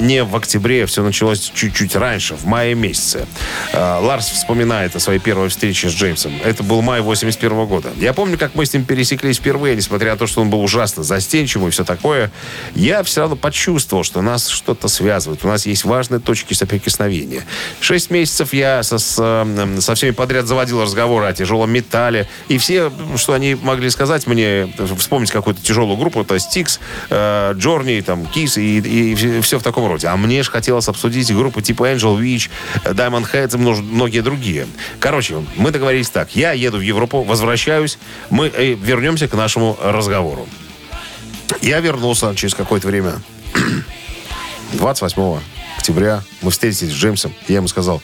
не 0.00 0.24
в 0.24 0.36
октябре, 0.36 0.86
все 0.86 1.02
началось 1.02 1.50
чуть-чуть 1.54 1.96
раньше, 1.96 2.34
в 2.34 2.44
мае 2.44 2.74
месяце. 2.74 3.26
Э, 3.72 3.98
Ларс 4.00 4.30
вспоминает 4.30 4.96
о 4.96 5.00
своей 5.00 5.18
первой 5.18 5.48
встрече 5.48 5.88
с 5.88 5.92
Джеймсом. 5.92 6.32
Это 6.44 6.62
был 6.62 6.82
май 6.82 7.00
81 7.00 7.66
года. 7.66 7.90
Я 7.98 8.12
помню, 8.12 8.38
как 8.38 8.54
мы 8.54 8.66
с 8.66 8.72
ним 8.72 8.84
пересеклись 8.84 9.38
впервые, 9.38 9.76
несмотря 9.76 10.12
на 10.12 10.16
то, 10.16 10.26
что 10.26 10.40
он 10.40 10.50
был 10.50 10.62
ужасно 10.62 11.02
застенчивый 11.02 11.68
и 11.68 11.70
все 11.70 11.84
такое. 11.84 12.30
Я 12.74 13.02
все 13.02 13.20
равно 13.20 13.36
почувствовал, 13.36 14.04
что 14.04 14.22
нас 14.22 14.48
что-то 14.48 14.88
связывает. 14.88 15.44
У 15.44 15.48
нас 15.48 15.66
есть 15.66 15.84
важные 15.84 16.20
точки 16.20 16.54
соприкосновения. 16.54 17.44
Шесть 17.80 18.10
месяцев 18.10 18.52
я 18.52 18.82
со, 18.82 18.98
с, 18.98 19.16
э, 19.18 19.80
со 19.80 19.94
всеми 19.94 20.10
подряд 20.10 20.46
заводил 20.46 20.82
разговоры 20.82 21.26
о 21.26 21.32
тяжелом 21.32 21.70
металле. 21.70 22.28
И 22.48 22.58
все, 22.58 22.90
что 23.16 23.34
они 23.34 23.54
могли 23.54 23.90
сказать 23.90 24.26
мне, 24.26 24.71
вспомнить 24.98 25.30
какую-то 25.30 25.62
тяжелую 25.62 25.96
группу, 25.96 26.20
это 26.20 26.38
Стикс, 26.38 26.80
э, 27.10 27.52
Джорни, 27.54 28.00
там, 28.00 28.26
Кис 28.26 28.58
и, 28.58 28.78
и 28.78 29.40
все 29.40 29.58
в 29.58 29.62
таком 29.62 29.86
роде. 29.86 30.08
А 30.08 30.16
мне 30.16 30.42
же 30.42 30.50
хотелось 30.50 30.88
обсудить 30.88 31.32
группы 31.34 31.62
типа 31.62 31.92
Angel 31.92 32.18
Witch, 32.18 32.50
Diamond 32.84 33.30
Heads 33.32 33.54
и 33.54 33.58
многие 33.58 34.20
другие. 34.20 34.66
Короче, 35.00 35.44
мы 35.56 35.70
договорились 35.70 36.10
так. 36.10 36.34
Я 36.34 36.52
еду 36.52 36.78
в 36.78 36.82
Европу, 36.82 37.22
возвращаюсь, 37.22 37.98
мы 38.30 38.48
э, 38.48 38.74
вернемся 38.74 39.28
к 39.28 39.34
нашему 39.34 39.76
разговору. 39.82 40.46
Я 41.60 41.80
вернулся 41.80 42.34
через 42.34 42.54
какое-то 42.54 42.88
время. 42.88 43.14
28 44.72 45.61
октября 45.82 46.22
мы 46.42 46.52
встретились 46.52 46.92
с 46.92 46.94
Джеймсом. 46.94 47.34
И 47.48 47.52
я 47.52 47.56
ему 47.56 47.66
сказал, 47.66 48.00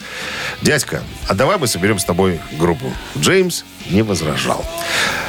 дядька, 0.62 1.00
а 1.28 1.34
давай 1.34 1.58
мы 1.58 1.68
соберем 1.68 2.00
с 2.00 2.04
тобой 2.04 2.40
группу. 2.58 2.92
Джеймс 3.16 3.62
не 3.88 4.02
возражал. 4.02 4.64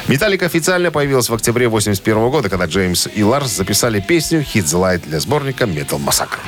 Металлика 0.08 0.46
официально 0.46 0.90
появилась 0.90 1.28
в 1.28 1.34
октябре 1.34 1.68
81 1.68 2.28
года, 2.28 2.48
когда 2.48 2.66
Джеймс 2.66 3.06
и 3.14 3.22
Ларс 3.22 3.52
записали 3.52 4.00
песню 4.00 4.40
«Hit 4.40 4.64
the 4.64 4.80
Light» 4.80 5.08
для 5.08 5.20
сборника 5.20 5.64
Metal 5.64 6.00
Massacre. 6.04 6.40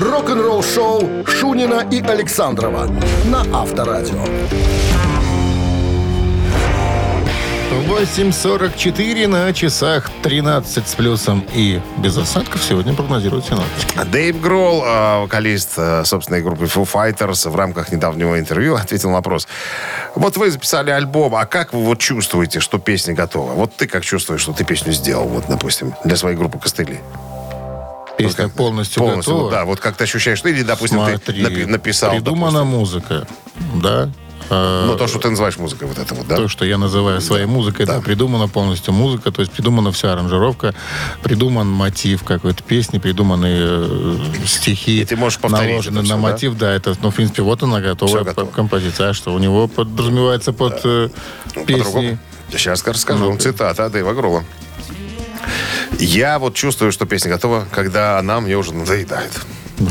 Рок-н-ролл 0.00 0.62
шоу 0.62 1.26
Шунина 1.26 1.88
и 1.90 2.00
Александрова 2.00 2.86
на 3.24 3.40
Авторадио. 3.52 4.24
8.44 7.82 9.26
на 9.26 9.52
часах 9.52 10.10
13 10.22 10.88
с 10.88 10.94
плюсом 10.94 11.44
и 11.52 11.80
без 11.98 12.16
осадков 12.16 12.62
сегодня 12.62 12.94
прогнозируют 12.94 13.46
синоптики. 13.46 13.98
Дэйв 14.10 14.40
Гролл, 14.40 14.84
э, 14.84 15.20
вокалист 15.22 15.72
э, 15.76 16.04
собственной 16.04 16.42
группы 16.42 16.64
Foo 16.64 16.88
Fighters, 16.90 17.48
в 17.48 17.56
рамках 17.56 17.90
недавнего 17.92 18.38
интервью 18.38 18.74
ответил 18.82 19.10
на 19.10 19.16
вопрос. 19.16 19.48
Вот 20.14 20.36
вы 20.36 20.50
записали 20.50 20.90
альбом, 20.90 21.34
а 21.34 21.46
как 21.46 21.72
вы 21.72 21.82
вот 21.84 21.98
чувствуете, 21.98 22.60
что 22.60 22.78
песня 22.78 23.14
готова? 23.14 23.52
Вот 23.52 23.74
ты 23.74 23.86
как 23.86 24.04
чувствуешь, 24.04 24.40
что 24.42 24.52
ты 24.52 24.64
песню 24.64 24.92
сделал, 24.92 25.26
вот, 25.26 25.44
допустим, 25.48 25.94
для 26.04 26.16
своей 26.16 26.36
группы 26.36 26.58
«Костыли»? 26.58 27.00
Песня 28.16 28.44
Вот 28.44 28.52
полностью, 28.54 29.02
полностью, 29.02 29.34
готова. 29.34 29.50
Да, 29.50 29.64
вот 29.64 29.80
как 29.80 29.96
ты 29.96 30.04
ощущаешь, 30.04 30.40
или, 30.44 30.62
допустим, 30.62 30.98
Смотри, 30.98 31.18
ты 31.18 31.32
напи- 31.32 31.66
написал... 31.66 32.12
Придумана 32.12 32.60
допустим, 32.60 32.78
музыка, 32.78 33.26
да. 33.82 34.08
Э, 34.50 34.84
Ну, 34.86 34.96
то, 34.96 35.06
что 35.06 35.18
ты 35.18 35.30
называешь 35.30 35.56
музыкой, 35.58 35.88
вот 35.88 35.98
это 35.98 36.14
вот, 36.14 36.26
да? 36.26 36.36
То, 36.36 36.48
что 36.48 36.64
я 36.64 36.78
называю 36.78 37.20
своей 37.20 37.46
музыкой, 37.46 37.86
да. 37.86 37.96
Да. 37.96 38.00
придумана 38.00 38.48
полностью 38.48 38.92
музыка, 38.92 39.30
то 39.30 39.40
есть 39.40 39.52
придумана 39.52 39.90
вся 39.92 40.12
аранжировка, 40.12 40.74
придуман 41.22 41.68
мотив 41.68 42.22
какой-то 42.24 42.62
песни, 42.62 42.98
придуманы 42.98 43.46
э, 43.50 44.16
стихи. 44.46 45.00
И 45.00 45.04
ты 45.04 45.16
можешь 45.16 45.38
повторить 45.38 45.70
наложены 45.70 45.98
это 46.00 46.08
на 46.08 46.14
всё, 46.14 46.14
да? 46.14 46.30
мотив, 46.32 46.58
да? 46.58 46.72
это, 46.72 46.96
ну, 47.02 47.10
в 47.10 47.14
принципе, 47.14 47.42
вот 47.42 47.62
она 47.62 47.80
готовая 47.80 48.24
готово. 48.24 48.50
композиция. 48.50 49.10
А 49.10 49.14
что 49.14 49.32
у 49.34 49.38
него 49.38 49.68
подразумевается 49.68 50.52
под 50.52 50.80
э, 50.84 51.08
Ну, 51.54 51.64
песни? 51.64 51.82
По-другому. 51.82 52.18
Сейчас 52.52 52.86
расскажу. 52.86 53.24
Ну-ка. 53.30 53.38
Цитата 53.42 53.88
Дэйва 53.88 54.12
Грола. 54.12 54.44
Я 55.98 56.38
вот 56.38 56.54
чувствую, 56.54 56.92
что 56.92 57.06
песня 57.06 57.30
готова, 57.30 57.66
когда 57.70 58.18
она 58.18 58.40
мне 58.40 58.56
уже 58.56 58.74
надоедает. 58.74 59.32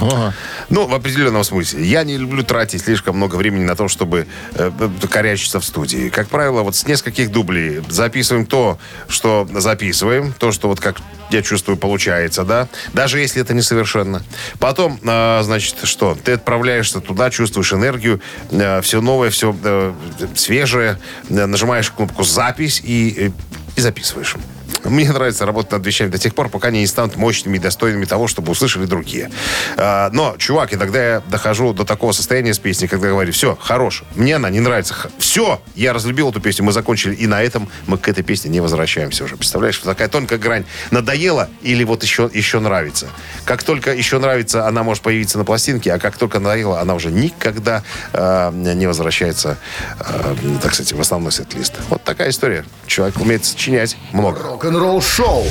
Ага. 0.01 0.33
Ну, 0.69 0.87
в 0.87 0.93
определенном 0.93 1.43
смысле. 1.43 1.85
Я 1.85 2.03
не 2.03 2.17
люблю 2.17 2.43
тратить 2.43 2.83
слишком 2.83 3.17
много 3.17 3.35
времени 3.35 3.63
на 3.63 3.75
то, 3.75 3.87
чтобы 3.87 4.27
э, 4.55 4.71
корячиться 5.09 5.59
в 5.59 5.65
студии. 5.65 6.09
Как 6.09 6.29
правило, 6.29 6.61
вот 6.61 6.75
с 6.75 6.87
нескольких 6.87 7.31
дублей 7.31 7.81
записываем 7.89 8.45
то, 8.45 8.77
что 9.07 9.47
записываем, 9.53 10.33
то, 10.33 10.51
что 10.51 10.69
вот 10.69 10.79
как 10.79 10.97
я 11.31 11.41
чувствую, 11.41 11.77
получается, 11.77 12.43
да, 12.43 12.67
даже 12.93 13.19
если 13.19 13.41
это 13.41 13.53
несовершенно. 13.53 14.23
Потом, 14.59 14.99
э, 15.01 15.41
значит, 15.43 15.77
что? 15.83 16.17
Ты 16.23 16.33
отправляешься 16.33 17.01
туда, 17.01 17.29
чувствуешь 17.29 17.73
энергию, 17.73 18.21
э, 18.51 18.81
все 18.81 19.01
новое, 19.01 19.29
все 19.29 19.55
э, 19.63 19.93
свежее, 20.35 20.99
э, 21.29 21.45
нажимаешь 21.45 21.91
кнопку 21.91 22.23
«Запись» 22.23 22.81
и, 22.83 23.15
э, 23.17 23.31
и 23.75 23.81
записываешь. 23.81 24.35
Мне 24.83 25.11
нравится 25.11 25.45
работать 25.45 25.71
над 25.71 25.85
вещами 25.85 26.09
до 26.09 26.17
тех 26.17 26.35
пор, 26.35 26.49
пока 26.49 26.69
они 26.69 26.79
не 26.79 26.87
станут 26.87 27.15
мощными 27.15 27.57
и 27.57 27.59
достойными 27.59 28.05
того, 28.05 28.27
чтобы 28.27 28.51
услышали 28.51 28.85
другие. 28.85 29.31
А, 29.77 30.09
но, 30.11 30.35
чувак, 30.37 30.73
иногда 30.73 31.03
я 31.03 31.19
дохожу 31.21 31.73
до 31.73 31.85
такого 31.85 32.11
состояния 32.11 32.53
с 32.53 32.59
песней, 32.59 32.87
когда 32.87 33.09
говорю, 33.09 33.31
все, 33.31 33.57
хорош, 33.59 34.03
мне 34.15 34.35
она 34.35 34.49
не 34.49 34.59
нравится. 34.59 34.95
Все, 35.17 35.61
я 35.75 35.93
разлюбил 35.93 36.29
эту 36.29 36.41
песню, 36.41 36.65
мы 36.65 36.71
закончили, 36.71 37.15
и 37.15 37.27
на 37.27 37.41
этом 37.41 37.69
мы 37.87 37.97
к 37.97 38.07
этой 38.07 38.23
песне 38.23 38.51
не 38.51 38.59
возвращаемся 38.59 39.23
уже. 39.23 39.37
Представляешь, 39.37 39.79
вот 39.83 39.91
такая 39.91 40.07
тонкая 40.07 40.39
грань. 40.39 40.65
Надоело 40.91 41.49
или 41.61 41.83
вот 41.83 42.03
еще, 42.03 42.29
еще 42.33 42.59
нравится. 42.59 43.07
Как 43.45 43.63
только 43.63 43.93
еще 43.93 44.19
нравится, 44.19 44.67
она 44.67 44.83
может 44.83 45.03
появиться 45.03 45.37
на 45.37 45.45
пластинке, 45.45 45.93
а 45.93 45.99
как 45.99 46.17
только 46.17 46.39
надоело, 46.39 46.79
она 46.79 46.95
уже 46.95 47.11
никогда 47.11 47.83
э, 48.11 48.51
не 48.53 48.87
возвращается, 48.87 49.57
э, 49.99 50.35
так 50.61 50.73
сказать, 50.73 50.93
в 50.93 51.01
основной 51.01 51.31
сет-лист. 51.31 51.73
Вот 51.89 52.03
такая 52.03 52.29
история. 52.29 52.65
Человек 52.87 53.19
умеет 53.19 53.45
сочинять 53.45 53.97
много. 54.11 54.39
Рок-н-ролл 54.73 55.01
шоу 55.03 55.43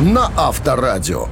на 0.00 0.32
Авторадио. 0.36 1.28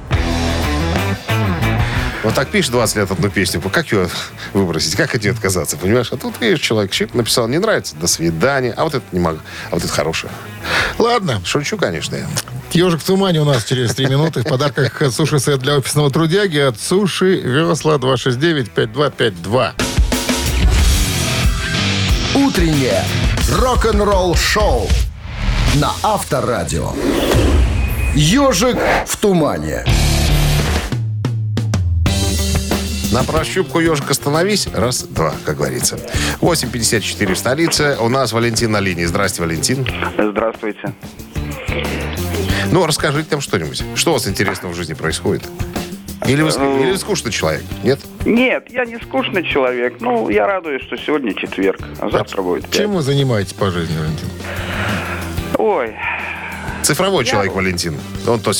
Вот 2.23 2.33
так 2.33 2.47
пишешь 2.47 2.71
20 2.71 2.95
лет 2.95 3.11
одну 3.11 3.29
песню, 3.29 3.59
как 3.59 3.91
ее 3.91 4.07
выбросить, 4.53 4.95
как 4.95 5.13
от 5.13 5.21
нее 5.23 5.33
отказаться, 5.33 5.75
понимаешь? 5.75 6.07
А 6.13 6.15
тут, 6.15 6.39
видишь, 6.39 6.61
человек 6.61 6.93
щит 6.93 7.13
написал, 7.13 7.49
не 7.49 7.57
нравится, 7.57 7.97
до 7.97 8.07
свидания, 8.07 8.71
а 8.71 8.85
вот 8.85 8.95
это 8.95 9.05
не 9.11 9.19
могу, 9.19 9.39
а 9.69 9.75
вот 9.75 9.83
это 9.83 9.91
хорошее. 9.91 10.31
Ладно, 10.97 11.41
Шучу, 11.43 11.75
конечно, 11.75 12.15
я. 12.15 12.27
Ежик 12.71 13.01
в 13.01 13.03
тумане 13.03 13.41
у 13.41 13.45
нас 13.45 13.65
через 13.65 13.93
три 13.93 14.05
минуты. 14.05 14.43
В 14.43 14.45
подарках 14.45 15.01
суши-сет 15.11 15.59
для 15.59 15.75
офисного 15.75 16.09
трудяги 16.09 16.59
от 16.59 16.79
Суши 16.79 17.41
Весла 17.41 17.95
269-5252. 17.95 19.71
Утреннее 22.35 23.03
рок-н-ролл 23.51 24.35
шоу 24.35 24.87
на 25.75 25.91
Авторадио. 26.03 26.91
Ежик 28.15 28.77
в 29.05 29.17
тумане. 29.17 29.85
На 33.11 33.23
прощупку 33.23 33.79
ежик 33.79 34.09
остановись. 34.11 34.67
Раз, 34.73 35.03
два, 35.03 35.33
как 35.45 35.57
говорится. 35.57 35.97
8.54 36.41 37.33
в 37.33 37.37
столице. 37.37 37.95
У 37.99 38.09
нас 38.09 38.33
Валентин 38.33 38.71
на 38.71 38.79
линии. 38.79 39.05
Здрасте, 39.05 39.41
Валентин. 39.41 39.87
Здравствуйте. 40.17 40.93
Ну, 42.71 42.85
расскажите 42.85 43.27
нам 43.31 43.41
что-нибудь. 43.41 43.83
Что 43.95 44.11
у 44.11 44.13
вас 44.13 44.27
интересного 44.27 44.73
в 44.73 44.75
жизни 44.75 44.93
происходит? 44.93 45.43
Или 46.25 46.41
вы, 46.41 46.49
ск- 46.49 46.81
или 46.83 46.91
вы 46.91 46.97
скучный 46.97 47.31
человек? 47.31 47.63
Нет? 47.83 47.99
Нет, 48.25 48.65
я 48.71 48.83
не 48.85 48.99
скучный 48.99 49.43
человек. 49.47 49.97
Ну, 50.01 50.29
я 50.29 50.45
радуюсь, 50.45 50.81
что 50.83 50.97
сегодня 50.97 51.33
четверг, 51.33 51.79
а 52.01 52.09
завтра 52.09 52.41
будет 52.41 52.63
пятница. 52.63 52.81
Чем 52.81 52.91
вы 52.93 53.01
занимаетесь 53.01 53.53
по 53.53 53.71
жизни, 53.71 53.97
Валентин? 53.97 54.27
Ой, 55.57 55.95
Цифровой 56.83 57.25
человек 57.25 57.53
Валентин. 57.53 57.95
Он 58.27 58.39
то, 58.39 58.51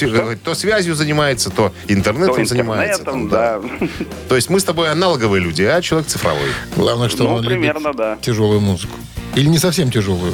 то 0.43 0.54
связью 0.56 0.95
занимается, 0.95 1.50
то 1.50 1.71
интернетом 1.88 2.36
то 2.36 2.45
занимается. 2.45 3.02
интернетом, 3.02 3.30
там, 3.30 3.60
да. 3.80 3.88
То 4.28 4.36
есть 4.36 4.50
мы 4.50 4.60
с 4.60 4.63
тобой 4.63 4.91
аналоговые 4.91 5.41
люди, 5.41 5.62
а 5.63 5.82
человек 5.82 6.08
цифровой. 6.10 6.50
Главное, 6.76 7.08
что 7.10 7.23
Ну, 7.23 7.36
он 7.36 7.45
примерно, 7.45 7.80
любит 7.89 7.97
да. 7.97 8.17
тяжелую 8.21 8.60
музыку. 8.60 8.93
Или 9.36 9.47
не 9.47 9.60
совсем 9.60 9.91
тяжелую. 9.91 10.34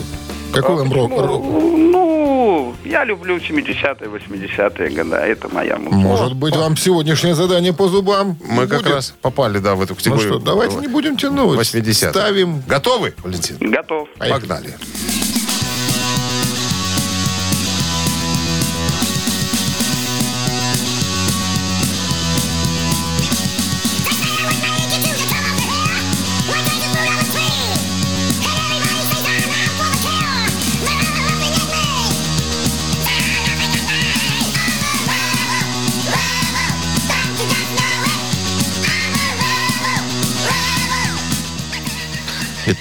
Какой 0.54 0.76
вам 0.78 0.92
рок? 0.94 1.12
рок? 1.12 1.44
Ну, 1.44 2.74
я 2.86 3.04
люблю 3.04 3.38
70-е, 3.38 4.08
80-е 4.08 4.90
годы. 4.90 5.16
Это 5.16 5.50
моя 5.50 5.78
музыка. 5.78 5.96
Может 5.98 6.36
быть, 6.36 6.56
вам 6.56 6.78
сегодняшнее 6.78 7.36
задание 7.36 7.74
по 7.74 7.88
зубам 7.90 8.38
Мы 8.48 8.66
как 8.68 8.84
будет? 8.84 8.94
раз 8.94 9.14
попали, 9.22 9.60
да, 9.60 9.76
в 9.76 9.82
эту 9.82 9.94
Ну 9.94 9.98
категорию. 9.98 10.28
что, 10.30 10.40
давайте 10.40 10.78
не 10.78 10.88
будем 10.88 11.18
тянуть. 11.18 11.58
80 11.58 12.10
Ставим. 12.12 12.64
Готовы, 12.68 13.14
Валентин? 13.24 13.58
Готов. 13.60 14.08
Поехали. 14.18 14.40
Погнали. 14.42 14.74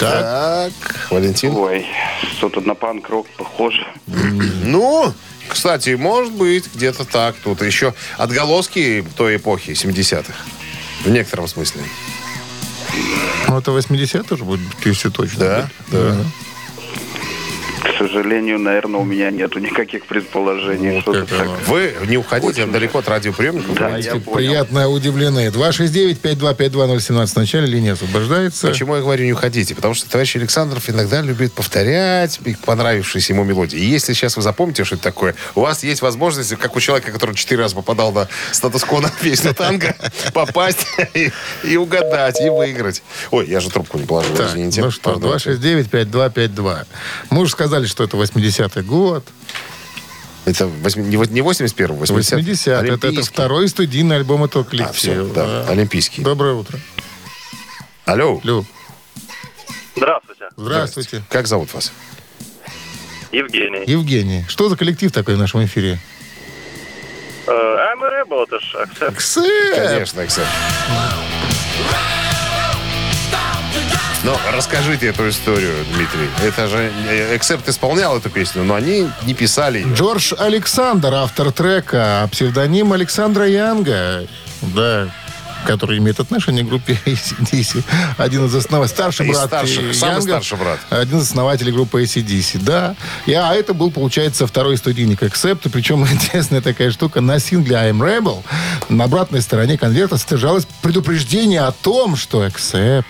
Так, 0.02 0.72
Валентин. 1.10 1.54
Ой, 1.56 1.86
что-то 2.36 2.60
на 2.60 2.74
панк-рок 2.74 3.26
похоже. 3.36 3.86
Ну, 4.06 5.12
кстати, 5.48 5.90
может 5.90 6.32
быть, 6.32 6.68
где-то 6.74 7.04
так. 7.04 7.36
Тут 7.36 7.62
еще 7.62 7.94
отголоски 8.18 9.04
той 9.16 9.36
эпохи, 9.36 9.70
70-х. 9.70 10.32
В 11.04 11.10
некотором 11.10 11.48
смысле. 11.48 11.82
ну 13.48 13.58
это 13.58 13.72
80 13.72 14.26
тоже 14.26 14.44
будет, 14.44 14.60
если 14.84 15.08
точно. 15.08 15.38
Да? 15.38 15.68
Да. 15.90 16.16
К 16.18 16.51
сожалению, 18.06 18.58
наверное, 18.58 19.00
у 19.00 19.04
меня 19.04 19.30
нету 19.30 19.58
никаких 19.58 20.06
предположений. 20.06 21.02
Вот 21.04 21.16
как 21.16 21.28
так. 21.28 21.48
Вы 21.68 21.94
не 22.06 22.16
уходите 22.16 22.66
далеко 22.66 22.98
от 22.98 23.08
радиоприемников. 23.08 23.74
Да, 23.74 23.96
я 23.96 24.12
понял. 24.12 24.32
приятно 24.32 24.88
удивлены. 24.88 25.48
269-5252017 25.48 27.26
в 27.26 27.36
начале 27.36 27.66
линия 27.66 27.92
освобождается. 27.92 28.68
Почему 28.68 28.96
я 28.96 29.02
говорю 29.02 29.24
не 29.24 29.32
уходите? 29.32 29.74
Потому 29.74 29.94
что 29.94 30.08
товарищ 30.08 30.36
Александров 30.36 30.88
иногда 30.88 31.20
любит 31.22 31.52
повторять 31.52 32.40
понравившиеся 32.64 33.32
ему 33.32 33.44
мелодии. 33.44 33.78
И 33.78 33.84
если 33.84 34.12
сейчас 34.12 34.36
вы 34.36 34.42
запомните, 34.42 34.84
что 34.84 34.96
это 34.96 35.04
такое, 35.04 35.34
у 35.54 35.60
вас 35.60 35.82
есть 35.84 36.02
возможность, 36.02 36.54
как 36.56 36.76
у 36.76 36.80
человека, 36.80 37.12
который 37.12 37.34
четыре 37.34 37.62
раза 37.62 37.74
попадал 37.74 38.12
на 38.12 38.28
статус-кво 38.50 39.00
на 39.00 39.10
песню 39.10 39.54
танго, 39.54 39.94
попасть 40.32 40.86
и, 41.14 41.30
и 41.64 41.76
угадать, 41.76 42.40
и 42.40 42.48
выиграть. 42.48 43.02
Ой, 43.30 43.46
я 43.46 43.60
же 43.60 43.70
трубку 43.70 43.98
не 43.98 44.06
положил, 44.06 44.36
Так, 44.36 44.48
извините. 44.50 44.80
ну 44.82 44.90
что, 44.90 45.12
Пардон. 45.12 45.36
269-5252. 45.36 46.86
Мы 47.30 47.40
уже 47.42 47.52
сказали, 47.52 47.86
что 47.92 48.02
это 48.04 48.16
80-й 48.16 48.82
год. 48.82 49.24
Это 50.44 50.66
восьми- 50.66 51.04
не, 51.04 51.16
во- 51.16 51.26
не 51.26 51.40
81 51.40 51.94
80 51.94 52.32
80 52.32 52.82
это, 52.84 53.06
это 53.06 53.22
второй 53.22 53.68
студийный 53.68 54.16
альбом 54.16 54.42
этого 54.42 54.64
А, 54.64 54.68
коллектива. 54.68 54.92
всё, 55.24 55.32
да, 55.32 55.68
олимпийский. 55.68 56.22
Доброе 56.22 56.54
утро. 56.54 56.80
Алло. 58.06 58.40
Люб, 58.42 58.66
Здравствуйте. 59.94 60.48
здравствуйте. 60.56 61.22
Как 61.28 61.46
зовут 61.46 61.72
вас? 61.74 61.92
Евгений. 63.30 63.84
Евгений, 63.86 64.44
что 64.48 64.68
за 64.68 64.76
коллектив 64.76 65.12
такой 65.12 65.36
в 65.36 65.38
нашем 65.38 65.64
эфире? 65.64 66.00
I'm 67.46 68.02
a 68.02 68.22
rebel, 68.22 68.44
это 68.44 68.58
ж 68.60 68.74
акцент. 68.82 69.16
Ксэ! 69.16 69.74
Конечно, 69.76 70.24
Эксеп. 70.24 70.44
Ну, 74.24 74.36
расскажите 74.52 75.08
эту 75.08 75.28
историю, 75.28 75.74
Дмитрий. 75.94 76.28
Это 76.44 76.68
же 76.68 76.92
э, 77.08 77.36
Эксепт 77.36 77.68
исполнял 77.68 78.16
эту 78.16 78.30
песню, 78.30 78.62
но 78.62 78.76
они 78.76 79.08
не 79.24 79.34
писали 79.34 79.78
ее. 79.78 79.94
Джордж 79.94 80.32
Александр, 80.38 81.12
автор 81.14 81.50
трека, 81.50 82.22
а 82.22 82.28
псевдоним 82.28 82.92
Александра 82.92 83.48
Янга. 83.48 84.26
Да, 84.60 85.08
который 85.64 85.98
имеет 85.98 86.20
отношение 86.20 86.64
к 86.64 86.68
группе 86.68 86.98
ACDC. 87.04 87.84
Один 88.16 88.46
из 88.46 88.54
основателей, 88.54 88.94
старший 88.94 89.28
брат 89.28 89.46
старших, 89.46 89.94
самый 89.94 90.14
Янга, 90.16 90.22
старший 90.22 90.58
брат. 90.58 90.80
Один 90.90 91.18
из 91.18 91.22
основателей 91.24 91.72
группы 91.72 92.02
ACDC, 92.02 92.62
да. 92.62 92.96
И, 93.26 93.32
а 93.32 93.54
это 93.54 93.74
был, 93.74 93.90
получается, 93.90 94.46
второй 94.46 94.76
студийник 94.76 95.22
Accept. 95.22 95.70
Причем 95.70 96.04
интересная 96.10 96.60
такая 96.60 96.90
штука. 96.90 97.20
На 97.20 97.38
сингле 97.38 97.76
I'm 97.76 97.98
Rebel 97.98 98.42
на 98.88 99.04
обратной 99.04 99.42
стороне 99.42 99.78
конверта 99.78 100.18
содержалось 100.18 100.66
предупреждение 100.82 101.62
о 101.62 101.72
том, 101.72 102.16
что 102.16 102.44
Accept 102.44 103.04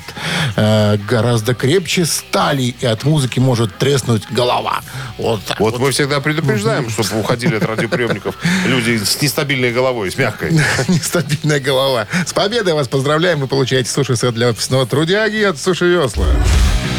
э, 0.56 0.96
гораздо 1.08 1.54
крепче 1.54 2.04
стали, 2.04 2.74
и 2.80 2.86
от 2.86 3.04
музыки 3.04 3.40
может 3.40 3.76
треснуть 3.78 4.24
голова. 4.30 4.80
Вот 5.18 5.44
так 5.44 5.60
Вот 5.60 5.78
мы 5.78 5.90
всегда 5.90 6.20
предупреждаем, 6.20 6.88
чтобы 6.90 7.20
уходили 7.20 7.56
от 7.56 7.64
радиоприемников 7.64 8.36
люди 8.66 9.02
с 9.02 9.20
нестабильной 9.20 9.72
головой, 9.72 10.10
с 10.10 10.16
мягкой. 10.16 10.52
Нестабильная 10.88 11.60
голова. 11.60 12.06
Победой 12.42 12.74
вас 12.74 12.88
поздравляем. 12.88 13.38
Вы 13.38 13.46
получаете 13.46 13.88
суши-сет 13.88 14.34
для 14.34 14.48
офисного 14.48 14.84
трудяги 14.84 15.42
от 15.42 15.58
Суши 15.58 15.84
Весла. 15.84 16.26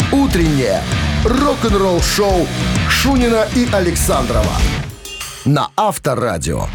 Утреннее 0.09 0.81
рок-н-ролл-шоу 1.25 2.47
Шунина 2.89 3.45
и 3.53 3.67
Александрова 3.73 4.55
на 5.43 5.67
Авторадио. 5.75 6.67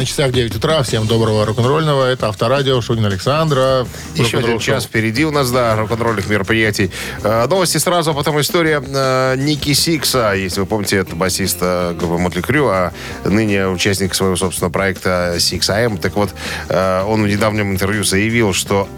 На 0.00 0.06
часах 0.06 0.32
9 0.32 0.56
утра. 0.56 0.82
Всем 0.82 1.06
доброго 1.06 1.44
рок-н-ролльного. 1.44 2.06
Это 2.06 2.28
Авторадио, 2.28 2.80
Шунин 2.80 3.04
Александра. 3.04 3.86
Еще 4.14 4.38
один 4.38 4.58
час 4.58 4.86
впереди 4.86 5.26
у 5.26 5.30
нас, 5.30 5.50
да, 5.50 5.76
рок-н-ролльных 5.76 6.26
мероприятий. 6.26 6.90
Э, 7.22 7.46
новости 7.46 7.76
сразу, 7.76 8.12
а 8.12 8.14
потом 8.14 8.40
история 8.40 8.82
э, 8.82 9.34
Ники 9.36 9.74
Сикса. 9.74 10.32
Если 10.32 10.58
вы 10.60 10.64
помните, 10.64 10.96
это 10.96 11.14
басист 11.14 11.58
группы 11.60 12.16
Мотли 12.16 12.40
Крю, 12.40 12.68
а 12.68 12.94
ныне 13.26 13.68
участник 13.68 14.14
своего 14.14 14.36
собственного 14.36 14.72
проекта 14.72 15.34
Six 15.36 15.68
AM. 15.68 15.98
Так 16.00 16.16
вот, 16.16 16.30
э, 16.70 17.04
он 17.06 17.22
в 17.22 17.28
недавнем 17.28 17.70
интервью 17.70 18.02
заявил, 18.02 18.54
что 18.54 18.88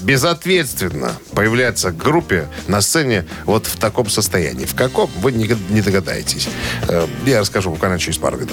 безответственно 0.00 1.14
появляться 1.34 1.92
к 1.92 1.96
группе 1.96 2.46
на 2.68 2.82
сцене 2.82 3.24
вот 3.46 3.66
в 3.66 3.78
таком 3.78 4.10
состоянии. 4.10 4.66
В 4.66 4.74
каком, 4.74 5.10
вы 5.22 5.32
не, 5.32 5.50
не 5.70 5.80
догадаетесь. 5.80 6.46
Я 7.24 7.40
расскажу 7.40 7.70
буквально 7.70 7.98
через 7.98 8.18
пару 8.18 8.36
минут. 8.36 8.52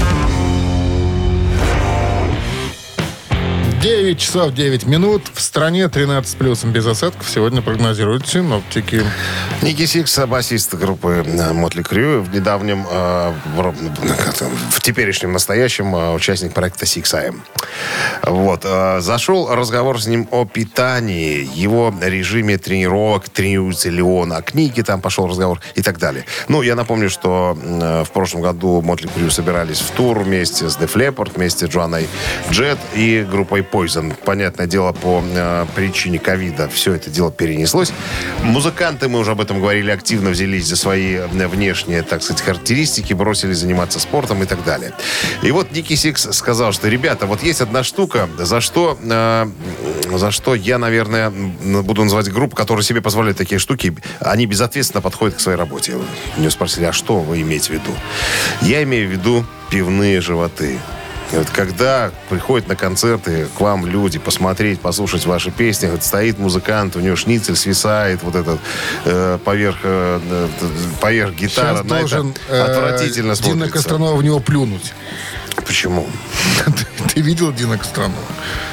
9 3.81 4.19
часов 4.19 4.53
9 4.53 4.85
минут. 4.85 5.23
В 5.33 5.41
стране 5.41 5.89
13 5.89 6.31
с 6.31 6.35
плюсом 6.35 6.71
без 6.71 6.85
осадков. 6.85 7.27
Сегодня 7.27 7.63
прогнозируют 7.63 8.27
синоптики. 8.27 9.01
Ники 9.63 9.87
Сикс, 9.87 10.19
басист 10.27 10.75
группы 10.75 11.25
Mötley 11.53 11.81
Crüe, 11.81 12.21
в 12.21 12.31
недавнем, 12.31 12.85
э, 12.87 13.33
в, 13.55 14.81
теперешнем 14.81 15.31
настоящем 15.33 15.95
э, 15.95 16.13
участник 16.13 16.53
проекта 16.53 16.85
Sixx:A.M.. 16.85 17.39
Вот. 18.21 18.61
э, 18.65 18.99
зашел 19.01 19.49
разговор 19.49 19.99
с 19.99 20.05
ним 20.05 20.27
о 20.29 20.45
питании, 20.45 21.49
его 21.55 21.91
режиме 22.03 22.59
тренировок, 22.59 23.29
тренируется 23.29 23.89
ли 23.89 24.03
он, 24.03 24.31
о 24.31 24.43
книге 24.43 24.83
там 24.83 25.01
пошел 25.01 25.27
разговор 25.27 25.59
и 25.73 25.81
так 25.81 25.97
далее. 25.97 26.25
Ну, 26.49 26.61
я 26.61 26.75
напомню, 26.75 27.09
что 27.09 27.57
э, 27.59 28.03
в 28.03 28.11
прошлом 28.11 28.41
году 28.41 28.83
Mötley 28.83 29.07
Crüe 29.07 29.31
собирались 29.31 29.79
в 29.79 29.89
тур 29.91 30.19
вместе 30.19 30.69
с 30.69 30.77
Leppard, 30.77 31.31
вместе 31.35 31.65
с 31.65 31.69
Джоанной 31.69 32.07
Джет 32.51 32.77
и 32.93 33.25
группой 33.27 33.63
Poison. 33.71 34.13
Понятное 34.25 34.67
дело, 34.67 34.91
по 34.91 35.23
э, 35.23 35.65
причине 35.75 36.19
ковида 36.19 36.69
все 36.69 36.93
это 36.93 37.09
дело 37.09 37.31
перенеслось. 37.31 37.93
Музыканты, 38.43 39.07
мы 39.07 39.19
уже 39.19 39.31
об 39.31 39.41
этом 39.41 39.59
говорили, 39.59 39.91
активно 39.91 40.31
взялись 40.31 40.67
за 40.67 40.75
свои 40.75 41.15
э, 41.15 41.47
внешние, 41.47 42.03
так 42.03 42.21
сказать, 42.21 42.41
характеристики, 42.41 43.13
бросили 43.13 43.53
заниматься 43.53 43.99
спортом 43.99 44.43
и 44.43 44.45
так 44.45 44.63
далее. 44.63 44.93
И 45.41 45.51
вот 45.51 45.71
Ники 45.71 45.95
Сикс 45.95 46.27
сказал, 46.31 46.71
что, 46.73 46.89
ребята, 46.89 47.25
вот 47.25 47.43
есть 47.43 47.61
одна 47.61 47.83
штука, 47.83 48.29
за 48.37 48.61
что, 48.61 48.97
э, 49.01 49.47
за 50.13 50.31
что 50.31 50.55
я, 50.55 50.77
наверное, 50.77 51.29
буду 51.29 52.03
называть 52.03 52.31
группу, 52.31 52.55
которая 52.55 52.83
себе 52.83 53.01
позволяет 53.01 53.37
такие 53.37 53.59
штуки. 53.59 53.95
Они 54.19 54.45
безответственно 54.45 55.01
подходят 55.01 55.37
к 55.37 55.39
своей 55.39 55.57
работе. 55.57 55.93
Него 56.37 56.49
спросили, 56.49 56.85
а 56.85 56.93
что 56.93 57.19
вы 57.19 57.41
имеете 57.41 57.69
в 57.69 57.73
виду? 57.73 57.91
Я 58.61 58.83
имею 58.83 59.07
в 59.07 59.11
виду 59.11 59.45
пивные 59.69 60.21
животы. 60.21 60.79
И 61.33 61.35
вот 61.37 61.49
когда 61.49 62.11
приходят 62.29 62.67
на 62.67 62.75
концерты 62.75 63.47
к 63.57 63.59
вам 63.61 63.85
люди 63.85 64.19
посмотреть, 64.19 64.81
послушать 64.81 65.25
ваши 65.25 65.49
песни, 65.49 65.87
вот 65.87 66.03
стоит 66.03 66.39
музыкант, 66.39 66.95
у 66.95 66.99
него 66.99 67.15
шницель 67.15 67.55
свисает, 67.55 68.21
вот 68.23 68.35
этот 68.35 68.59
э, 69.05 69.39
поверх, 69.43 69.77
э, 69.83 70.47
поверх 70.99 71.33
гитары. 71.33 71.49
Сейчас 71.49 71.73
на 71.73 71.79
это 71.79 71.87
должен 71.87 72.35
э, 72.49 72.61
отвратительно 72.61 73.35
Дина 73.35 73.35
смотрится. 73.35 73.73
Костронова 73.73 74.17
в 74.17 74.23
него 74.23 74.39
плюнуть. 74.39 74.93
Почему? 75.65 76.07
Ты, 76.65 77.13
ты 77.13 77.21
видел 77.21 77.53
Дина 77.53 77.77
Костронова? 77.77 78.15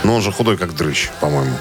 Ну, 0.02 0.14
он 0.14 0.22
же 0.22 0.32
худой, 0.32 0.56
как 0.56 0.74
дрыщ, 0.74 1.11
по-моему. 1.20 1.56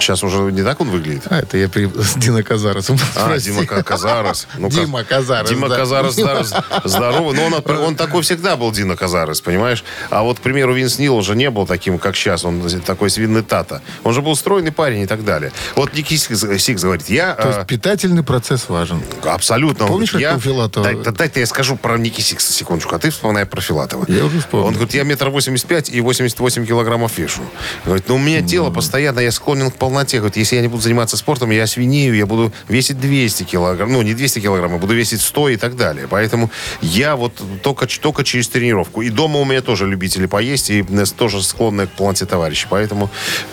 Сейчас 0.00 0.22
уже 0.24 0.38
не 0.52 0.62
так 0.62 0.80
он 0.80 0.90
выглядит? 0.90 1.22
А, 1.30 1.38
это 1.40 1.56
я 1.56 1.68
при... 1.68 1.86
с 2.02 2.14
Дина 2.16 2.42
Казаросом. 2.42 2.98
А, 3.16 3.26
Прости. 3.28 3.50
Дима 3.50 3.66
Ка- 3.66 3.82
Казарес. 3.82 4.46
Ну, 4.56 4.68
Дима 4.70 5.04
Казарес, 5.04 5.48
Дима 5.48 5.68
да. 5.68 5.76
Казарес 5.76 6.14
Дима. 6.16 6.30
зда- 6.40 6.64
здоровый. 6.84 7.36
Но 7.36 7.46
он, 7.46 7.76
он 7.84 7.96
такой 7.96 8.22
всегда 8.22 8.56
был, 8.56 8.72
Дино 8.72 8.96
Казарес, 8.96 9.40
понимаешь? 9.40 9.84
А 10.10 10.22
вот, 10.22 10.38
к 10.38 10.42
примеру, 10.42 10.74
Винс 10.74 10.98
Нил 10.98 11.16
уже 11.16 11.36
не 11.36 11.50
был 11.50 11.66
таким, 11.66 11.98
как 11.98 12.16
сейчас. 12.16 12.44
Он 12.44 12.62
такой 12.84 13.10
свинный 13.10 13.42
тата. 13.42 13.82
Он 14.04 14.12
же 14.14 14.22
был 14.22 14.34
стройный 14.36 14.72
парень 14.72 15.00
и 15.02 15.06
так 15.06 15.24
далее. 15.24 15.52
Вот 15.76 15.92
Ники 15.94 16.16
Сикс, 16.16 16.82
говорит, 16.82 17.08
я... 17.08 17.34
То 17.34 17.48
есть 17.48 17.66
питательный 17.66 18.22
процесс 18.22 18.68
важен. 18.68 19.02
Абсолютно. 19.24 19.86
Помнишь, 19.86 20.12
говорит, 20.12 20.28
как 20.28 20.36
я... 20.36 20.38
у 20.38 20.40
Филатова? 20.40 20.84
Дай, 20.84 20.94
да- 20.96 21.10
дай-то 21.12 21.40
я 21.40 21.46
скажу 21.46 21.76
про 21.76 21.98
Ники 21.98 22.20
Сикса 22.20 22.52
секундочку, 22.52 22.94
а 22.94 22.98
ты 22.98 23.10
вспоминай 23.10 23.46
про 23.46 23.60
Филатова. 23.60 24.04
Я 24.08 24.24
уже 24.24 24.40
вспомнил. 24.40 24.66
Он 24.68 24.72
говорит, 24.74 24.94
я 24.94 25.04
метр 25.04 25.28
восемьдесят 25.28 25.66
пять 25.66 25.88
и 25.90 26.00
88 26.00 26.66
килограммов 26.66 27.18
вешу. 27.18 27.42
Говорит, 27.84 28.04
ну 28.08 28.14
у 28.16 28.18
меня 28.18 28.42
тело 28.42 28.70
постоянно, 28.70 29.20
я 29.20 29.30
склонен 29.30 29.70
к 29.70 29.74
полноте. 29.76 29.89
Говорит, 29.90 30.36
если 30.36 30.56
я 30.56 30.62
не 30.62 30.68
буду 30.68 30.82
заниматься 30.82 31.16
спортом, 31.16 31.50
я 31.50 31.66
свинею, 31.66 32.14
я 32.16 32.26
буду 32.26 32.52
весить 32.68 33.00
200 33.00 33.42
килограмм. 33.44 33.92
Ну, 33.92 34.02
не 34.02 34.14
200 34.14 34.40
килограмм, 34.40 34.72
я 34.72 34.78
буду 34.78 34.94
весить 34.94 35.20
100 35.20 35.48
и 35.50 35.56
так 35.56 35.76
далее. 35.76 36.06
Поэтому 36.08 36.50
я 36.80 37.16
вот 37.16 37.32
только, 37.62 37.86
только 37.86 38.24
через 38.24 38.48
тренировку. 38.48 39.02
И 39.02 39.10
дома 39.10 39.40
у 39.40 39.44
меня 39.44 39.60
тоже 39.62 39.86
любители 39.86 40.26
поесть, 40.26 40.70
и 40.70 40.82
э, 40.88 41.04
тоже 41.16 41.42
склонные 41.42 41.86
к 41.86 41.90
полноте 41.90 42.26
товарищи. 42.26 42.66
Поэтому, 42.70 43.10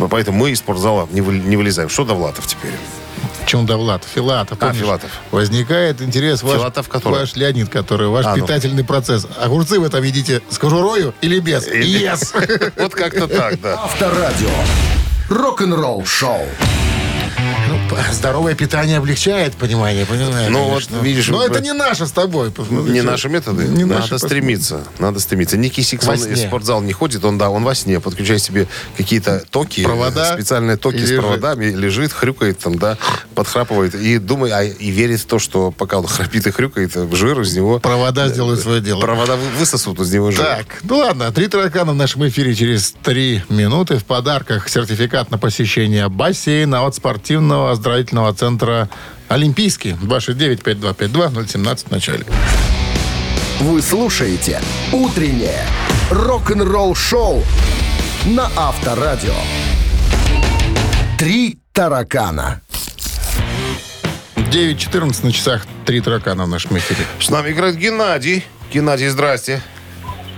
поэтому 0.10 0.38
мы 0.38 0.52
из 0.52 0.60
спортзала 0.60 1.08
не, 1.12 1.22
вы- 1.22 1.40
не 1.40 1.58
вылезаем. 1.58 1.90
Что 1.90 2.06
Довлатов 2.06 2.48
теперь? 2.48 2.72
Чем 3.46 3.66
Довлатов? 3.66 4.10
Филатов. 4.14 4.60
помнишь? 4.60 4.78
Филатов. 4.78 5.10
Возникает 5.32 6.02
интерес 6.02 6.44
ваш, 6.44 6.58
Филатов 6.58 6.90
который? 6.90 7.20
ваш 7.20 7.36
Леонид, 7.36 7.70
который 7.70 8.10
ваш 8.10 8.26
А, 8.26 8.36
ну. 8.36 8.44
питательный 8.44 8.84
процесс. 8.84 9.26
Огурцы 9.40 9.80
вы 9.80 9.88
там 9.90 10.04
едите 10.04 10.42
с 10.50 10.58
кожурою 10.58 11.14
или 11.22 11.40
без? 11.40 11.66
Yes. 11.68 12.74
Вот 12.78 12.94
как-то 12.94 13.28
так, 13.28 13.60
да. 13.62 13.76
Авторадио. 13.84 14.50
Рок-н-ролл 15.30 16.06
шоу. 16.06 16.40
Здоровое 18.12 18.56
питание 18.56 18.98
облегчает 18.98 19.56
понимание, 19.56 20.06
понимаешь? 20.06 20.50
Ну, 20.52 20.70
вот 20.70 20.88
видишь, 21.02 21.28
Но 21.30 21.44
это 21.44 21.62
не 21.62 21.74
наше 21.74 22.06
с 22.08 22.12
тобой. 22.12 22.52
Не 22.70 23.02
наши 23.02 23.30
методы. 23.30 23.66
Не 23.66 23.86
надо 23.86 24.02
наши, 24.02 24.20
стремиться. 24.20 24.84
Надо 25.00 25.20
стремиться. 25.20 25.58
Ники 25.58 25.82
Сикс, 25.82 26.08
он 26.08 26.18
сне. 26.18 26.34
из 26.34 26.42
спортзала 26.44 26.82
не 26.82 26.94
ходит, 26.94 27.24
он, 27.26 27.38
да, 27.38 27.50
он 27.50 27.64
во 27.64 27.76
сне 27.76 28.00
подключает 28.00 28.42
себе 28.42 28.68
какие-то 28.98 29.44
токи, 29.50 29.84
Провода 29.84 30.34
специальные 30.34 30.78
токи 30.78 31.06
с 31.06 31.12
проводами, 31.18 31.66
лежит, 31.66 32.12
хрюкает 32.12 32.60
там, 32.60 32.78
да, 32.78 32.98
подхрапывает 33.36 33.96
и 33.96 34.18
думает, 34.18 34.54
а, 34.54 34.64
и 34.64 34.90
верит 34.90 35.22
в 35.22 35.26
то, 35.26 35.40
что 35.40 35.72
пока 35.72 36.00
он 36.00 36.08
храпит 36.08 36.48
и 36.48 36.52
хрюкает, 36.52 36.94
жир 37.14 37.40
из 37.42 37.56
него... 37.56 37.80
Провода 37.80 38.28
сделают 38.30 38.60
свое 38.60 38.82
дело. 38.82 39.00
Провода 39.00 39.36
вы- 39.36 39.50
высосут 39.60 40.00
из 40.00 40.14
него 40.14 40.32
жир. 40.32 40.44
Так, 40.44 40.66
ну 40.84 40.98
ладно, 40.98 41.32
три 41.32 41.48
таракана 41.48 41.94
в 41.94 41.96
нашем 41.96 42.28
эфире 42.28 42.56
через 42.56 42.94
три 43.04 43.44
минуты. 43.50 43.98
В 43.98 44.06
подарках 44.06 44.70
сертификат 44.70 45.32
на 45.32 45.38
посещение 45.38 46.10
бассейна 46.10 46.86
от 46.86 46.96
спортивного 46.96 47.77
оздоровительного 47.78 48.34
центра 48.34 48.90
«Олимпийский». 49.28 49.92
269-5252-017 50.02 51.88
в 51.88 51.92
начале. 51.92 52.26
Вы 53.60 53.82
слушаете 53.82 54.62
«Утреннее 54.92 55.66
рок-н-ролл-шоу» 56.12 57.44
на 58.26 58.50
Авторадио. 58.56 59.34
Три 61.18 61.60
таракана. 61.72 62.62
9.14 64.36 65.26
на 65.26 65.32
часах 65.32 65.66
три 65.86 66.02
таракана 66.02 66.46
в 66.46 66.48
нашем 66.48 66.78
эфире. 66.78 67.06
С 67.20 67.30
нами 67.30 67.52
играет 67.52 67.76
Геннадий. 67.76 68.46
Геннадий, 68.72 69.08
здрасте. 69.08 69.62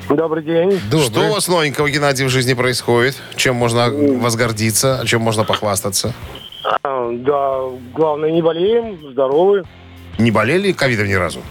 Добрый 0.09 0.43
день. 0.43 0.79
Что 0.89 1.27
у 1.27 1.33
вас 1.33 1.47
новенького, 1.47 1.89
Геннадий, 1.89 2.25
в 2.25 2.29
жизни 2.29 2.53
происходит? 2.53 3.15
Чем 3.35 3.55
можно 3.55 3.89
возгордиться? 3.89 5.03
Чем 5.05 5.21
можно 5.21 5.43
похвастаться? 5.43 6.15
А, 6.63 7.11
Да, 7.11 7.61
главное, 7.93 8.31
не 8.31 8.41
болеем, 8.41 8.99
здоровы. 9.11 9.63
Не 10.17 10.31
болели 10.31 10.71
ковидом 10.71 11.07
ни 11.07 11.13
разу? 11.13 11.41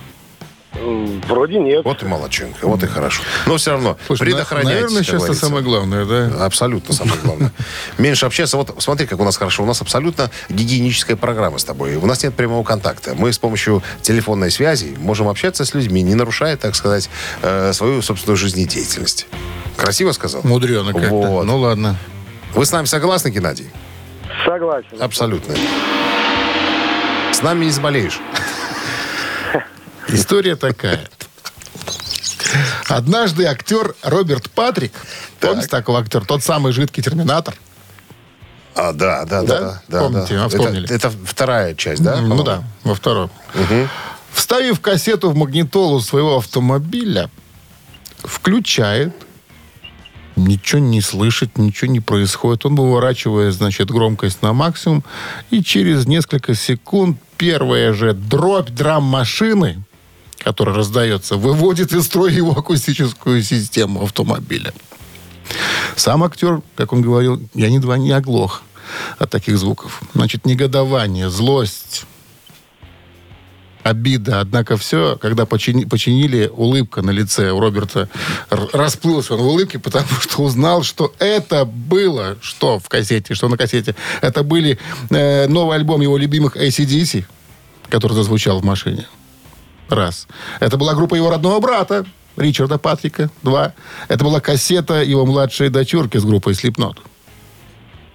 Вроде 1.26 1.58
нет. 1.58 1.84
Вот 1.84 2.02
и 2.02 2.06
молодченко, 2.06 2.66
вот 2.68 2.82
и 2.82 2.86
хорошо. 2.86 3.22
Но 3.46 3.56
все 3.56 3.72
равно, 3.72 3.96
Слушай, 4.06 4.26
предохраняйтесь, 4.26 4.74
наверное, 4.74 5.02
сейчас 5.02 5.24
это 5.24 5.34
самое 5.34 5.64
главное, 5.64 6.04
да? 6.04 6.44
Абсолютно 6.44 6.94
самое 6.94 7.18
главное. 7.22 7.52
Меньше 7.98 8.26
общаться. 8.26 8.56
Вот 8.56 8.74
смотри, 8.78 9.06
как 9.06 9.18
у 9.18 9.24
нас 9.24 9.36
хорошо. 9.36 9.64
У 9.64 9.66
нас 9.66 9.80
абсолютно 9.82 10.30
гигиеническая 10.48 11.16
программа 11.16 11.58
с 11.58 11.64
тобой. 11.64 11.96
У 11.96 12.06
нас 12.06 12.22
нет 12.22 12.34
прямого 12.34 12.62
контакта. 12.62 13.14
Мы 13.16 13.32
с 13.32 13.38
помощью 13.38 13.82
телефонной 14.02 14.50
связи 14.50 14.94
можем 14.98 15.28
общаться 15.28 15.64
с 15.64 15.74
людьми, 15.74 16.02
не 16.02 16.14
нарушая, 16.14 16.56
так 16.56 16.76
сказать, 16.76 17.10
э, 17.42 17.72
свою 17.72 18.00
собственную 18.00 18.36
жизнедеятельность. 18.36 19.26
Красиво 19.76 20.12
сказал? 20.12 20.42
Мудрено 20.44 20.92
как-то. 20.92 21.08
Вот. 21.08 21.44
Ну 21.44 21.58
ладно. 21.58 21.96
Вы 22.54 22.64
с 22.64 22.72
нами 22.72 22.86
согласны, 22.86 23.30
Геннадий? 23.30 23.68
Согласен. 24.44 25.00
Абсолютно. 25.00 25.54
С 27.32 27.42
нами 27.42 27.66
не 27.66 27.70
заболеешь. 27.70 28.20
История 30.08 30.56
такая. 30.56 31.08
Однажды 32.88 33.44
актер 33.44 33.94
Роберт 34.02 34.50
Патрик, 34.50 34.92
помните 35.38 35.68
такого 35.68 35.98
актера, 36.00 36.24
тот 36.24 36.42
самый 36.42 36.72
жидкий 36.72 37.02
терминатор, 37.02 37.54
А, 38.74 38.92
да, 38.92 39.24
да, 39.26 39.42
Да? 39.42 39.60
да. 39.60 39.82
да, 39.88 39.98
Помните, 40.00 40.34
да. 40.34 40.44
а, 40.44 40.48
вспомнили? 40.48 40.84
Это, 40.86 40.94
это 40.94 41.10
вторая 41.26 41.74
часть, 41.74 42.02
да? 42.02 42.16
ну 42.22 42.42
да, 42.42 42.62
во 42.84 42.94
втором, 42.94 43.30
вставив 44.32 44.80
кассету 44.80 45.28
в 45.30 45.36
магнитолу 45.36 46.00
своего 46.00 46.38
автомобиля, 46.38 47.28
включает 48.24 49.12
ничего 50.38 50.80
не 50.80 51.00
слышит, 51.00 51.58
ничего 51.58 51.90
не 51.90 52.00
происходит. 52.00 52.66
Он 52.66 52.74
выворачивает, 52.76 53.54
значит, 53.54 53.90
громкость 53.90 54.42
на 54.42 54.52
максимум, 54.52 55.04
и 55.50 55.62
через 55.62 56.06
несколько 56.06 56.54
секунд 56.54 57.18
первая 57.36 57.92
же 57.92 58.12
дробь 58.12 58.70
драм-машины, 58.70 59.82
которая 60.38 60.76
раздается, 60.76 61.36
выводит 61.36 61.92
из 61.92 62.04
строя 62.04 62.32
его 62.32 62.52
акустическую 62.52 63.42
систему 63.42 64.02
автомобиля. 64.02 64.72
Сам 65.96 66.24
актер, 66.24 66.62
как 66.76 66.92
он 66.92 67.02
говорил, 67.02 67.40
я 67.54 67.68
едва 67.68 67.98
не 67.98 68.12
оглох 68.12 68.62
от 69.18 69.30
таких 69.30 69.58
звуков. 69.58 70.00
Значит, 70.14 70.46
негодование, 70.46 71.30
злость, 71.30 72.06
обида. 73.82 74.40
Однако 74.40 74.76
все, 74.76 75.16
когда 75.20 75.44
почини- 75.44 75.88
починили, 75.88 76.50
улыбка 76.52 77.02
на 77.02 77.10
лице 77.10 77.50
у 77.52 77.60
Роберта 77.60 78.08
р- 78.50 78.68
расплылся 78.72 79.34
он 79.34 79.40
в 79.40 79.46
улыбке, 79.46 79.78
потому 79.78 80.08
что 80.20 80.42
узнал, 80.42 80.82
что 80.82 81.12
это 81.18 81.64
было, 81.64 82.36
что 82.40 82.78
в 82.78 82.88
кассете, 82.88 83.34
что 83.34 83.48
на 83.48 83.56
кассете. 83.56 83.94
Это 84.20 84.42
были 84.42 84.78
э, 85.10 85.46
новый 85.48 85.76
альбом 85.76 86.00
его 86.00 86.16
любимых 86.18 86.56
ACDC, 86.56 87.24
который 87.88 88.14
зазвучал 88.14 88.60
в 88.60 88.64
машине. 88.64 89.06
Раз. 89.88 90.26
Это 90.60 90.76
была 90.76 90.94
группа 90.94 91.14
его 91.14 91.30
родного 91.30 91.60
брата, 91.60 92.04
Ричарда 92.36 92.78
Патрика. 92.78 93.30
Два. 93.42 93.72
Это 94.08 94.22
была 94.24 94.40
кассета 94.40 95.02
его 95.02 95.24
младшей 95.24 95.70
дочурки 95.70 96.18
с 96.18 96.24
группой 96.24 96.52
Slipknot. 96.52 96.98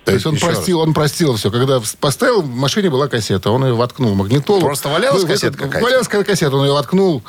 То 0.06 0.12
есть 0.12 0.26
он 0.26 0.36
Еще 0.36 0.46
простил, 0.46 0.80
он 0.82 0.94
простил 0.94 1.36
все. 1.38 1.50
Когда 1.50 1.82
поставил, 2.00 2.42
в 2.42 2.48
машине 2.48 2.90
была 2.90 3.08
кассета, 3.08 3.52
он 3.52 3.66
ее 3.66 3.74
воткнул 3.74 4.14
магнитолу. 4.16 4.60
Просто 4.62 4.90
валялась 4.90 5.22
Вы- 5.24 5.30
кассета 5.30 5.58
какая-то? 5.58 5.84
Валялась 5.84 6.08
какая-то 6.08 6.32
кассета, 6.32 6.56
он 6.58 6.66
ее 6.66 6.74
воткнул. 6.74 7.24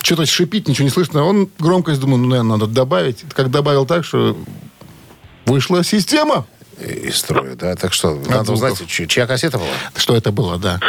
Что-то 0.00 0.26
шипит, 0.26 0.66
ничего 0.68 0.84
не 0.84 0.90
слышно. 0.90 1.24
Он 1.24 1.48
громкость, 1.58 2.00
думаю, 2.00 2.18
ну, 2.18 2.28
наверное, 2.28 2.56
надо 2.56 2.66
добавить. 2.66 3.24
Как 3.32 3.50
добавил 3.50 3.86
так, 3.86 4.04
что 4.04 4.36
вышла 5.46 5.84
система. 5.84 6.46
Из 6.80 7.16
строя, 7.16 7.54
да? 7.54 7.76
Так 7.76 7.92
что, 7.92 8.14
надо 8.14 8.44
звуков. 8.56 8.72
узнать, 8.72 8.88
чья 8.88 9.06
чья 9.06 9.26
кассета 9.26 9.58
была? 9.58 9.68
Что 9.96 10.16
это 10.16 10.32
было, 10.32 10.58
да. 10.58 10.80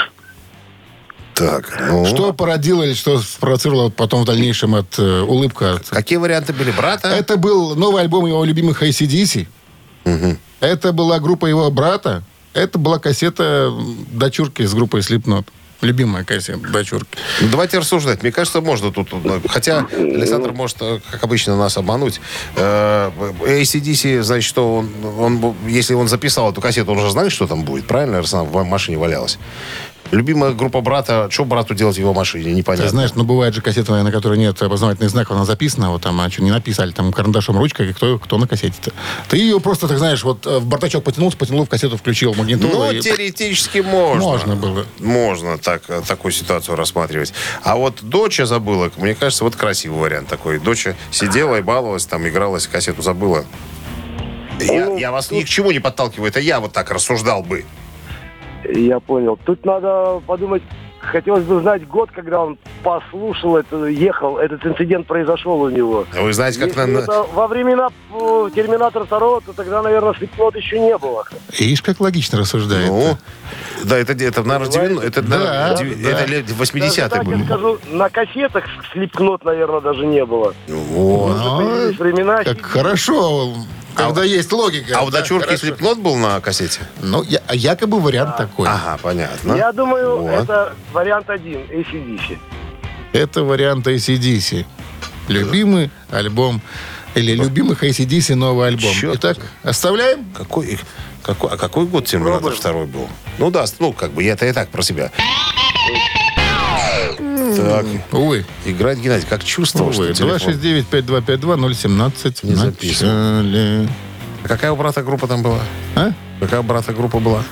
Так, 1.36 1.78
ну... 1.90 2.06
Что 2.06 2.32
породило 2.34 2.82
или 2.84 2.94
что 2.94 3.20
спровоцировало 3.20 3.90
потом 3.90 4.24
в 4.24 4.26
дальнейшем 4.26 4.74
от 4.74 4.98
э, 4.98 5.22
улыбка? 5.22 5.76
от- 5.76 5.90
Какие 5.90 6.18
варианты 6.18 6.54
были? 6.54 6.72
Брата? 6.72 7.10
Это 7.10 7.36
был 7.38 7.76
новый 7.76 8.02
альбом 8.02 8.26
его 8.26 8.44
любимых 8.46 8.82
ACDC. 8.82 9.46
Это 10.60 10.92
была 10.94 11.20
группа 11.20 11.46
его 11.46 11.70
брата. 11.72 12.24
Это 12.54 12.80
была 12.80 13.00
кассета 13.00 13.72
дочурки 14.12 14.64
с 14.64 14.74
группой 14.74 15.02
Slipknot. 15.02 15.46
Любимая 15.82 16.24
кассета 16.24 16.60
дочурки. 16.72 17.18
Ну, 17.42 17.50
давайте 17.50 17.78
рассуждать. 17.80 18.22
Мне 18.24 18.32
кажется, 18.32 18.62
можно 18.62 18.92
тут... 18.92 19.10
э, 19.12 19.42
Хотя 19.48 19.86
Александр 19.92 20.54
может, 20.54 20.78
э, 20.80 21.00
как 21.12 21.24
обычно, 21.24 21.58
нас 21.58 21.78
обмануть. 21.78 22.22
Э, 22.56 23.12
ACDC, 23.42 24.24
значит, 24.24 24.48
что 24.48 24.78
он, 24.78 24.90
он, 25.20 25.56
если 25.68 25.94
он 25.94 26.08
записал 26.08 26.50
эту 26.52 26.62
кассету, 26.62 26.94
он 26.94 27.00
уже 27.00 27.12
знает, 27.12 27.32
что 27.34 27.46
там 27.46 27.64
будет, 27.66 27.88
правильно? 27.88 28.24
Она 28.32 28.44
в 28.44 28.64
машине 28.64 28.98
валялась. 28.98 29.38
Любимая 30.16 30.54
группа 30.54 30.80
брата, 30.80 31.28
что 31.30 31.44
брату 31.44 31.76
делать 31.76 31.98
в 31.98 32.00
его 32.00 32.14
машине, 32.14 32.54
непонятно. 32.54 32.86
Ты 32.86 32.90
знаешь, 32.90 33.12
ну 33.16 33.26
бывает 33.26 33.54
же 33.54 33.62
кассета, 33.62 34.02
на 34.02 34.12
которой 34.12 34.38
нет 34.38 34.62
опознавательных 34.62 35.10
знаков, 35.10 35.36
она 35.36 35.44
записана, 35.46 35.92
вот 35.92 36.04
там, 36.04 36.20
а 36.22 36.30
что 36.30 36.42
не 36.42 36.52
написали, 36.52 36.92
там 36.92 37.12
карандашом, 37.12 37.58
ручкой, 37.58 37.94
кто, 37.94 38.18
кто 38.18 38.38
на 38.38 38.48
кассете-то. 38.48 38.92
Ты 39.28 39.38
ее 39.38 39.60
просто, 39.60 39.90
так 39.90 39.98
знаешь, 39.98 40.24
вот 40.24 40.48
э, 40.48 40.60
в 40.60 40.66
бардачок 40.66 41.04
потянулся, 41.04 41.38
потянул 41.38 41.66
в 41.66 41.70
кассету, 41.70 41.98
включил 41.98 42.34
магнитолу. 42.34 42.74
Ну, 42.74 42.92
и- 42.92 43.02
теоретически 43.02 43.80
можно. 43.80 44.24
Можно 44.24 44.56
было. 44.56 44.86
Можно 45.00 45.58
так, 45.58 45.84
э, 45.90 46.02
такую 46.08 46.32
ситуацию 46.32 46.78
рассматривать. 46.78 47.34
А 47.64 47.76
вот 47.76 48.00
доча 48.02 48.46
забыла, 48.46 48.92
мне 48.96 49.16
кажется, 49.16 49.44
вот 49.44 49.58
красивый 49.58 50.00
вариант 50.00 50.30
такой. 50.30 50.60
Доча 50.60 50.96
сидела 51.12 51.58
и 51.58 51.62
баловалась, 51.62 52.06
там 52.06 52.26
игралась, 52.26 52.68
кассету 52.68 53.02
забыла. 53.02 53.44
Я, 54.62 54.94
я 54.94 55.12
вас 55.12 55.32
ни 55.32 55.42
к 55.42 55.48
чему 55.50 55.72
не 55.72 55.80
подталкиваю, 55.80 56.30
это 56.30 56.40
я 56.40 56.62
вот 56.62 56.72
так 56.72 56.90
рассуждал 56.92 57.44
бы. 57.44 57.66
Я 58.74 59.00
понял. 59.00 59.38
Тут 59.46 59.66
надо 59.66 60.22
подумать, 60.26 60.64
хотелось 61.00 61.44
бы 61.44 61.62
знать 61.62 61.88
год, 61.88 62.10
когда 62.12 62.42
он 62.44 62.58
послушал 62.84 63.58
это, 63.58 63.86
ехал, 63.86 64.38
этот 64.38 64.66
инцидент 64.66 65.08
произошел 65.08 65.62
у 65.62 65.70
него. 65.70 66.06
Вы 66.20 66.34
знаете, 66.34 66.60
как 66.60 66.70
Если 66.70 66.82
на... 66.92 67.00
это 67.00 67.26
во 67.34 67.48
времена 67.48 67.90
э, 68.14 68.50
Терминатора 68.56 69.06
2, 69.06 69.20
то 69.20 69.54
тогда, 69.56 69.82
наверное, 69.82 70.14
Слепнот 70.14 70.56
еще 70.56 70.80
не 70.80 70.98
было. 70.98 71.26
Видишь, 71.58 71.82
как 71.82 72.00
логично 72.00 72.40
рассуждает. 72.40 72.88
Ну, 72.88 73.18
да, 73.84 73.98
это, 73.98 74.14
это 74.14 74.44
наверное, 74.44 74.72
90 74.72 75.08
это, 75.08 75.22
Да, 75.22 75.38
наверное, 75.38 75.96
да, 76.04 76.10
это 76.10 76.32
лет 76.32 76.46
Даже 76.46 76.62
80-е 76.64 77.10
так 77.10 77.24
я 77.24 77.24
были. 77.24 77.44
скажу, 77.44 77.78
на 77.92 78.10
кассетах 78.10 78.64
Слепкнот, 78.92 79.44
наверное, 79.46 79.82
даже 79.82 80.06
не 80.06 80.26
было. 80.26 80.54
Вот. 80.68 81.38
Ну, 81.38 81.92
времена. 81.94 82.44
Как 82.44 82.62
хорошо, 82.62 83.54
когда 83.96 84.24
есть 84.24 84.52
логика. 84.52 85.00
А 85.00 85.04
у 85.04 85.10
Да, 85.10 85.20
дочурки 85.20 85.46
хорошо. 85.46 85.66
Слепнот 85.66 85.98
был 86.00 86.16
на 86.16 86.40
кассете? 86.42 86.82
Ну, 87.02 87.24
я- 87.24 87.42
якобы 87.54 88.00
вариант 88.00 88.38
такой. 88.38 88.68
Ага, 88.68 88.98
понятно. 89.02 89.54
Я 89.56 89.72
думаю, 89.72 90.18
Вот. 90.22 90.32
это 90.44 90.74
вариант 90.94 91.30
один, 91.30 91.62
ACDC. 91.70 92.38
Это 93.14 93.44
вариант 93.44 93.88
ACDC. 93.88 94.66
Любимый 95.28 95.90
альбом 96.12 96.62
или 97.16 97.32
любимых 97.34 97.84
ACDC 97.84 98.36
новый 98.36 98.68
альбом. 98.68 98.94
Чёрт. 98.94 99.18
Итак, 99.18 99.38
оставляем? 99.64 100.26
Какой, 100.38 100.78
какой, 101.24 101.50
а 101.52 101.58
какой 101.58 101.86
год 101.86 102.06
Терминатор 102.06 102.54
второй 102.54 102.86
был? 102.86 103.08
Ну 103.40 103.50
да, 103.52 103.66
ну 103.80 103.94
как 103.94 104.12
бы 104.12 104.22
я-то 104.24 104.46
и 104.46 104.52
так 104.54 104.70
про 104.70 104.82
себя. 104.84 105.12
Так, 107.84 108.14
Увы. 108.14 108.46
играть 108.66 109.00
Геннадий, 109.00 109.26
как 109.28 109.44
чувствовал, 109.44 109.90
Увы. 109.90 110.14
что 110.14 110.26
телефон. 110.26 110.54
269-5252-017. 110.54 112.40
Не 112.44 112.56
записан. 112.56 113.52
Начали. 113.52 113.90
А 114.44 114.48
какая 114.48 114.72
у 114.72 114.76
брата 114.76 115.02
группа 115.04 115.28
там 115.28 115.42
была? 115.42 115.60
А? 115.96 116.12
Какая 116.40 116.60
у 116.60 116.64
брата 116.64 116.94
группа 116.94 117.20
была? 117.20 117.44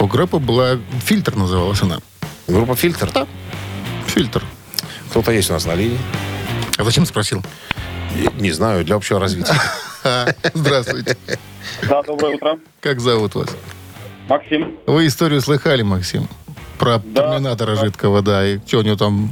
У 0.00 0.06
группы 0.06 0.38
была 0.38 0.78
«Фильтр» 1.04 1.34
называлась 1.36 1.82
она. 1.82 1.98
Группа 2.46 2.76
«Фильтр»? 2.76 3.10
Да. 3.12 3.26
«Фильтр». 4.06 4.44
Кто-то 5.10 5.32
есть 5.32 5.50
у 5.50 5.54
нас 5.54 5.64
на 5.64 5.74
линии? 5.74 5.98
А 6.76 6.84
зачем 6.84 7.06
спросил? 7.06 7.42
Не 8.38 8.52
знаю, 8.52 8.84
для 8.84 8.96
общего 8.96 9.18
развития. 9.18 9.54
Здравствуйте. 10.54 11.16
Да, 11.88 12.02
доброе 12.02 12.36
утро. 12.36 12.58
Как 12.80 13.00
зовут 13.00 13.34
вас? 13.34 13.48
Максим. 14.28 14.76
Вы 14.86 15.06
историю 15.06 15.40
слыхали, 15.40 15.82
Максим? 15.82 16.28
Про 16.78 17.00
терминатора 17.00 17.74
жидкого, 17.76 18.22
да. 18.22 18.46
И 18.46 18.58
что 18.66 18.78
у 18.78 18.82
него 18.82 18.96
там... 18.96 19.30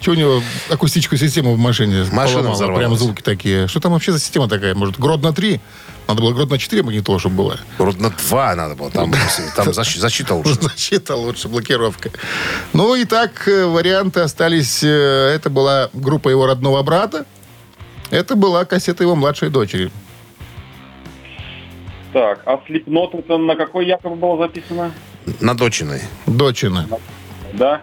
Что 0.00 0.12
у 0.12 0.14
него 0.14 0.42
акустическую 0.70 1.18
систему 1.18 1.54
в 1.54 1.58
машине 1.58 2.04
Машина 2.12 2.18
поломала? 2.38 2.54
взорвалась. 2.54 2.78
Прям 2.86 2.96
звуки 2.96 3.22
такие. 3.22 3.68
Что 3.68 3.80
там 3.80 3.92
вообще 3.92 4.12
за 4.12 4.18
система 4.20 4.48
такая? 4.48 4.74
Может, 4.74 4.98
Гродно 4.98 5.32
3? 5.32 5.60
Надо 6.08 6.22
было 6.22 6.32
Гродно 6.32 6.58
4 6.58 6.82
магнитола, 6.82 7.18
чтобы 7.18 7.36
была. 7.36 7.56
Родно 7.78 8.10
два 8.10 8.54
надо 8.54 8.76
было. 8.76 8.90
Там, 8.90 9.12
там 9.56 9.68
защ- 9.68 9.98
защита 9.98 10.34
лучше. 10.34 10.54
Защита 10.60 11.16
лучше, 11.16 11.48
блокировка. 11.48 12.10
Ну 12.72 12.94
и 12.94 13.04
так 13.04 13.46
э, 13.48 13.66
варианты 13.66 14.20
остались. 14.20 14.82
э, 14.84 15.32
Это 15.34 15.50
была 15.50 15.90
группа 15.92 16.28
его 16.28 16.46
родного 16.46 16.82
брата. 16.82 17.26
Это 18.10 18.36
была 18.36 18.64
кассета 18.64 19.02
его 19.02 19.16
младшей 19.16 19.48
дочери. 19.50 19.90
Так, 22.12 22.40
а 22.46 22.60
Слепнот 22.66 23.14
это 23.14 23.36
на 23.36 23.56
какой 23.56 23.86
якобы 23.86 24.16
было 24.16 24.38
записано? 24.38 24.92
На 25.40 25.54
дочиной. 25.54 26.00
Дочина. 26.26 26.86
Да? 27.52 27.82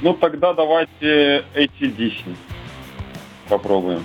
Ну 0.00 0.14
тогда 0.14 0.52
давайте 0.52 1.44
ACDC 1.54 2.34
попробуем. 3.48 4.04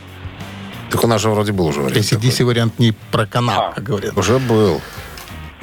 Так 0.90 1.04
у 1.04 1.08
нас 1.08 1.22
же 1.22 1.30
вроде 1.30 1.52
был 1.52 1.68
уже 1.68 1.82
вариант. 1.82 1.98
ACDC 1.98 2.46
вариант 2.46 2.80
не 2.80 2.94
про 3.12 3.26
канал, 3.26 3.70
А. 3.70 3.74
как 3.74 3.84
говорят. 3.84 4.18
Уже 4.18 4.40
был. 4.40 4.82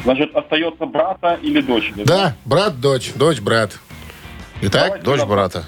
Значит, 0.05 0.35
остается 0.37 0.85
брата 0.85 1.39
или 1.43 1.61
дочери? 1.63 2.05
Да, 2.05 2.37
брат, 2.45 2.79
дочь, 2.81 3.13
дочь, 3.15 3.41
брат. 3.41 3.79
Итак, 4.61 5.01
Давайте. 5.03 5.05
Дочь 5.05 5.23
брата. 5.25 5.65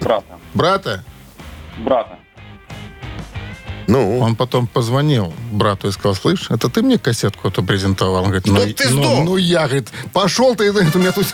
Брата. 0.00 0.24
брата, 0.54 1.04
Брата. 1.78 2.18
Ну, 3.86 4.18
он 4.18 4.36
потом 4.36 4.66
позвонил 4.66 5.32
брату 5.50 5.88
и 5.88 5.92
сказал, 5.92 6.14
слышь, 6.14 6.50
это 6.50 6.68
ты 6.68 6.82
мне 6.82 6.98
кассетку 6.98 7.48
эту 7.48 7.62
презентовал? 7.62 8.24
Он 8.24 8.30
говорит, 8.30 8.46
ну, 8.46 8.60
ты 8.72 8.88
ну, 8.90 9.02
сдох! 9.02 9.24
ну 9.24 9.36
я, 9.36 9.66
говорит, 9.66 9.88
пошел 10.12 10.54
ты, 10.54 10.64
это 10.64 10.98
у 10.98 11.00
меня 11.00 11.12
тут... 11.12 11.26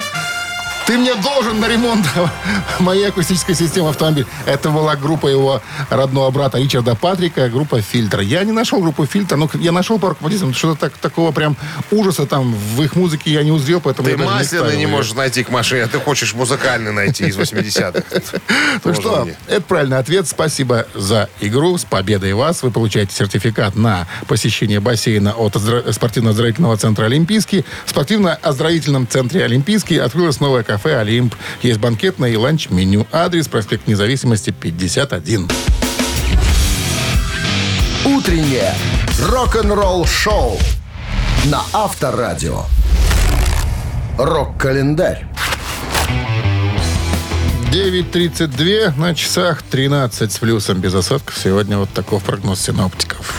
Ты 0.89 0.97
мне 0.97 1.15
должен 1.17 1.61
на 1.61 1.69
ремонт 1.69 2.07
моей 2.79 3.09
акустической 3.09 3.55
системы 3.55 3.91
автомобиля. 3.91 4.27
Это 4.47 4.71
была 4.71 4.97
группа 4.97 5.27
его 5.29 5.61
родного 5.91 6.31
брата 6.31 6.57
Ричарда 6.57 6.95
Патрика, 6.95 7.51
группа 7.51 7.83
«Фильтр». 7.83 8.21
Я 8.21 8.43
не 8.43 8.53
нашел 8.53 8.81
группу 8.81 9.05
«Фильтр», 9.05 9.37
но 9.37 9.51
я 9.53 9.71
нашел 9.71 9.99
пару 9.99 10.15
композиций, 10.15 10.51
что-то 10.55 10.81
так, 10.81 10.95
такого 10.97 11.31
прям 11.31 11.59
ужаса 11.91 12.25
там 12.25 12.55
в 12.55 12.83
их 12.83 12.97
музыке 12.97 13.31
я 13.31 13.43
не 13.43 13.53
узрел, 13.53 13.83
поэтому 13.83 14.09
ты 14.09 14.17
масляный 14.17 14.77
не 14.77 14.85
её. 14.85 14.89
можешь 14.89 15.13
найти 15.13 15.45
к 15.45 15.51
машине, 15.51 15.83
а 15.83 15.89
ты 15.89 15.99
хочешь 15.99 16.33
музыкальный 16.33 16.93
найти 16.93 17.27
из 17.27 17.37
80-х. 17.37 18.41
Ну 18.83 18.95
что, 18.99 19.29
это 19.47 19.61
правильный 19.61 19.99
ответ. 19.99 20.27
Спасибо 20.27 20.87
за 20.95 21.29
игру. 21.43 21.77
С 21.77 21.85
победой 21.85 22.33
вас. 22.33 22.63
Вы 22.63 22.71
получаете 22.71 23.15
сертификат 23.15 23.77
на 23.77 24.07
посещение 24.27 24.81
бассейна 24.81 25.35
от 25.35 25.55
спортивно-оздоровительного 25.55 26.79
центра 26.79 27.05
«Олимпийский». 27.05 27.67
В 27.85 27.91
спортивно-оздоровительном 27.91 29.07
центре 29.07 29.45
«Олимпийский» 29.45 29.99
открылось 29.99 30.41
новое 30.41 30.63
кафе 30.63 30.78
«Олимп». 30.87 31.35
Есть 31.63 31.81
банкетное 31.81 32.31
и 32.31 32.37
ланч-меню. 32.37 33.07
Адрес 33.13 33.49
проспект 33.49 33.87
Независимости, 33.87 34.51
51. 34.51 35.49
Утреннее 38.05 38.75
Рок-н-ролл 39.21 40.07
шоу 40.07 40.59
на 41.47 41.63
Авторадио. 41.73 42.65
Рок-календарь. 44.17 45.27
9.32 47.71 48.99
на 48.99 49.15
часах 49.15 49.63
13 49.63 50.33
с 50.33 50.39
плюсом 50.39 50.81
без 50.81 50.95
осадков. 50.95 51.37
Сегодня 51.37 51.79
вот 51.79 51.91
такой 51.91 52.19
прогноз 52.21 52.61
синоптиков. 52.61 53.35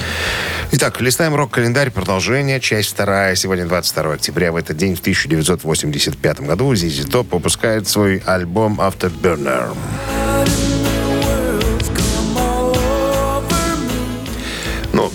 Итак, 0.71 1.01
листаем 1.01 1.33
рок-календарь, 1.33 1.89
продолжение, 1.89 2.59
часть 2.59 2.91
вторая. 2.91 3.33
Сегодня 3.33 3.65
22 3.65 4.13
октября. 4.13 4.51
В 4.51 4.55
этот 4.55 4.77
день, 4.77 4.95
в 4.95 4.99
1985 4.99 6.41
году, 6.41 6.71
ZZ 6.73 7.09
Top 7.09 7.27
выпускает 7.31 7.87
свой 7.87 8.21
альбом 8.23 8.79
Afterburner. 8.79 9.69
Ну, 9.73 10.18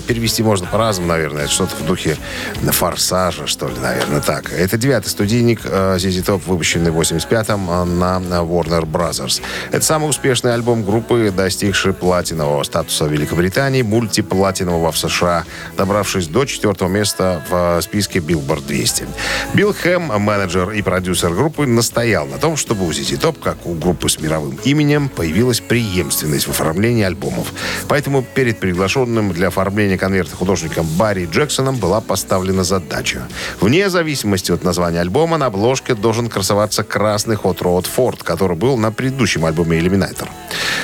перевести 0.05 0.43
можно 0.43 0.67
по-разному, 0.67 1.09
наверное. 1.09 1.47
Что-то 1.47 1.75
в 1.75 1.85
духе 1.85 2.17
форсажа, 2.71 3.47
что 3.47 3.67
ли, 3.67 3.75
наверное, 3.81 4.21
так. 4.21 4.51
Это 4.51 4.77
девятый 4.77 5.09
студийник 5.09 5.61
э, 5.63 5.97
ZZ 5.97 6.25
Top, 6.25 6.41
выпущенный 6.45 6.91
в 6.91 6.99
85-м 6.99 7.69
э, 7.69 7.83
на 7.85 8.19
на 8.19 8.41
Warner 8.41 8.85
Brothers. 8.85 9.41
Это 9.71 9.85
самый 9.85 10.09
успешный 10.09 10.53
альбом 10.53 10.83
группы, 10.83 11.31
достигший 11.35 11.93
платинового 11.93 12.63
статуса 12.63 13.05
в 13.05 13.11
Великобритании, 13.11 13.81
мультиплатинового 13.81 14.91
в 14.91 14.97
США, 14.97 15.45
добравшись 15.77 16.27
до 16.27 16.45
четвертого 16.45 16.89
места 16.89 17.43
в 17.49 17.77
э, 17.77 17.81
списке 17.81 18.19
Billboard 18.19 18.65
200. 18.67 19.07
Билл 19.53 19.73
Хэм, 19.73 20.07
менеджер 20.21 20.71
и 20.71 20.81
продюсер 20.81 21.33
группы, 21.33 21.65
настоял 21.65 22.25
на 22.27 22.37
том, 22.37 22.57
чтобы 22.57 22.85
у 22.85 22.91
ZZ 22.91 23.19
Top, 23.19 23.37
как 23.41 23.65
у 23.65 23.73
группы 23.73 24.09
с 24.09 24.19
мировым 24.19 24.59
именем, 24.63 25.09
появилась 25.09 25.59
преемственность 25.59 26.47
в 26.47 26.51
оформлении 26.51 27.03
альбомов. 27.03 27.51
Поэтому 27.87 28.23
перед 28.23 28.59
приглашенным 28.59 29.31
для 29.31 29.47
оформления 29.47 29.94
конверта 29.97 30.35
художником 30.35 30.85
Барри 30.97 31.25
Джексоном 31.31 31.77
была 31.77 32.01
поставлена 32.01 32.63
задача. 32.63 33.27
Вне 33.61 33.89
зависимости 33.89 34.51
от 34.51 34.63
названия 34.63 35.01
альбома 35.01 35.37
на 35.37 35.47
обложке 35.47 35.95
должен 35.95 36.29
красоваться 36.29 36.83
красный 36.83 37.35
Hot 37.35 37.59
Rod 37.59 37.87
Ford, 37.95 38.23
который 38.23 38.57
был 38.57 38.77
на 38.77 38.91
предыдущем 38.91 39.45
альбоме 39.45 39.79
Eliminator. 39.79 40.27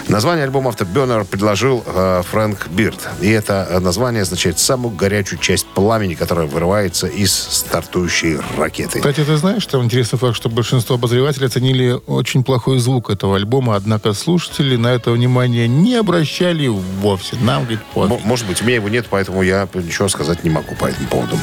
Название 0.07 0.43
альбома 0.45 0.71
Afterburner 0.71 1.23
предложил 1.25 1.83
э, 1.85 2.21
Фрэнк 2.29 2.67
Бирд. 2.69 3.07
И 3.21 3.29
это 3.29 3.67
э, 3.69 3.79
название 3.79 4.23
означает 4.23 4.59
самую 4.59 4.95
горячую 4.95 5.39
часть 5.39 5.65
пламени, 5.67 6.15
которая 6.15 6.47
вырывается 6.47 7.07
из 7.07 7.31
стартующей 7.33 8.37
ракеты. 8.57 8.99
Кстати, 8.99 9.23
ты 9.23 9.37
знаешь, 9.37 9.63
что 9.63 9.81
интересный 9.83 10.19
факт, 10.19 10.35
что 10.35 10.49
большинство 10.49 10.95
обозревателей 10.95 11.47
оценили 11.47 11.97
очень 12.07 12.43
плохой 12.43 12.79
звук 12.79 13.09
этого 13.09 13.35
альбома, 13.37 13.75
однако 13.75 14.13
слушатели 14.13 14.75
на 14.75 14.87
это 14.87 15.11
внимание 15.11 15.67
не 15.67 15.95
обращали 15.95 16.67
вовсе. 16.67 17.37
Нам, 17.41 17.61
говорит, 17.63 17.79
М- 17.95 18.09
пофиг. 18.09 18.25
Может 18.25 18.47
быть, 18.47 18.61
у 18.61 18.65
меня 18.65 18.75
его 18.75 18.89
нет, 18.89 19.05
поэтому 19.09 19.41
я 19.43 19.67
ничего 19.73 20.09
сказать 20.09 20.43
не 20.43 20.49
могу 20.49 20.75
по 20.75 20.85
этому 20.85 21.07
поводу. 21.07 21.37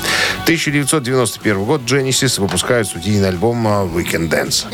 1991 0.45 1.65
год 1.65 1.83
Genesis 1.83 2.41
выпускает 2.41 2.87
студийный 2.87 3.29
альбом 3.29 3.67
э, 3.67 3.71
Weekend 3.87 4.29
Dance. 4.31 4.67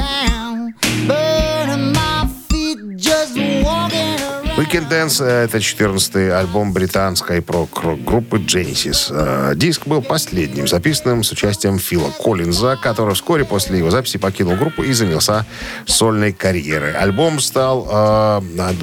Weekend 4.74 4.88
Dance 4.88 5.24
э,— 5.24 5.44
это 5.44 5.58
14-й 5.58 6.32
альбом 6.32 6.72
британской 6.72 7.40
прок-группы 7.40 8.38
Genesis. 8.38 9.06
Э, 9.08 9.52
Диск 9.54 9.86
был 9.86 10.02
последним, 10.02 10.66
записанным 10.66 11.22
с 11.22 11.30
участием 11.30 11.78
Фила 11.78 12.10
Коллинза, 12.10 12.76
который 12.82 13.14
вскоре 13.14 13.44
после 13.44 13.78
его 13.78 13.90
записи 13.90 14.18
покинул 14.18 14.56
группу 14.56 14.82
и 14.82 14.92
занялся 14.92 15.46
сольной 15.86 16.32
карьерой. 16.32 16.92
Альбом 16.92 17.38
стал, 17.38 17.86
э, 17.88 18.40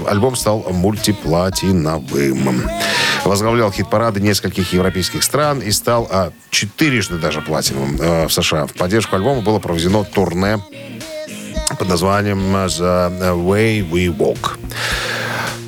альбом 0.08 0.38
стал 0.38 0.66
мультиплатиновым. 0.72 2.70
Возглавлял 3.26 3.70
хит-парады 3.70 4.22
нескольких 4.22 4.72
европейских 4.72 5.24
стран 5.24 5.60
и 5.60 5.72
стал 5.72 6.10
четырежды 6.52 7.18
даже 7.18 7.42
платиновым 7.42 8.28
в 8.28 8.30
США. 8.30 8.66
В 8.66 8.74
поддержку 8.76 9.18
альбома 9.18 9.42
было 9.42 9.60
проведено 9.60 10.06
турне 10.06 10.58
под 11.78 11.90
названием 11.90 12.40
«The 12.56 13.36
Way 13.36 13.90
We 13.90 14.08
Walk». 14.08 14.58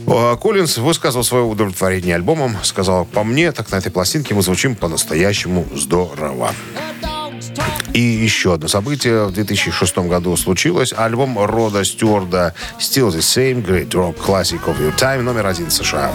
А, 0.08 0.36
Коллинз 0.38 0.78
высказал 0.78 1.24
свое 1.24 1.44
удовлетворение 1.44 2.16
альбомом. 2.16 2.58
Сказал, 2.64 3.06
по 3.06 3.24
мне, 3.24 3.52
так 3.52 3.72
на 3.72 3.78
этой 3.78 3.92
пластинке 3.92 4.34
мы 4.34 4.42
звучим 4.42 4.76
по-настоящему 4.76 5.66
здорово. 5.74 6.52
И 7.94 8.02
еще 8.02 8.56
одно 8.56 8.68
событие 8.68 9.26
в 9.26 9.32
2006 9.32 9.98
году 10.00 10.36
случилось. 10.36 10.94
Альбом 10.96 11.38
Рода 11.38 11.84
Стюарда 11.84 12.56
«Still 12.80 13.10
the 13.10 13.20
Same 13.20 13.64
Great 13.64 13.90
Rock 13.90 14.18
Classic 14.18 14.60
of 14.66 14.80
Your 14.80 14.98
Time» 14.98 15.22
номер 15.22 15.46
один 15.46 15.70
США. 15.70 16.12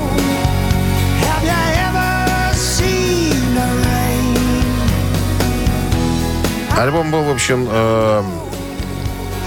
Альбом 6.76 7.10
был, 7.10 7.22
в 7.24 7.30
общем, 7.30 7.66
э, 7.68 8.22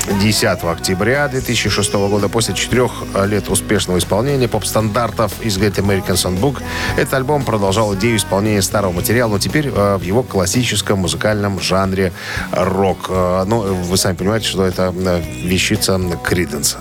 10 0.07 0.63
октября 0.63 1.27
2006 1.27 1.93
года, 1.93 2.29
после 2.29 2.55
четырех 2.55 2.91
лет 3.25 3.49
успешного 3.49 3.97
исполнения 3.97 4.47
поп-стандартов 4.47 5.41
из 5.41 5.57
Great 5.57 5.75
American 5.75 6.15
Songbook, 6.15 6.61
этот 6.97 7.13
альбом 7.13 7.43
продолжал 7.43 7.93
идею 7.95 8.17
исполнения 8.17 8.61
старого 8.61 8.91
материала, 8.91 9.31
но 9.31 9.39
теперь 9.39 9.67
э, 9.67 9.97
в 9.97 10.01
его 10.01 10.23
классическом 10.23 10.99
музыкальном 10.99 11.59
жанре 11.59 12.11
рок. 12.51 13.07
Э, 13.09 13.43
ну, 13.45 13.61
вы 13.61 13.97
сами 13.97 14.15
понимаете, 14.15 14.47
что 14.47 14.65
это 14.65 14.93
э, 14.95 15.21
вещица 15.43 15.99
Криденса. 16.23 16.77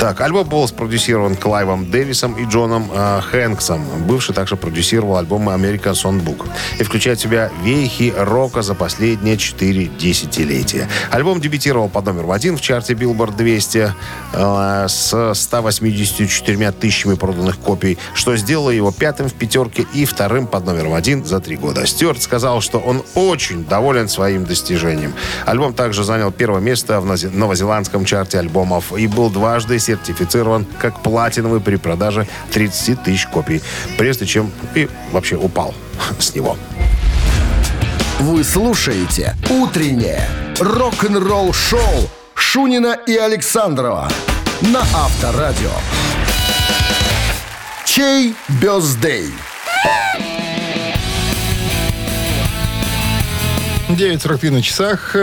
Так, 0.00 0.22
альбом 0.22 0.48
был 0.48 0.66
спродюсирован 0.66 1.36
Клайвом 1.36 1.90
Дэвисом 1.90 2.32
и 2.32 2.46
Джоном 2.46 2.90
э, 2.90 3.20
Хэнксом. 3.20 3.84
Бывший 4.06 4.34
также 4.34 4.56
продюсировал 4.56 5.18
альбомы 5.18 5.52
American 5.52 5.92
Songbook. 5.92 6.48
И 6.78 6.82
включает 6.84 7.18
в 7.18 7.22
себя 7.22 7.50
вехи 7.62 8.14
рока 8.16 8.62
за 8.62 8.74
последние 8.74 9.36
четыре 9.36 9.88
десятилетия. 9.88 10.88
Альбом 11.10 11.38
дебютировал 11.38 11.90
под 11.90 12.06
номером 12.06 12.30
один 12.30 12.56
в 12.56 12.62
чарте 12.62 12.94
Billboard 12.94 13.36
200 13.36 13.92
э, 14.32 14.86
с 14.88 15.34
184 15.34 16.72
тысячами 16.72 17.14
проданных 17.16 17.58
копий, 17.58 17.98
что 18.14 18.34
сделало 18.38 18.70
его 18.70 18.92
пятым 18.92 19.28
в 19.28 19.34
пятерке 19.34 19.84
и 19.92 20.06
вторым 20.06 20.46
под 20.46 20.64
номером 20.64 20.94
один 20.94 21.26
за 21.26 21.40
три 21.40 21.56
года. 21.56 21.86
Стюарт 21.86 22.22
сказал, 22.22 22.62
что 22.62 22.78
он 22.78 23.02
очень 23.14 23.66
доволен 23.66 24.08
своим 24.08 24.46
достижением. 24.46 25.12
Альбом 25.44 25.74
также 25.74 26.04
занял 26.04 26.32
первое 26.32 26.62
место 26.62 27.02
в 27.02 27.04
новозе- 27.04 27.28
новозеландском 27.28 28.06
чарте 28.06 28.38
альбомов 28.38 28.96
и 28.96 29.06
был 29.06 29.28
дважды 29.28 29.78
сертифицирован 29.90 30.66
как 30.78 31.02
платиновый 31.02 31.60
при 31.60 31.76
продаже 31.76 32.26
30 32.52 33.02
тысяч 33.02 33.26
копий, 33.26 33.60
прежде 33.98 34.26
чем 34.26 34.50
и 34.74 34.88
вообще 35.12 35.36
упал 35.36 35.74
с 36.18 36.34
него. 36.34 36.56
Вы 38.20 38.44
слушаете 38.44 39.34
«Утреннее 39.48 40.28
рок-н-ролл-шоу» 40.60 42.10
Шунина 42.34 42.98
и 43.06 43.16
Александрова 43.16 44.08
на 44.60 44.80
Авторадио. 44.80 45.70
Чей 47.84 48.34
бездей? 48.60 49.30
9.43 53.88 54.50
на 54.50 54.62
часах. 54.62 55.16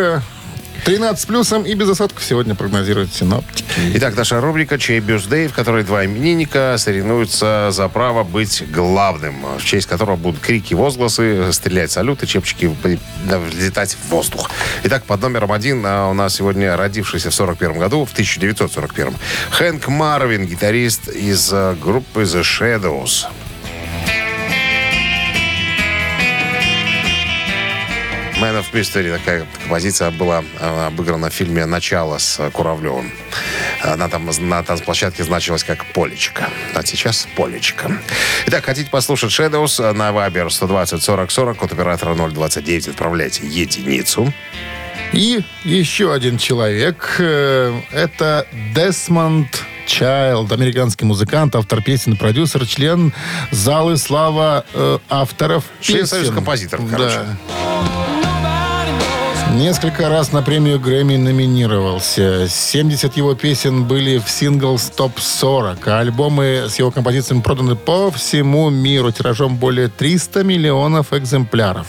Э, 0.87 0.91
13 0.91 1.19
с 1.19 1.25
плюсом 1.25 1.63
и 1.63 1.73
без 1.73 1.89
осадков 1.89 2.23
сегодня 2.23 2.55
прогнозируют 2.55 3.13
синоптики. 3.13 3.65
Итак, 3.95 4.15
наша 4.15 4.41
рубрика 4.41 4.77
«Чей 4.77 4.99
бюстдей», 4.99 5.47
в 5.47 5.53
которой 5.53 5.83
два 5.83 6.05
именинника 6.05 6.75
соревнуются 6.77 7.69
за 7.71 7.87
право 7.89 8.23
быть 8.23 8.63
главным, 8.71 9.45
в 9.57 9.63
честь 9.63 9.87
которого 9.87 10.15
будут 10.15 10.39
крики, 10.39 10.73
возгласы, 10.73 11.51
стрелять 11.51 11.91
салюты, 11.91 12.25
чепчики 12.25 12.75
взлетать 13.23 13.95
в 13.95 14.09
воздух. 14.09 14.49
Итак, 14.83 15.03
под 15.03 15.21
номером 15.21 15.51
один 15.51 15.83
а, 15.85 16.09
у 16.09 16.13
нас 16.13 16.35
сегодня 16.35 16.75
родившийся 16.77 17.29
в 17.29 17.35
41 17.35 17.79
году, 17.79 18.05
в 18.05 18.11
1941 18.11 19.13
Хэнк 19.51 19.87
Марвин, 19.87 20.45
гитарист 20.45 21.09
из 21.09 21.49
а, 21.51 21.75
группы 21.75 22.23
The 22.23 22.41
Shadows. 22.41 23.27
Man 28.47 28.55
of 28.61 28.71
Mystery, 28.71 29.11
такая 29.11 29.45
композиция 29.59 30.09
была 30.11 30.41
э, 30.59 30.87
обыграна 30.87 31.29
в 31.29 31.33
фильме 31.33 31.65
«Начало» 31.65 32.17
с 32.17 32.39
э, 32.39 32.49
Куравлевым. 32.49 33.11
Она 33.83 34.07
там 34.07 34.29
на 34.39 34.63
танцплощадке 34.63 35.25
значилась 35.25 35.65
как 35.65 35.85
«Полечка». 35.93 36.47
А 36.73 36.81
сейчас 36.85 37.27
«Полечка». 37.35 37.91
Итак, 38.45 38.63
хотите 38.63 38.89
послушать 38.89 39.31
Shadows 39.31 39.91
на 39.91 40.11
Viber 40.11 40.49
120 40.49 41.03
40 41.03 41.29
40, 41.31 41.57
код 41.57 41.73
оператора 41.73 42.15
029, 42.15 42.87
отправляйте 42.87 43.45
единицу. 43.45 44.33
И 45.11 45.43
еще 45.65 46.13
один 46.13 46.37
человек. 46.37 47.15
э, 47.19 47.81
Это 47.91 48.47
Десмонд 48.73 49.61
Чайлд, 49.87 50.51
американский 50.53 51.03
музыкант, 51.03 51.53
автор 51.55 51.81
песен, 51.81 52.15
продюсер, 52.15 52.65
член 52.65 53.13
залы 53.51 53.97
слава 53.97 54.65
э, 54.73 54.99
авторов 55.09 55.65
Член 55.81 55.99
песен. 56.01 56.07
Союза 56.07 56.31
композиторов, 56.33 56.89
короче. 56.89 57.15
Да. 57.15 57.96
Несколько 59.55 60.09
раз 60.09 60.33
на 60.33 60.43
премию 60.43 60.79
Грэмми 60.79 61.15
номинировался. 61.15 62.47
70 62.47 63.17
его 63.17 63.33
песен 63.33 63.85
были 63.85 64.19
в 64.19 64.29
синглс 64.29 64.91
топ-40, 64.95 65.79
а 65.87 65.99
альбомы 65.99 66.65
с 66.69 66.75
его 66.77 66.91
композициями 66.91 67.41
проданы 67.41 67.75
по 67.75 68.11
всему 68.11 68.69
миру 68.69 69.11
тиражом 69.11 69.55
более 69.57 69.87
300 69.87 70.43
миллионов 70.43 71.11
экземпляров. 71.13 71.87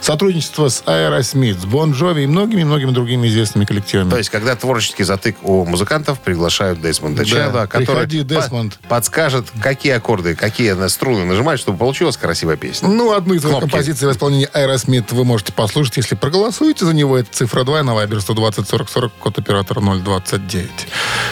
Сотрудничество 0.00 0.68
с 0.68 0.82
Aerosmith, 0.86 1.60
с 1.60 1.64
Бон 1.66 1.92
Джови 1.92 2.22
и 2.22 2.26
многими-многими 2.26 2.90
другими 2.90 3.28
известными 3.28 3.64
коллективами. 3.64 4.10
То 4.10 4.18
есть, 4.18 4.30
когда 4.30 4.56
творческий 4.56 5.04
затык 5.04 5.36
у 5.42 5.64
музыкантов, 5.66 6.18
приглашают 6.20 6.80
Десмонда 6.80 7.22
Да, 7.22 7.24
Чайлда, 7.30 7.66
который 7.68 7.86
приходи, 8.06 8.22
по- 8.22 8.24
Десмонд. 8.24 8.78
подскажет, 8.88 9.46
какие 9.60 9.92
аккорды, 9.92 10.34
какие 10.34 10.74
струны 10.88 11.24
нажимать, 11.26 11.60
чтобы 11.60 11.78
получилась 11.78 12.16
красивая 12.16 12.56
песня. 12.56 12.88
Ну, 12.88 13.12
одну 13.12 13.34
из 13.34 13.42
композиций 13.42 14.08
в 14.08 14.12
исполнении 14.12 14.48
Aerosmith 14.52 15.14
вы 15.14 15.24
можете 15.24 15.52
послушать, 15.52 15.98
если 15.98 16.16
проголосуете 16.16 16.84
за 16.86 16.93
Это 17.02 17.26
цифра 17.32 17.64
2 17.64 17.82
на 17.82 17.94
Вайбер 17.94 18.20
120 18.20 18.68
40 18.68 18.88
40, 18.88 19.12
код 19.18 19.38
оператора 19.38 19.80
029. 19.80 20.70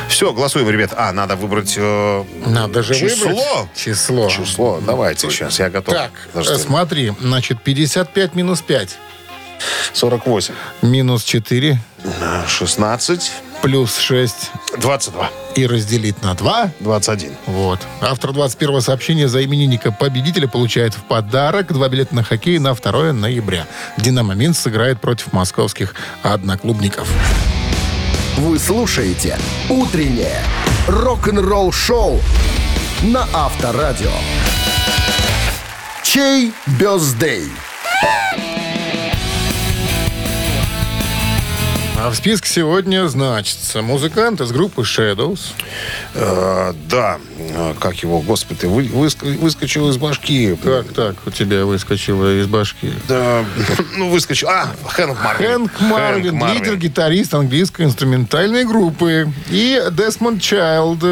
Все, 0.08 0.32
голосуем, 0.32 0.68
ребят. 0.68 0.92
А, 0.96 1.12
надо 1.12 1.36
выбрать 1.36 1.74
э, 1.76 2.24
Надо 2.46 2.82
же 2.82 2.94
число. 2.94 3.28
выбрать. 3.28 3.74
Число. 3.76 4.28
Число. 4.30 4.80
Давайте 4.84 5.30
сейчас, 5.30 5.58
я 5.58 5.70
готов. 5.70 5.94
Так, 5.94 6.12
Подожди. 6.32 6.62
смотри, 6.62 7.12
значит, 7.20 7.62
55 7.62 8.34
минус 8.34 8.60
5, 8.60 8.98
48. 9.92 10.54
минус 10.82 11.24
4, 11.24 11.80
э, 12.04 12.42
16. 12.48 13.32
плюс 13.62 13.98
6 13.98 14.50
22. 14.78 15.30
и 15.54 15.66
разделить 15.66 16.22
на 16.22 16.34
2. 16.34 16.72
21. 16.80 17.32
Вот. 17.46 17.80
Автор 18.00 18.32
21 18.32 18.80
сообщения 18.80 19.28
за 19.28 19.44
именинника 19.44 19.92
победителя 19.92 20.48
получает 20.48 20.94
в 20.94 21.02
подарок 21.02 21.72
два 21.72 21.88
билета 21.88 22.14
на 22.14 22.22
хоккей 22.22 22.58
на 22.58 22.74
2 22.74 23.12
ноября. 23.12 23.66
«Динамо 23.96 24.34
Минск» 24.34 24.62
сыграет 24.62 25.00
против 25.00 25.32
московских 25.32 25.94
одноклубников. 26.22 27.08
Вы 28.36 28.58
слушаете 28.58 29.38
«Утреннее 29.68 30.42
рок-н-ролл-шоу» 30.88 32.20
на 33.02 33.26
Авторадио. 33.32 34.10
Чей 36.02 36.52
бездей? 36.66 37.50
А 42.04 42.10
в 42.10 42.16
списке 42.16 42.48
сегодня 42.48 43.06
значится 43.06 43.80
музыкант 43.80 44.40
из 44.40 44.50
группы 44.50 44.82
Shadows. 44.82 45.52
Э, 46.14 46.72
да, 46.88 47.18
Э, 47.54 47.74
как 47.78 47.96
его, 47.96 48.20
господи, 48.20 48.66
вы, 48.66 48.84
выск- 48.84 49.24
выскочил 49.38 49.88
из 49.90 49.96
башки. 49.98 50.56
Как 50.62 50.92
так 50.92 51.16
у 51.26 51.30
тебя 51.30 51.64
выскочило 51.64 52.40
из 52.40 52.46
башки? 52.46 52.92
Да, 53.08 53.44
ну, 53.96 54.10
выскочил. 54.10 54.48
А, 54.48 54.68
Хэнк 54.86 55.18
Марвин. 55.22 55.68
Хэнк 55.68 55.80
Марвин, 55.80 56.46
лидер, 56.54 56.76
гитарист 56.76 57.34
английской 57.34 57.82
инструментальной 57.82 58.64
группы. 58.64 59.30
И 59.50 59.82
Десмонд 59.92 60.40
Чайлд, 60.40 61.02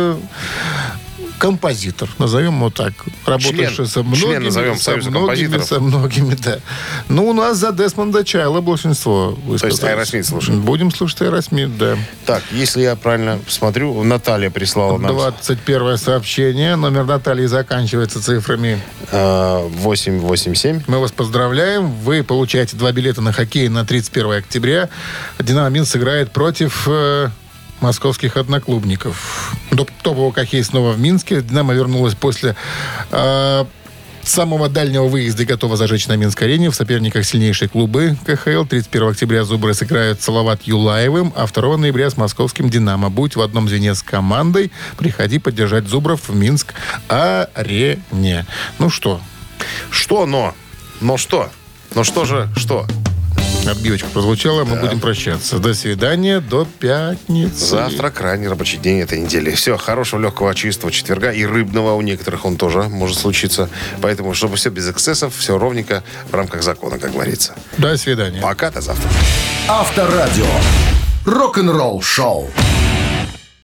композитор, 1.41 2.09
назовем 2.19 2.57
его 2.57 2.71
так, 2.71 2.93
работавший 3.25 3.75
Член. 3.75 3.87
со 3.87 4.03
Член 4.03 4.07
многими, 4.07 4.45
назовем 4.45 4.77
со 4.77 4.85
Союза 4.85 5.11
многими, 5.11 5.59
со 5.59 5.81
многими, 5.81 6.35
да. 6.35 6.59
Ну, 7.09 7.29
у 7.29 7.33
нас 7.33 7.57
за 7.57 7.73
Десмонда 7.73 8.25
Чайлда 8.25 8.61
большинство 8.61 9.31
высказалось. 9.47 9.83
Aerosmith 9.83 10.25
слушаем. 10.25 10.61
Будем 10.61 10.93
слушать 10.93 11.23
Аэросмит, 11.23 11.79
да. 11.79 11.97
Так, 12.27 12.43
если 12.53 12.83
я 12.83 12.95
правильно 12.95 13.41
смотрю, 13.49 14.05
Наталья 14.05 14.51
прислала 14.51 14.99
нам 14.99 15.13
21 15.13 15.97
сообщение. 15.97 16.77
Номер 16.77 17.07
Натальи 17.07 17.47
заканчивается 17.47 18.23
цифрами 18.23 18.79
э, 19.11 19.69
887. 19.79 20.83
Мы 20.87 20.99
вас 20.99 21.11
поздравляем. 21.11 21.91
Вы 21.91 22.23
получаете 22.23 22.77
два 22.77 22.93
билета 22.93 23.23
на 23.23 23.33
хоккей 23.33 23.69
на 23.69 23.87
31 23.87 24.33
октября. 24.33 24.91
«Динамо 25.39 25.71
Минск» 25.71 25.93
сыграет 25.93 26.33
против 26.33 26.87
э, 26.87 27.31
московских 27.83 28.37
одноклубников. 28.37 29.55
Топ- 29.77 29.91
Топовый 30.03 30.33
хоккей 30.33 30.63
снова 30.65 30.93
в 30.93 31.01
Минске. 31.01 31.43
«Динамо» 31.43 31.75
вернулась 31.75 32.15
после 32.15 32.55
э, 33.11 33.65
самого 34.23 34.69
дальнего 34.69 35.05
выезда 35.07 35.43
и 35.43 35.47
готова 35.47 35.77
зажечь 35.77 36.07
на 36.07 36.17
Минской 36.17 36.47
арене. 36.47 36.71
В 36.71 36.75
соперниках 36.75 37.25
сильнейшие 37.25 37.69
клубы 37.69 38.17
КХЛ. 38.27 38.65
31 38.65 39.09
октября 39.09 39.45
«Зубры» 39.45 39.75
сыграют 39.75 40.21
Салават 40.23 40.63
Юлаевым, 40.65 41.33
а 41.37 41.47
2 41.47 41.77
ноября 41.79 42.11
с 42.11 42.17
московским 42.17 42.71
«Динамо». 42.71 43.09
Будь 43.11 43.37
в 43.37 43.41
одном 43.41 43.69
звене 43.69 43.95
с 43.95 44.03
командой. 44.03 44.71
Приходи 44.99 45.39
поддержать 45.39 45.89
«Зубров» 45.89 46.29
в 46.29 46.35
Минск-арене. 46.37 48.47
Ну 48.79 48.91
что, 48.91 49.21
Что 49.91 50.27
но? 50.27 50.55
Но 51.01 51.17
что? 51.17 51.51
Но 51.95 52.05
что 52.05 52.25
же, 52.25 52.49
что? 52.57 52.87
Отбивочка 53.69 54.09
прозвучала, 54.09 54.65
мы 54.65 54.77
будем 54.77 55.01
прощаться. 55.01 55.59
До 55.59 55.75
свидания, 55.75 56.41
до 56.41 56.67
пятницы. 56.79 57.67
Завтра 57.67 58.11
крайний 58.11 58.49
рабочий 58.49 58.79
день 58.79 59.01
этой 59.01 59.21
недели. 59.21 59.51
Все, 59.53 59.77
хорошего, 59.77 60.21
легкого, 60.21 60.55
чистого 60.55 60.91
четверга 60.91 61.31
и 61.31 61.45
рыбного 61.45 61.95
у 61.95 62.01
некоторых 62.01 62.45
он 62.45 62.57
тоже 62.57 62.83
может 62.85 63.19
случиться. 63.19 63.69
Поэтому, 64.01 64.35
чтобы 64.35 64.57
все 64.57 64.71
без 64.71 64.89
эксцессов, 64.89 65.35
все 65.37 65.59
ровненько 65.59 66.03
в 66.31 66.35
рамках 66.35 66.63
закона, 66.63 66.99
как 66.99 67.13
говорится. 67.13 67.55
До 67.79 67.97
свидания. 67.97 68.41
Пока, 68.41 68.71
до 68.71 68.81
завтра. 68.81 69.09
Авторадио. 69.69 70.47
Рок-н-ролл 71.27 72.01
шоу. 72.03 72.51